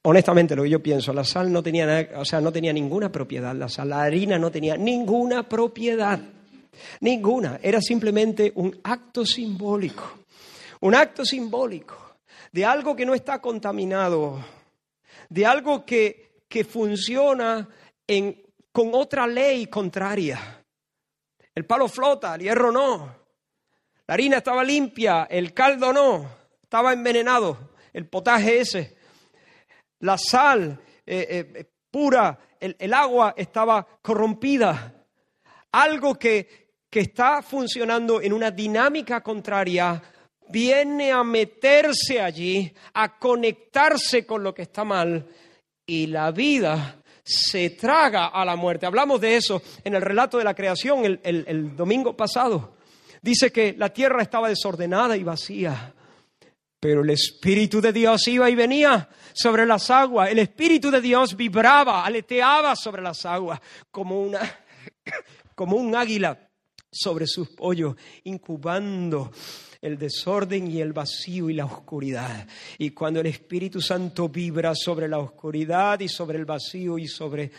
Honestamente, 0.02 0.56
lo 0.56 0.62
que 0.62 0.70
yo 0.70 0.82
pienso, 0.82 1.12
la 1.12 1.24
sal 1.24 1.52
no 1.52 1.62
tenía, 1.62 2.10
o 2.16 2.24
sea, 2.24 2.40
no 2.40 2.52
tenía 2.52 2.72
ninguna 2.72 3.10
propiedad, 3.10 3.54
la 3.54 3.68
sal, 3.68 3.90
la 3.90 4.02
harina 4.02 4.38
no 4.38 4.50
tenía 4.50 4.76
ninguna 4.76 5.46
propiedad, 5.48 6.18
ninguna. 7.00 7.58
Era 7.62 7.80
simplemente 7.80 8.52
un 8.54 8.78
acto 8.84 9.26
simbólico, 9.26 10.20
un 10.80 10.94
acto 10.94 11.24
simbólico 11.24 12.16
de 12.52 12.64
algo 12.64 12.96
que 12.96 13.04
no 13.04 13.14
está 13.14 13.40
contaminado, 13.40 14.42
de 15.28 15.44
algo 15.44 15.84
que, 15.84 16.42
que 16.48 16.64
funciona 16.64 17.68
en, 18.06 18.40
con 18.78 18.94
otra 18.94 19.26
ley 19.26 19.66
contraria. 19.66 20.64
El 21.52 21.66
palo 21.66 21.88
flota, 21.88 22.36
el 22.36 22.42
hierro 22.42 22.70
no. 22.70 23.12
La 24.06 24.14
harina 24.14 24.36
estaba 24.36 24.62
limpia, 24.62 25.26
el 25.28 25.52
caldo 25.52 25.92
no, 25.92 26.30
estaba 26.62 26.92
envenenado, 26.92 27.70
el 27.92 28.06
potaje 28.06 28.60
ese. 28.60 28.96
La 29.98 30.16
sal 30.16 30.80
eh, 31.04 31.26
eh, 31.56 31.64
pura, 31.90 32.38
el, 32.60 32.76
el, 32.78 32.94
agua 32.94 33.34
estaba 33.36 33.84
corrompida. 34.00 34.94
Algo 35.72 36.14
que, 36.14 36.76
que 36.88 37.00
está 37.00 37.42
funcionando 37.42 38.22
en 38.22 38.32
una 38.32 38.52
dinámica 38.52 39.22
contraria 39.22 40.00
viene 40.50 41.10
a 41.10 41.24
meterse 41.24 42.20
allí, 42.20 42.72
a 42.94 43.18
conectarse 43.18 44.24
con 44.24 44.44
lo 44.44 44.54
que 44.54 44.62
está 44.62 44.84
mal 44.84 45.26
y 45.84 46.06
la 46.06 46.30
vida 46.30 46.97
se 47.28 47.70
traga 47.70 48.28
a 48.28 48.42
la 48.44 48.56
muerte. 48.56 48.86
Hablamos 48.86 49.20
de 49.20 49.36
eso 49.36 49.62
en 49.84 49.94
el 49.94 50.00
relato 50.00 50.38
de 50.38 50.44
la 50.44 50.54
creación 50.54 51.20
el, 51.22 51.76
domingo 51.76 52.16
pasado. 52.16 52.78
Dice 53.20 53.52
que 53.52 53.74
la 53.76 53.92
tierra 53.92 54.22
estaba 54.22 54.48
desordenada 54.48 55.14
y 55.14 55.22
vacía, 55.22 55.92
pero 56.80 57.02
el 57.02 57.10
Espíritu 57.10 57.82
de 57.82 57.92
Dios 57.92 58.26
iba 58.28 58.48
y 58.48 58.54
venía 58.54 59.10
sobre 59.34 59.66
las 59.66 59.90
aguas. 59.90 60.30
El 60.30 60.38
Espíritu 60.38 60.90
de 60.90 61.02
Dios 61.02 61.36
vibraba, 61.36 62.04
aleteaba 62.04 62.74
sobre 62.74 63.02
las 63.02 63.26
aguas 63.26 63.60
como, 63.90 64.22
una, 64.22 64.40
como 65.54 65.76
un 65.76 65.94
águila 65.94 66.47
sobre 66.90 67.26
sus 67.26 67.50
pollos, 67.50 67.94
incubando 68.24 69.30
el 69.80 69.98
desorden 69.98 70.70
y 70.70 70.80
el 70.80 70.92
vacío 70.92 71.50
y 71.50 71.54
la 71.54 71.66
oscuridad. 71.66 72.46
Y 72.78 72.90
cuando 72.90 73.20
el 73.20 73.26
Espíritu 73.26 73.80
Santo 73.80 74.28
vibra 74.28 74.74
sobre 74.74 75.08
la 75.08 75.18
oscuridad 75.18 76.00
y 76.00 76.08
sobre 76.08 76.38
el 76.38 76.44
vacío 76.44 76.98
y 76.98 77.06
sobre 77.06 77.50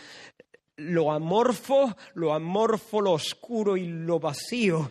lo 0.76 1.12
amorfo, 1.12 1.96
lo 2.14 2.32
amorfo, 2.32 3.00
lo 3.00 3.12
oscuro 3.12 3.76
y 3.76 3.86
lo 3.86 4.18
vacío, 4.18 4.90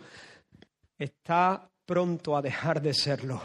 está 0.98 1.68
pronto 1.84 2.36
a 2.36 2.42
dejar 2.42 2.80
de 2.80 2.94
serlo. 2.94 3.40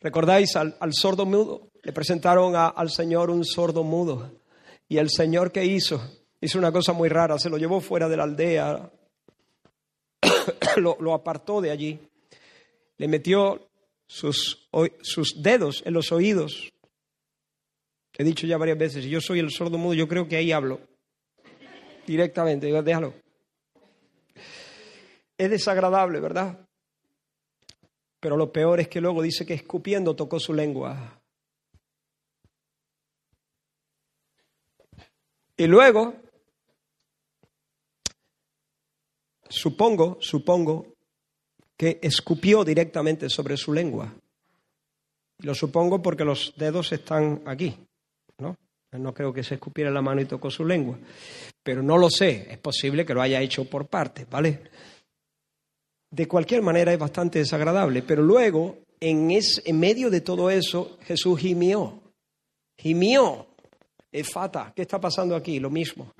¿Recordáis 0.00 0.54
al, 0.56 0.76
sordo 0.92 1.26
mudo? 1.26 1.70
Le 1.82 1.92
presentaron 1.92 2.54
al 2.54 2.90
Señor 2.90 3.30
un 3.30 3.44
sordo 3.44 3.82
mudo. 3.82 4.30
Y 4.88 4.98
el 4.98 5.10
Señor 5.10 5.52
que 5.52 5.64
hizo, 5.64 6.00
hizo 6.40 6.58
una 6.58 6.72
cosa 6.72 6.92
muy 6.92 7.08
rara, 7.08 7.38
se 7.38 7.50
lo 7.50 7.58
llevó 7.58 7.80
fuera 7.80 8.08
de 8.08 8.16
la 8.16 8.24
aldea, 8.24 8.90
lo, 10.76 11.14
apartó 11.14 11.60
de 11.60 11.70
allí, 11.70 11.98
le 12.96 13.08
metió 13.08 13.68
sus, 14.06 14.68
dedos 15.36 15.82
en 15.84 15.94
los 15.94 16.12
oídos. 16.12 16.72
He 18.16 18.24
dicho 18.24 18.46
ya 18.46 18.56
varias 18.56 18.78
veces, 18.78 19.04
yo 19.04 19.20
soy 19.20 19.38
el 19.38 19.50
sordo 19.50 19.78
mudo, 19.78 19.94
yo 19.94 20.08
creo 20.08 20.26
que 20.26 20.36
ahí 20.36 20.50
hablo 20.50 20.80
directamente. 22.06 22.66
Digo, 22.66 22.82
déjalo. 22.82 23.14
Es 25.36 25.50
desagradable, 25.50 26.18
¿verdad? 26.18 26.58
Pero 28.18 28.36
lo 28.36 28.50
peor 28.50 28.80
es 28.80 28.88
que 28.88 29.00
luego 29.00 29.22
dice 29.22 29.46
que 29.46 29.54
escupiendo 29.54 30.16
tocó 30.16 30.40
su 30.40 30.52
lengua. 30.52 31.20
Y 35.56 35.66
luego 35.66 36.14
supongo, 39.48 40.18
supongo 40.20 40.86
que 41.76 41.98
escupió 42.02 42.64
directamente 42.64 43.28
sobre 43.28 43.56
su 43.56 43.72
lengua. 43.72 44.12
Lo 45.40 45.54
supongo 45.54 46.02
porque 46.02 46.24
los 46.24 46.52
dedos 46.56 46.92
están 46.92 47.42
aquí, 47.46 47.76
¿no? 48.38 48.56
No 48.92 49.14
creo 49.14 49.32
que 49.32 49.44
se 49.44 49.54
escupiera 49.54 49.90
la 49.90 50.02
mano 50.02 50.20
y 50.20 50.24
tocó 50.26 50.50
su 50.50 50.64
lengua. 50.64 50.98
Pero 51.62 51.82
no 51.82 51.96
lo 51.96 52.10
sé, 52.10 52.48
es 52.50 52.58
posible 52.58 53.06
que 53.06 53.14
lo 53.14 53.22
haya 53.22 53.40
hecho 53.40 53.64
por 53.64 53.86
parte, 53.86 54.26
¿vale? 54.28 54.62
De 56.10 56.26
cualquier 56.26 56.62
manera 56.62 56.92
es 56.92 56.98
bastante 56.98 57.38
desagradable, 57.38 58.02
pero 58.02 58.22
luego, 58.22 58.78
en, 58.98 59.30
en 59.30 59.78
medio 59.78 60.10
de 60.10 60.22
todo 60.22 60.50
eso, 60.50 60.98
Jesús 61.02 61.38
gimió. 61.38 62.00
Gimió. 62.76 63.46
Efata, 64.10 64.72
¿qué 64.74 64.82
está 64.82 64.98
pasando 64.98 65.36
aquí? 65.36 65.60
Lo 65.60 65.70
mismo. 65.70 66.12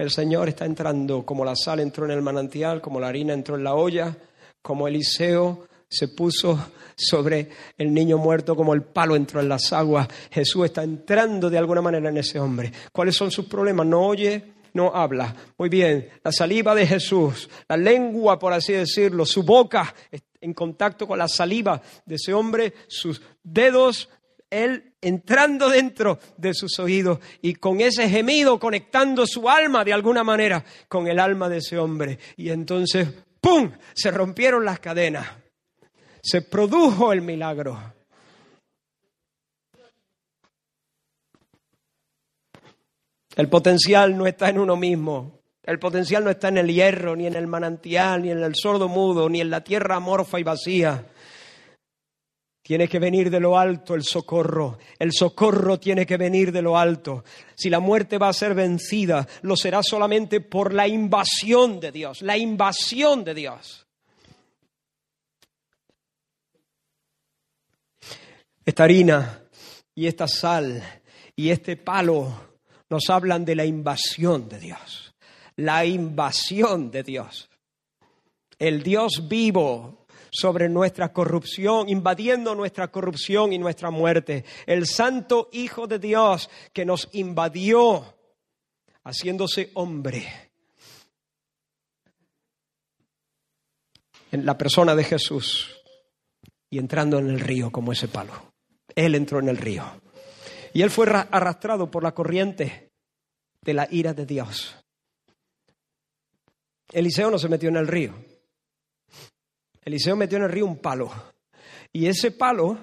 El 0.00 0.10
Señor 0.10 0.48
está 0.48 0.64
entrando 0.64 1.26
como 1.26 1.44
la 1.44 1.54
sal 1.54 1.78
entró 1.78 2.06
en 2.06 2.12
el 2.12 2.22
manantial, 2.22 2.80
como 2.80 2.98
la 2.98 3.08
harina 3.08 3.34
entró 3.34 3.56
en 3.56 3.64
la 3.64 3.74
olla, 3.74 4.16
como 4.62 4.88
Eliseo 4.88 5.66
se 5.90 6.08
puso 6.08 6.58
sobre 6.96 7.50
el 7.76 7.92
niño 7.92 8.16
muerto, 8.16 8.56
como 8.56 8.72
el 8.72 8.80
palo 8.80 9.14
entró 9.14 9.40
en 9.40 9.50
las 9.50 9.74
aguas. 9.74 10.08
Jesús 10.30 10.64
está 10.64 10.84
entrando 10.84 11.50
de 11.50 11.58
alguna 11.58 11.82
manera 11.82 12.08
en 12.08 12.16
ese 12.16 12.40
hombre. 12.40 12.72
¿Cuáles 12.90 13.14
son 13.14 13.30
sus 13.30 13.44
problemas? 13.44 13.86
No 13.86 14.00
oye, 14.06 14.42
no 14.72 14.90
habla. 14.94 15.36
Muy 15.58 15.68
bien, 15.68 16.08
la 16.24 16.32
saliva 16.32 16.74
de 16.74 16.86
Jesús, 16.86 17.50
la 17.68 17.76
lengua, 17.76 18.38
por 18.38 18.54
así 18.54 18.72
decirlo, 18.72 19.26
su 19.26 19.42
boca 19.42 19.94
en 20.40 20.54
contacto 20.54 21.06
con 21.06 21.18
la 21.18 21.28
saliva 21.28 21.82
de 22.06 22.14
ese 22.14 22.32
hombre, 22.32 22.72
sus 22.88 23.20
dedos 23.42 24.08
él 24.48 24.89
entrando 25.00 25.68
dentro 25.68 26.18
de 26.36 26.54
sus 26.54 26.78
oídos 26.78 27.18
y 27.42 27.54
con 27.54 27.80
ese 27.80 28.08
gemido 28.08 28.58
conectando 28.58 29.26
su 29.26 29.48
alma 29.48 29.84
de 29.84 29.92
alguna 29.92 30.22
manera 30.24 30.64
con 30.88 31.06
el 31.06 31.18
alma 31.18 31.48
de 31.48 31.58
ese 31.58 31.78
hombre. 31.78 32.18
Y 32.36 32.50
entonces, 32.50 33.08
¡pum!, 33.40 33.70
se 33.94 34.10
rompieron 34.10 34.64
las 34.64 34.80
cadenas. 34.80 35.26
Se 36.22 36.42
produjo 36.42 37.12
el 37.12 37.22
milagro. 37.22 37.78
El 43.36 43.48
potencial 43.48 44.16
no 44.16 44.26
está 44.26 44.50
en 44.50 44.58
uno 44.58 44.76
mismo. 44.76 45.40
El 45.62 45.78
potencial 45.78 46.24
no 46.24 46.30
está 46.30 46.48
en 46.48 46.58
el 46.58 46.68
hierro, 46.68 47.14
ni 47.14 47.26
en 47.26 47.36
el 47.36 47.46
manantial, 47.46 48.22
ni 48.22 48.30
en 48.30 48.42
el 48.42 48.54
sordo 48.54 48.88
mudo, 48.88 49.28
ni 49.28 49.40
en 49.40 49.50
la 49.50 49.62
tierra 49.62 49.96
amorfa 49.96 50.40
y 50.40 50.42
vacía. 50.42 51.06
Tiene 52.70 52.86
que 52.86 53.00
venir 53.00 53.30
de 53.30 53.40
lo 53.40 53.58
alto 53.58 53.96
el 53.96 54.04
socorro. 54.04 54.78
El 54.96 55.12
socorro 55.12 55.80
tiene 55.80 56.06
que 56.06 56.16
venir 56.16 56.52
de 56.52 56.62
lo 56.62 56.78
alto. 56.78 57.24
Si 57.56 57.68
la 57.68 57.80
muerte 57.80 58.16
va 58.16 58.28
a 58.28 58.32
ser 58.32 58.54
vencida, 58.54 59.26
lo 59.42 59.56
será 59.56 59.82
solamente 59.82 60.40
por 60.40 60.72
la 60.72 60.86
invasión 60.86 61.80
de 61.80 61.90
Dios, 61.90 62.22
la 62.22 62.38
invasión 62.38 63.24
de 63.24 63.34
Dios. 63.34 63.88
Esta 68.64 68.84
harina 68.84 69.42
y 69.96 70.06
esta 70.06 70.28
sal 70.28 70.80
y 71.34 71.50
este 71.50 71.76
palo 71.76 72.52
nos 72.88 73.10
hablan 73.10 73.44
de 73.44 73.56
la 73.56 73.64
invasión 73.64 74.48
de 74.48 74.60
Dios. 74.60 75.12
La 75.56 75.84
invasión 75.84 76.92
de 76.92 77.02
Dios. 77.02 77.50
El 78.60 78.84
Dios 78.84 79.26
vivo 79.26 79.99
sobre 80.30 80.68
nuestra 80.68 81.12
corrupción, 81.12 81.88
invadiendo 81.88 82.54
nuestra 82.54 82.88
corrupción 82.88 83.52
y 83.52 83.58
nuestra 83.58 83.90
muerte. 83.90 84.44
El 84.66 84.86
Santo 84.86 85.48
Hijo 85.52 85.86
de 85.86 85.98
Dios 85.98 86.48
que 86.72 86.84
nos 86.84 87.08
invadió, 87.12 88.16
haciéndose 89.04 89.70
hombre. 89.74 90.50
En 94.32 94.46
la 94.46 94.56
persona 94.56 94.94
de 94.94 95.04
Jesús 95.04 95.76
y 96.70 96.78
entrando 96.78 97.18
en 97.18 97.30
el 97.30 97.40
río 97.40 97.72
como 97.72 97.92
ese 97.92 98.06
palo. 98.06 98.52
Él 98.94 99.16
entró 99.16 99.40
en 99.40 99.48
el 99.48 99.56
río. 99.56 99.84
Y 100.72 100.82
él 100.82 100.90
fue 100.90 101.06
arrastrado 101.08 101.90
por 101.90 102.04
la 102.04 102.12
corriente 102.12 102.92
de 103.60 103.74
la 103.74 103.88
ira 103.90 104.14
de 104.14 104.26
Dios. 104.26 104.76
Eliseo 106.92 107.30
no 107.30 107.38
se 107.38 107.48
metió 107.48 107.68
en 107.68 107.76
el 107.76 107.88
río. 107.88 108.14
Eliseo 109.82 110.16
metió 110.16 110.38
en 110.38 110.44
el 110.44 110.50
río 110.50 110.66
un 110.66 110.78
palo. 110.78 111.10
Y 111.92 112.06
ese 112.06 112.30
palo, 112.30 112.78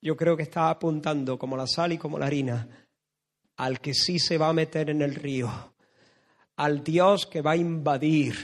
yo 0.00 0.16
creo 0.16 0.36
que 0.36 0.42
está 0.42 0.70
apuntando 0.70 1.38
como 1.38 1.56
la 1.56 1.66
sal 1.66 1.92
y 1.92 1.98
como 1.98 2.18
la 2.18 2.26
harina 2.26 2.86
al 3.56 3.80
que 3.80 3.94
sí 3.94 4.18
se 4.18 4.38
va 4.38 4.48
a 4.48 4.52
meter 4.52 4.90
en 4.90 5.02
el 5.02 5.14
río, 5.14 5.50
al 6.56 6.84
Dios 6.84 7.26
que 7.26 7.40
va 7.40 7.52
a 7.52 7.56
invadir 7.56 8.36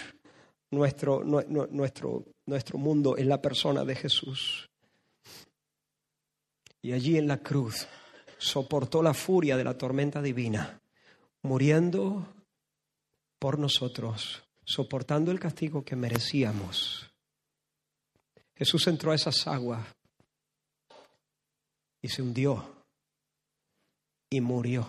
nuestro, 0.71 1.23
nuestro, 1.23 2.25
nuestro 2.47 2.79
mundo 2.79 3.17
en 3.19 3.29
la 3.29 3.41
persona 3.41 3.85
de 3.85 3.95
Jesús. 3.95 4.71
Y 6.81 6.93
allí 6.93 7.19
en 7.19 7.29
la 7.29 7.39
cruz 7.39 7.87
soportó 8.39 9.03
la 9.03 9.15
furia 9.15 9.57
de 9.57 9.65
la 9.65 9.77
tormenta 9.77 10.21
divina, 10.21 10.81
muriendo 11.43 12.35
por 13.39 13.59
nosotros, 13.59 14.43
soportando 14.65 15.31
el 15.31 15.39
castigo 15.39 15.85
que 15.85 15.95
merecíamos. 15.95 17.12
Jesús 18.63 18.87
entró 18.87 19.11
a 19.11 19.17
esas 19.17 19.45
aguas 19.49 19.85
y 22.01 22.09
se 22.09 22.23
hundió 22.23 22.65
y 24.31 24.41
murió. 24.41 24.89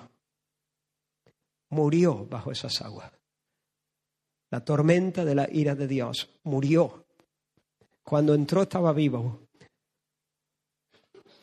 Murió 1.71 2.24
bajo 2.28 2.51
esas 2.51 2.84
aguas. 2.84 3.11
La 4.51 4.63
tormenta 4.63 5.26
de 5.26 5.34
la 5.34 5.49
ira 5.51 5.74
de 5.74 5.88
Dios 5.88 6.30
murió. 6.43 7.07
Cuando 8.03 8.36
entró 8.36 8.61
estaba 8.61 8.93
vivo, 8.93 9.39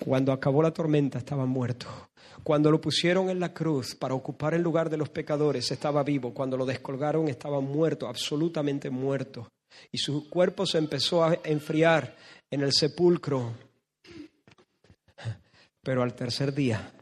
cuando 0.05 0.31
acabó 0.31 0.63
la 0.63 0.71
tormenta 0.73 1.19
estaba 1.19 1.47
muerto. 1.47 1.89
Cuando 2.45 2.71
lo 2.71 2.81
pusieron 2.81 3.29
en 3.29 3.41
la 3.41 3.53
cruz 3.53 3.97
para 3.97 4.15
ocupar 4.15 4.55
el 4.55 4.63
lugar 4.63 4.89
de 4.89 4.99
los 4.99 5.09
pecadores 5.09 5.69
estaba 5.73 6.05
vivo. 6.05 6.33
Cuando 6.33 6.57
lo 6.57 6.65
descolgaron 6.65 7.27
estaba 7.27 7.61
muerto, 7.61 8.07
absolutamente 8.07 8.89
muerto. 8.89 9.49
Y 9.93 9.99
su 9.99 10.29
cuerpo 10.29 10.67
se 10.67 10.79
empezó 10.79 11.25
a 11.25 11.39
enfriar 11.45 12.17
en 12.51 12.63
el 12.63 12.73
sepulcro. 12.73 13.55
Pero 15.83 16.03
al 16.03 16.15
tercer 16.15 16.55
día, 16.55 16.93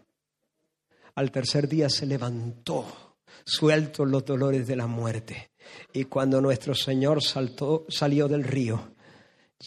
al 1.14 1.30
tercer 1.30 1.68
día 1.68 1.88
se 1.88 2.06
levantó, 2.06 3.16
suelto 3.44 4.04
los 4.04 4.24
dolores 4.24 4.66
de 4.66 4.76
la 4.76 4.86
muerte. 4.86 5.50
Y 5.92 6.04
cuando 6.04 6.40
nuestro 6.40 6.74
Señor 6.74 7.22
saltó, 7.22 7.86
salió 7.88 8.28
del 8.28 8.44
río, 8.44 8.94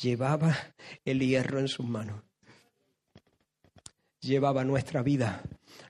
llevaba 0.02 0.56
el 1.04 1.20
hierro 1.20 1.60
en 1.60 1.68
sus 1.68 1.86
manos 1.86 2.24
llevaba 4.22 4.64
nuestra 4.64 5.02
vida, 5.02 5.42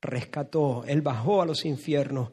rescató, 0.02 0.84
Él 0.88 1.02
bajó 1.02 1.42
a 1.42 1.46
los 1.46 1.66
infiernos 1.66 2.32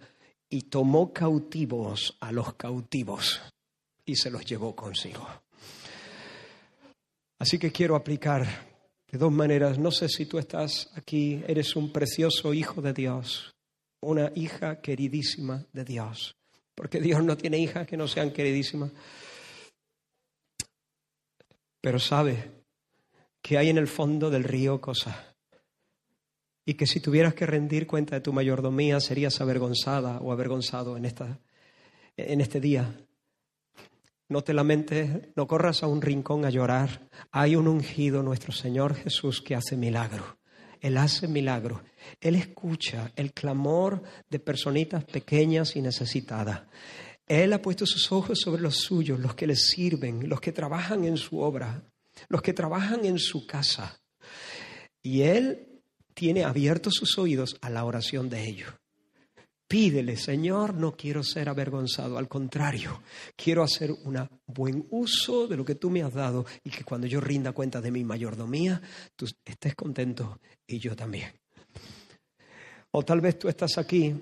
y 0.48 0.62
tomó 0.62 1.12
cautivos 1.12 2.16
a 2.20 2.32
los 2.32 2.54
cautivos 2.54 3.40
y 4.08 4.16
se 4.16 4.30
los 4.30 4.44
llevó 4.44 4.74
consigo. 4.74 5.28
Así 7.38 7.58
que 7.58 7.70
quiero 7.70 7.94
aplicar 7.94 8.46
de 9.06 9.18
dos 9.18 9.30
maneras. 9.30 9.78
No 9.78 9.90
sé 9.90 10.08
si 10.08 10.24
tú 10.24 10.38
estás 10.38 10.90
aquí, 10.94 11.44
eres 11.46 11.76
un 11.76 11.92
precioso 11.92 12.54
hijo 12.54 12.80
de 12.80 12.94
Dios, 12.94 13.54
una 14.00 14.32
hija 14.34 14.80
queridísima 14.80 15.66
de 15.72 15.84
Dios, 15.84 16.36
porque 16.74 17.00
Dios 17.00 17.22
no 17.22 17.36
tiene 17.36 17.58
hijas 17.58 17.86
que 17.86 17.98
no 17.98 18.08
sean 18.08 18.32
queridísimas. 18.32 18.92
Pero 21.82 21.98
sabe 21.98 22.50
que 23.42 23.58
hay 23.58 23.68
en 23.68 23.78
el 23.78 23.88
fondo 23.88 24.30
del 24.30 24.44
río 24.44 24.80
cosas 24.80 25.16
y 26.64 26.74
que 26.74 26.86
si 26.86 27.00
tuvieras 27.00 27.34
que 27.34 27.46
rendir 27.46 27.86
cuenta 27.86 28.14
de 28.14 28.22
tu 28.22 28.32
mayordomía 28.32 29.00
serías 29.00 29.40
avergonzada 29.40 30.18
o 30.20 30.32
avergonzado 30.32 30.96
en, 30.96 31.04
esta, 31.04 31.40
en 32.16 32.40
este 32.40 32.58
día. 32.58 33.07
No 34.28 34.42
te 34.42 34.52
lamentes, 34.52 35.28
no 35.36 35.46
corras 35.46 35.82
a 35.82 35.86
un 35.86 36.02
rincón 36.02 36.44
a 36.44 36.50
llorar. 36.50 37.08
Hay 37.30 37.56
un 37.56 37.66
ungido, 37.66 38.22
nuestro 38.22 38.52
Señor 38.52 38.94
Jesús, 38.94 39.40
que 39.40 39.54
hace 39.54 39.76
milagro. 39.76 40.38
Él 40.80 40.98
hace 40.98 41.26
milagro. 41.26 41.82
Él 42.20 42.34
escucha 42.34 43.10
el 43.16 43.32
clamor 43.32 44.02
de 44.28 44.38
personitas 44.38 45.04
pequeñas 45.04 45.76
y 45.76 45.82
necesitadas. 45.82 46.62
Él 47.26 47.52
ha 47.52 47.62
puesto 47.62 47.86
sus 47.86 48.12
ojos 48.12 48.40
sobre 48.40 48.62
los 48.62 48.76
suyos, 48.76 49.18
los 49.18 49.34
que 49.34 49.46
le 49.46 49.56
sirven, 49.56 50.28
los 50.28 50.40
que 50.40 50.52
trabajan 50.52 51.04
en 51.04 51.16
su 51.16 51.40
obra, 51.40 51.82
los 52.28 52.42
que 52.42 52.52
trabajan 52.52 53.06
en 53.06 53.18
su 53.18 53.46
casa. 53.46 54.00
Y 55.02 55.22
Él 55.22 55.80
tiene 56.12 56.44
abiertos 56.44 56.94
sus 56.94 57.18
oídos 57.18 57.56
a 57.62 57.70
la 57.70 57.84
oración 57.84 58.28
de 58.28 58.46
ellos. 58.46 58.74
Pídele, 59.68 60.16
Señor, 60.16 60.72
no 60.72 60.96
quiero 60.96 61.22
ser 61.22 61.50
avergonzado, 61.50 62.16
al 62.16 62.26
contrario, 62.26 63.02
quiero 63.36 63.62
hacer 63.62 63.92
un 63.92 64.26
buen 64.46 64.86
uso 64.90 65.46
de 65.46 65.58
lo 65.58 65.64
que 65.64 65.74
tú 65.74 65.90
me 65.90 66.02
has 66.02 66.14
dado 66.14 66.46
y 66.64 66.70
que 66.70 66.84
cuando 66.84 67.06
yo 67.06 67.20
rinda 67.20 67.52
cuenta 67.52 67.82
de 67.82 67.90
mi 67.90 68.02
mayordomía, 68.02 68.80
tú 69.14 69.26
estés 69.44 69.74
contento 69.74 70.40
y 70.66 70.78
yo 70.78 70.96
también. 70.96 71.30
O 72.92 73.04
tal 73.04 73.20
vez 73.20 73.38
tú 73.38 73.48
estás 73.48 73.76
aquí 73.76 74.14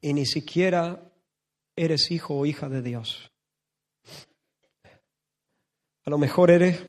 y 0.00 0.12
ni 0.12 0.24
siquiera 0.24 1.02
eres 1.74 2.12
hijo 2.12 2.36
o 2.36 2.46
hija 2.46 2.68
de 2.68 2.80
Dios. 2.80 3.32
A 6.04 6.10
lo 6.10 6.18
mejor 6.18 6.52
eres 6.52 6.80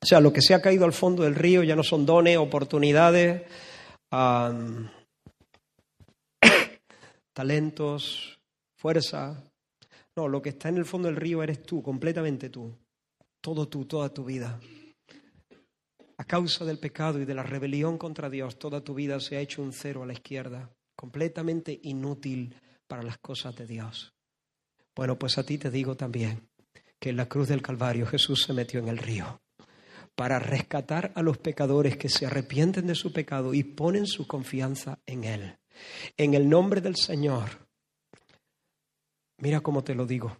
o 0.00 0.06
sea, 0.06 0.20
lo 0.20 0.32
que 0.32 0.42
se 0.42 0.54
ha 0.54 0.62
caído 0.62 0.84
al 0.84 0.92
fondo 0.92 1.24
del 1.24 1.34
río 1.34 1.64
ya 1.64 1.74
no 1.74 1.82
son 1.82 2.06
dones, 2.06 2.38
oportunidades, 2.38 3.42
talentos, 7.38 8.36
fuerza. 8.74 9.40
No, 10.16 10.26
lo 10.26 10.42
que 10.42 10.48
está 10.48 10.70
en 10.70 10.76
el 10.76 10.84
fondo 10.84 11.06
del 11.06 11.14
río 11.14 11.40
eres 11.40 11.62
tú, 11.62 11.80
completamente 11.84 12.50
tú. 12.50 12.74
Todo 13.40 13.68
tú, 13.68 13.84
toda 13.84 14.12
tu 14.12 14.24
vida. 14.24 14.58
A 16.16 16.24
causa 16.24 16.64
del 16.64 16.80
pecado 16.80 17.20
y 17.20 17.24
de 17.24 17.34
la 17.34 17.44
rebelión 17.44 17.96
contra 17.96 18.28
Dios, 18.28 18.58
toda 18.58 18.80
tu 18.82 18.92
vida 18.92 19.20
se 19.20 19.36
ha 19.36 19.40
hecho 19.40 19.62
un 19.62 19.72
cero 19.72 20.02
a 20.02 20.06
la 20.06 20.14
izquierda, 20.14 20.68
completamente 20.96 21.78
inútil 21.84 22.56
para 22.88 23.04
las 23.04 23.18
cosas 23.18 23.54
de 23.54 23.68
Dios. 23.68 24.12
Bueno, 24.96 25.16
pues 25.16 25.38
a 25.38 25.46
ti 25.46 25.58
te 25.58 25.70
digo 25.70 25.96
también 25.96 26.48
que 26.98 27.10
en 27.10 27.16
la 27.18 27.28
cruz 27.28 27.46
del 27.46 27.62
Calvario 27.62 28.04
Jesús 28.04 28.42
se 28.42 28.52
metió 28.52 28.80
en 28.80 28.88
el 28.88 28.98
río 28.98 29.40
para 30.16 30.40
rescatar 30.40 31.12
a 31.14 31.22
los 31.22 31.38
pecadores 31.38 31.96
que 31.96 32.08
se 32.08 32.26
arrepienten 32.26 32.88
de 32.88 32.96
su 32.96 33.12
pecado 33.12 33.54
y 33.54 33.62
ponen 33.62 34.08
su 34.08 34.26
confianza 34.26 34.98
en 35.06 35.22
Él. 35.22 35.57
En 36.16 36.34
el 36.34 36.48
nombre 36.48 36.80
del 36.80 36.96
Señor. 36.96 37.68
Mira 39.38 39.60
cómo 39.60 39.84
te 39.84 39.94
lo 39.94 40.06
digo. 40.06 40.36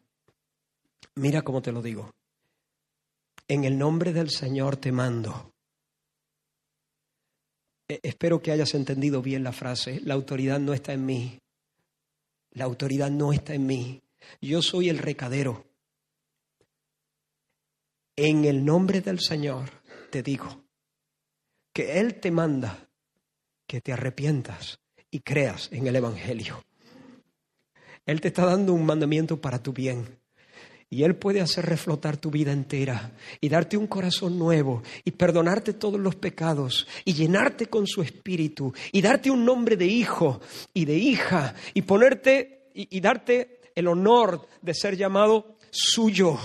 Mira 1.15 1.43
cómo 1.43 1.63
te 1.63 1.73
lo 1.73 1.83
digo. 1.83 2.15
En 3.47 3.65
el 3.65 3.79
nombre 3.79 4.13
del 4.13 4.31
Señor 4.31 4.77
te 4.77 4.93
mando. 4.93 5.53
E, 7.89 8.01
espero 8.03 8.43
que 8.43 8.53
hayas 8.53 8.75
entendido 8.75 9.23
bien 9.23 9.43
la 9.43 9.53
frase. 9.53 10.01
La 10.01 10.15
autoridad 10.15 10.59
no 10.61 10.75
está 10.75 10.93
en 10.93 11.07
mí. 11.07 11.41
La 12.53 12.65
autoridad 12.65 13.11
no 13.11 13.33
está 13.33 13.55
en 13.55 13.67
mí. 13.67 14.03
Yo 14.41 14.63
soy 14.63 14.89
el 14.89 14.99
recadero. 14.99 15.65
En 18.17 18.45
el 18.45 18.65
nombre 18.65 19.01
del 19.01 19.21
Señor 19.21 19.71
te 20.11 20.23
digo 20.23 20.65
que 21.73 22.01
Él 22.01 22.19
te 22.21 22.33
manda 22.33 22.89
que 23.67 23.81
te 23.81 23.93
arrepientas 23.93 24.81
y 25.11 25.21
creas 25.21 25.69
en 25.73 25.87
el 25.87 25.97
Evangelio. 25.97 26.65
Él 28.07 28.21
te 28.21 28.29
está 28.29 28.47
dando 28.47 28.73
un 28.73 28.87
mandamiento 28.87 29.41
para 29.41 29.63
tu 29.63 29.73
bien. 29.73 30.19
Y 30.91 31.03
Él 31.03 31.17
puede 31.17 31.43
hacer 31.43 31.67
reflotar 31.67 32.17
tu 32.17 32.31
vida 32.31 32.53
entera 32.53 33.13
y 33.43 33.51
darte 33.51 33.77
un 33.77 33.87
corazón 33.87 34.39
nuevo 34.39 34.83
y 35.05 35.11
perdonarte 35.11 35.75
todos 35.75 36.01
los 36.01 36.17
pecados 36.17 36.87
y 37.05 37.13
llenarte 37.13 37.67
con 37.67 37.87
su 37.87 38.01
espíritu 38.01 38.73
y 38.91 39.03
darte 39.03 39.31
un 39.31 39.45
nombre 39.45 39.77
de 39.77 39.85
hijo 39.85 40.41
y 40.73 40.87
de 40.87 40.97
hija 40.97 41.55
y 41.75 41.83
ponerte 41.83 42.71
y, 42.75 42.97
y 42.97 43.01
darte 43.01 43.61
el 43.75 43.87
honor 43.87 44.49
de 44.63 44.73
ser 44.73 44.97
llamado 44.97 45.59
suyo 45.71 46.39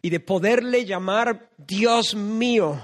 y 0.00 0.08
de 0.08 0.20
poderle 0.20 0.86
llamar 0.86 1.50
Dios 1.58 2.14
mío 2.14 2.80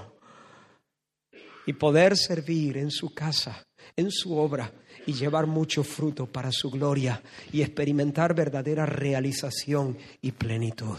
y 1.64 1.72
poder 1.72 2.14
servir 2.18 2.76
en 2.76 2.90
su 2.90 3.14
casa, 3.14 3.66
en 3.96 4.10
su 4.10 4.36
obra 4.36 4.70
y 5.06 5.12
llevar 5.12 5.46
mucho 5.46 5.82
fruto 5.82 6.26
para 6.26 6.50
su 6.52 6.70
gloria 6.70 7.22
y 7.52 7.62
experimentar 7.62 8.34
verdadera 8.34 8.86
realización 8.86 9.96
y 10.20 10.32
plenitud. 10.32 10.98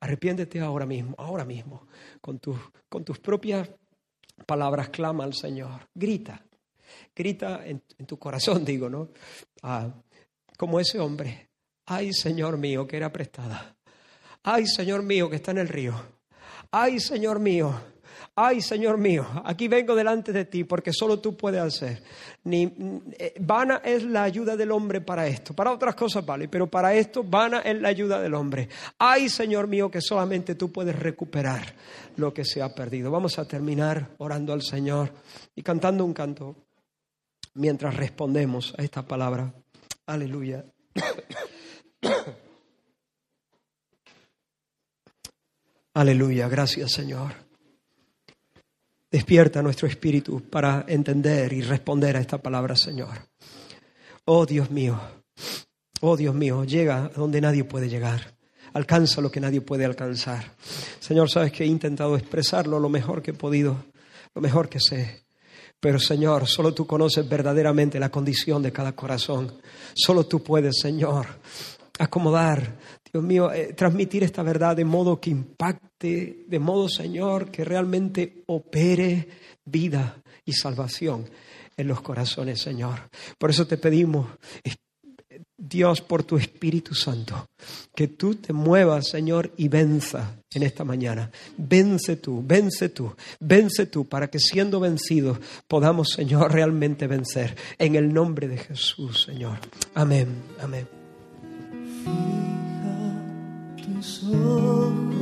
Arrepiéntete 0.00 0.60
ahora 0.60 0.86
mismo, 0.86 1.14
ahora 1.18 1.44
mismo, 1.44 1.86
con, 2.20 2.40
con 2.88 3.04
tus 3.04 3.18
propias 3.18 3.70
palabras, 4.46 4.88
clama 4.88 5.24
al 5.24 5.34
Señor, 5.34 5.88
grita, 5.94 6.44
grita 7.14 7.64
en, 7.64 7.82
tu 8.06 8.18
corazón, 8.18 8.64
digo, 8.66 8.88
¿no? 8.88 9.08
Ah, 9.62 9.88
como 10.56 10.80
ese 10.80 10.98
hombre, 10.98 11.48
ay 11.86 12.12
Señor 12.12 12.58
mío, 12.58 12.86
que 12.86 12.96
era 12.96 13.12
prestada 13.12 13.76
Ay, 14.44 14.66
Señor 14.66 15.04
mío, 15.04 15.30
que 15.30 15.36
está 15.36 15.52
en 15.52 15.58
el 15.58 15.68
río. 15.68 15.94
Ay, 16.72 16.98
Señor 16.98 17.38
mío, 17.38 17.80
Ay, 18.34 18.62
Señor 18.62 18.96
mío, 18.96 19.26
aquí 19.44 19.68
vengo 19.68 19.94
delante 19.94 20.32
de 20.32 20.46
ti 20.46 20.64
porque 20.64 20.90
solo 20.90 21.20
tú 21.20 21.36
puedes 21.36 21.60
hacer. 21.60 22.02
Ni, 22.44 22.62
eh, 23.18 23.34
vana 23.38 23.82
es 23.84 24.04
la 24.04 24.22
ayuda 24.22 24.56
del 24.56 24.70
hombre 24.70 25.02
para 25.02 25.26
esto. 25.26 25.52
Para 25.52 25.70
otras 25.70 25.94
cosas 25.94 26.24
vale, 26.24 26.48
pero 26.48 26.66
para 26.66 26.94
esto 26.94 27.22
vana 27.22 27.60
es 27.60 27.78
la 27.78 27.88
ayuda 27.88 28.22
del 28.22 28.32
hombre. 28.32 28.70
Ay, 28.98 29.28
Señor 29.28 29.68
mío, 29.68 29.90
que 29.90 30.00
solamente 30.00 30.54
tú 30.54 30.72
puedes 30.72 30.98
recuperar 30.98 31.74
lo 32.16 32.32
que 32.32 32.46
se 32.46 32.62
ha 32.62 32.74
perdido. 32.74 33.10
Vamos 33.10 33.38
a 33.38 33.46
terminar 33.46 34.12
orando 34.16 34.54
al 34.54 34.62
Señor 34.62 35.12
y 35.54 35.62
cantando 35.62 36.02
un 36.02 36.14
canto 36.14 36.56
mientras 37.52 37.94
respondemos 37.94 38.74
a 38.78 38.82
esta 38.82 39.02
palabra. 39.02 39.52
Aleluya. 40.06 40.64
Aleluya, 45.94 46.48
gracias 46.48 46.92
Señor. 46.92 47.51
Despierta 49.12 49.60
nuestro 49.60 49.86
espíritu 49.86 50.40
para 50.48 50.86
entender 50.88 51.52
y 51.52 51.60
responder 51.60 52.16
a 52.16 52.20
esta 52.20 52.38
palabra, 52.38 52.74
Señor. 52.74 53.28
Oh 54.24 54.46
Dios 54.46 54.70
mío, 54.70 54.98
oh 56.00 56.16
Dios 56.16 56.34
mío, 56.34 56.64
llega 56.64 57.10
donde 57.14 57.42
nadie 57.42 57.64
puede 57.64 57.90
llegar. 57.90 58.34
Alcanza 58.72 59.20
lo 59.20 59.30
que 59.30 59.38
nadie 59.38 59.60
puede 59.60 59.84
alcanzar. 59.84 60.54
Señor, 60.98 61.28
sabes 61.28 61.52
que 61.52 61.64
he 61.64 61.66
intentado 61.66 62.16
expresarlo 62.16 62.80
lo 62.80 62.88
mejor 62.88 63.20
que 63.20 63.32
he 63.32 63.34
podido, 63.34 63.84
lo 64.34 64.40
mejor 64.40 64.70
que 64.70 64.80
sé. 64.80 65.24
Pero 65.78 65.98
Señor, 65.98 66.48
solo 66.48 66.72
tú 66.72 66.86
conoces 66.86 67.28
verdaderamente 67.28 68.00
la 68.00 68.10
condición 68.10 68.62
de 68.62 68.72
cada 68.72 68.92
corazón. 68.92 69.60
Solo 69.92 70.24
tú 70.24 70.42
puedes, 70.42 70.78
Señor, 70.80 71.26
acomodar, 71.98 72.78
Dios 73.12 73.22
mío, 73.22 73.52
eh, 73.52 73.74
transmitir 73.74 74.24
esta 74.24 74.42
verdad 74.42 74.74
de 74.74 74.86
modo 74.86 75.20
que 75.20 75.28
impacte, 75.28 75.91
de 76.08 76.58
modo, 76.58 76.88
Señor, 76.88 77.50
que 77.50 77.64
realmente 77.64 78.42
opere 78.46 79.28
vida 79.64 80.22
y 80.44 80.52
salvación 80.52 81.26
en 81.76 81.88
los 81.88 82.00
corazones, 82.00 82.60
Señor. 82.60 83.08
Por 83.38 83.50
eso 83.50 83.66
te 83.66 83.76
pedimos, 83.76 84.26
Dios, 85.56 86.00
por 86.00 86.24
tu 86.24 86.36
Espíritu 86.36 86.94
Santo, 86.94 87.48
que 87.94 88.08
tú 88.08 88.34
te 88.34 88.52
muevas, 88.52 89.08
Señor, 89.08 89.52
y 89.56 89.68
venza 89.68 90.36
en 90.52 90.64
esta 90.64 90.84
mañana. 90.84 91.30
Vence 91.56 92.16
tú, 92.16 92.42
vence 92.44 92.88
tú, 92.88 93.14
vence 93.40 93.86
tú, 93.86 94.08
para 94.08 94.28
que 94.28 94.38
siendo 94.38 94.80
vencidos 94.80 95.38
podamos, 95.68 96.10
Señor, 96.10 96.52
realmente 96.52 97.06
vencer. 97.06 97.56
En 97.78 97.94
el 97.94 98.12
nombre 98.12 98.48
de 98.48 98.58
Jesús, 98.58 99.22
Señor. 99.22 99.58
Amén, 99.94 100.28
amén. 100.60 100.86
tus 104.02 104.24
ojos 104.24 105.21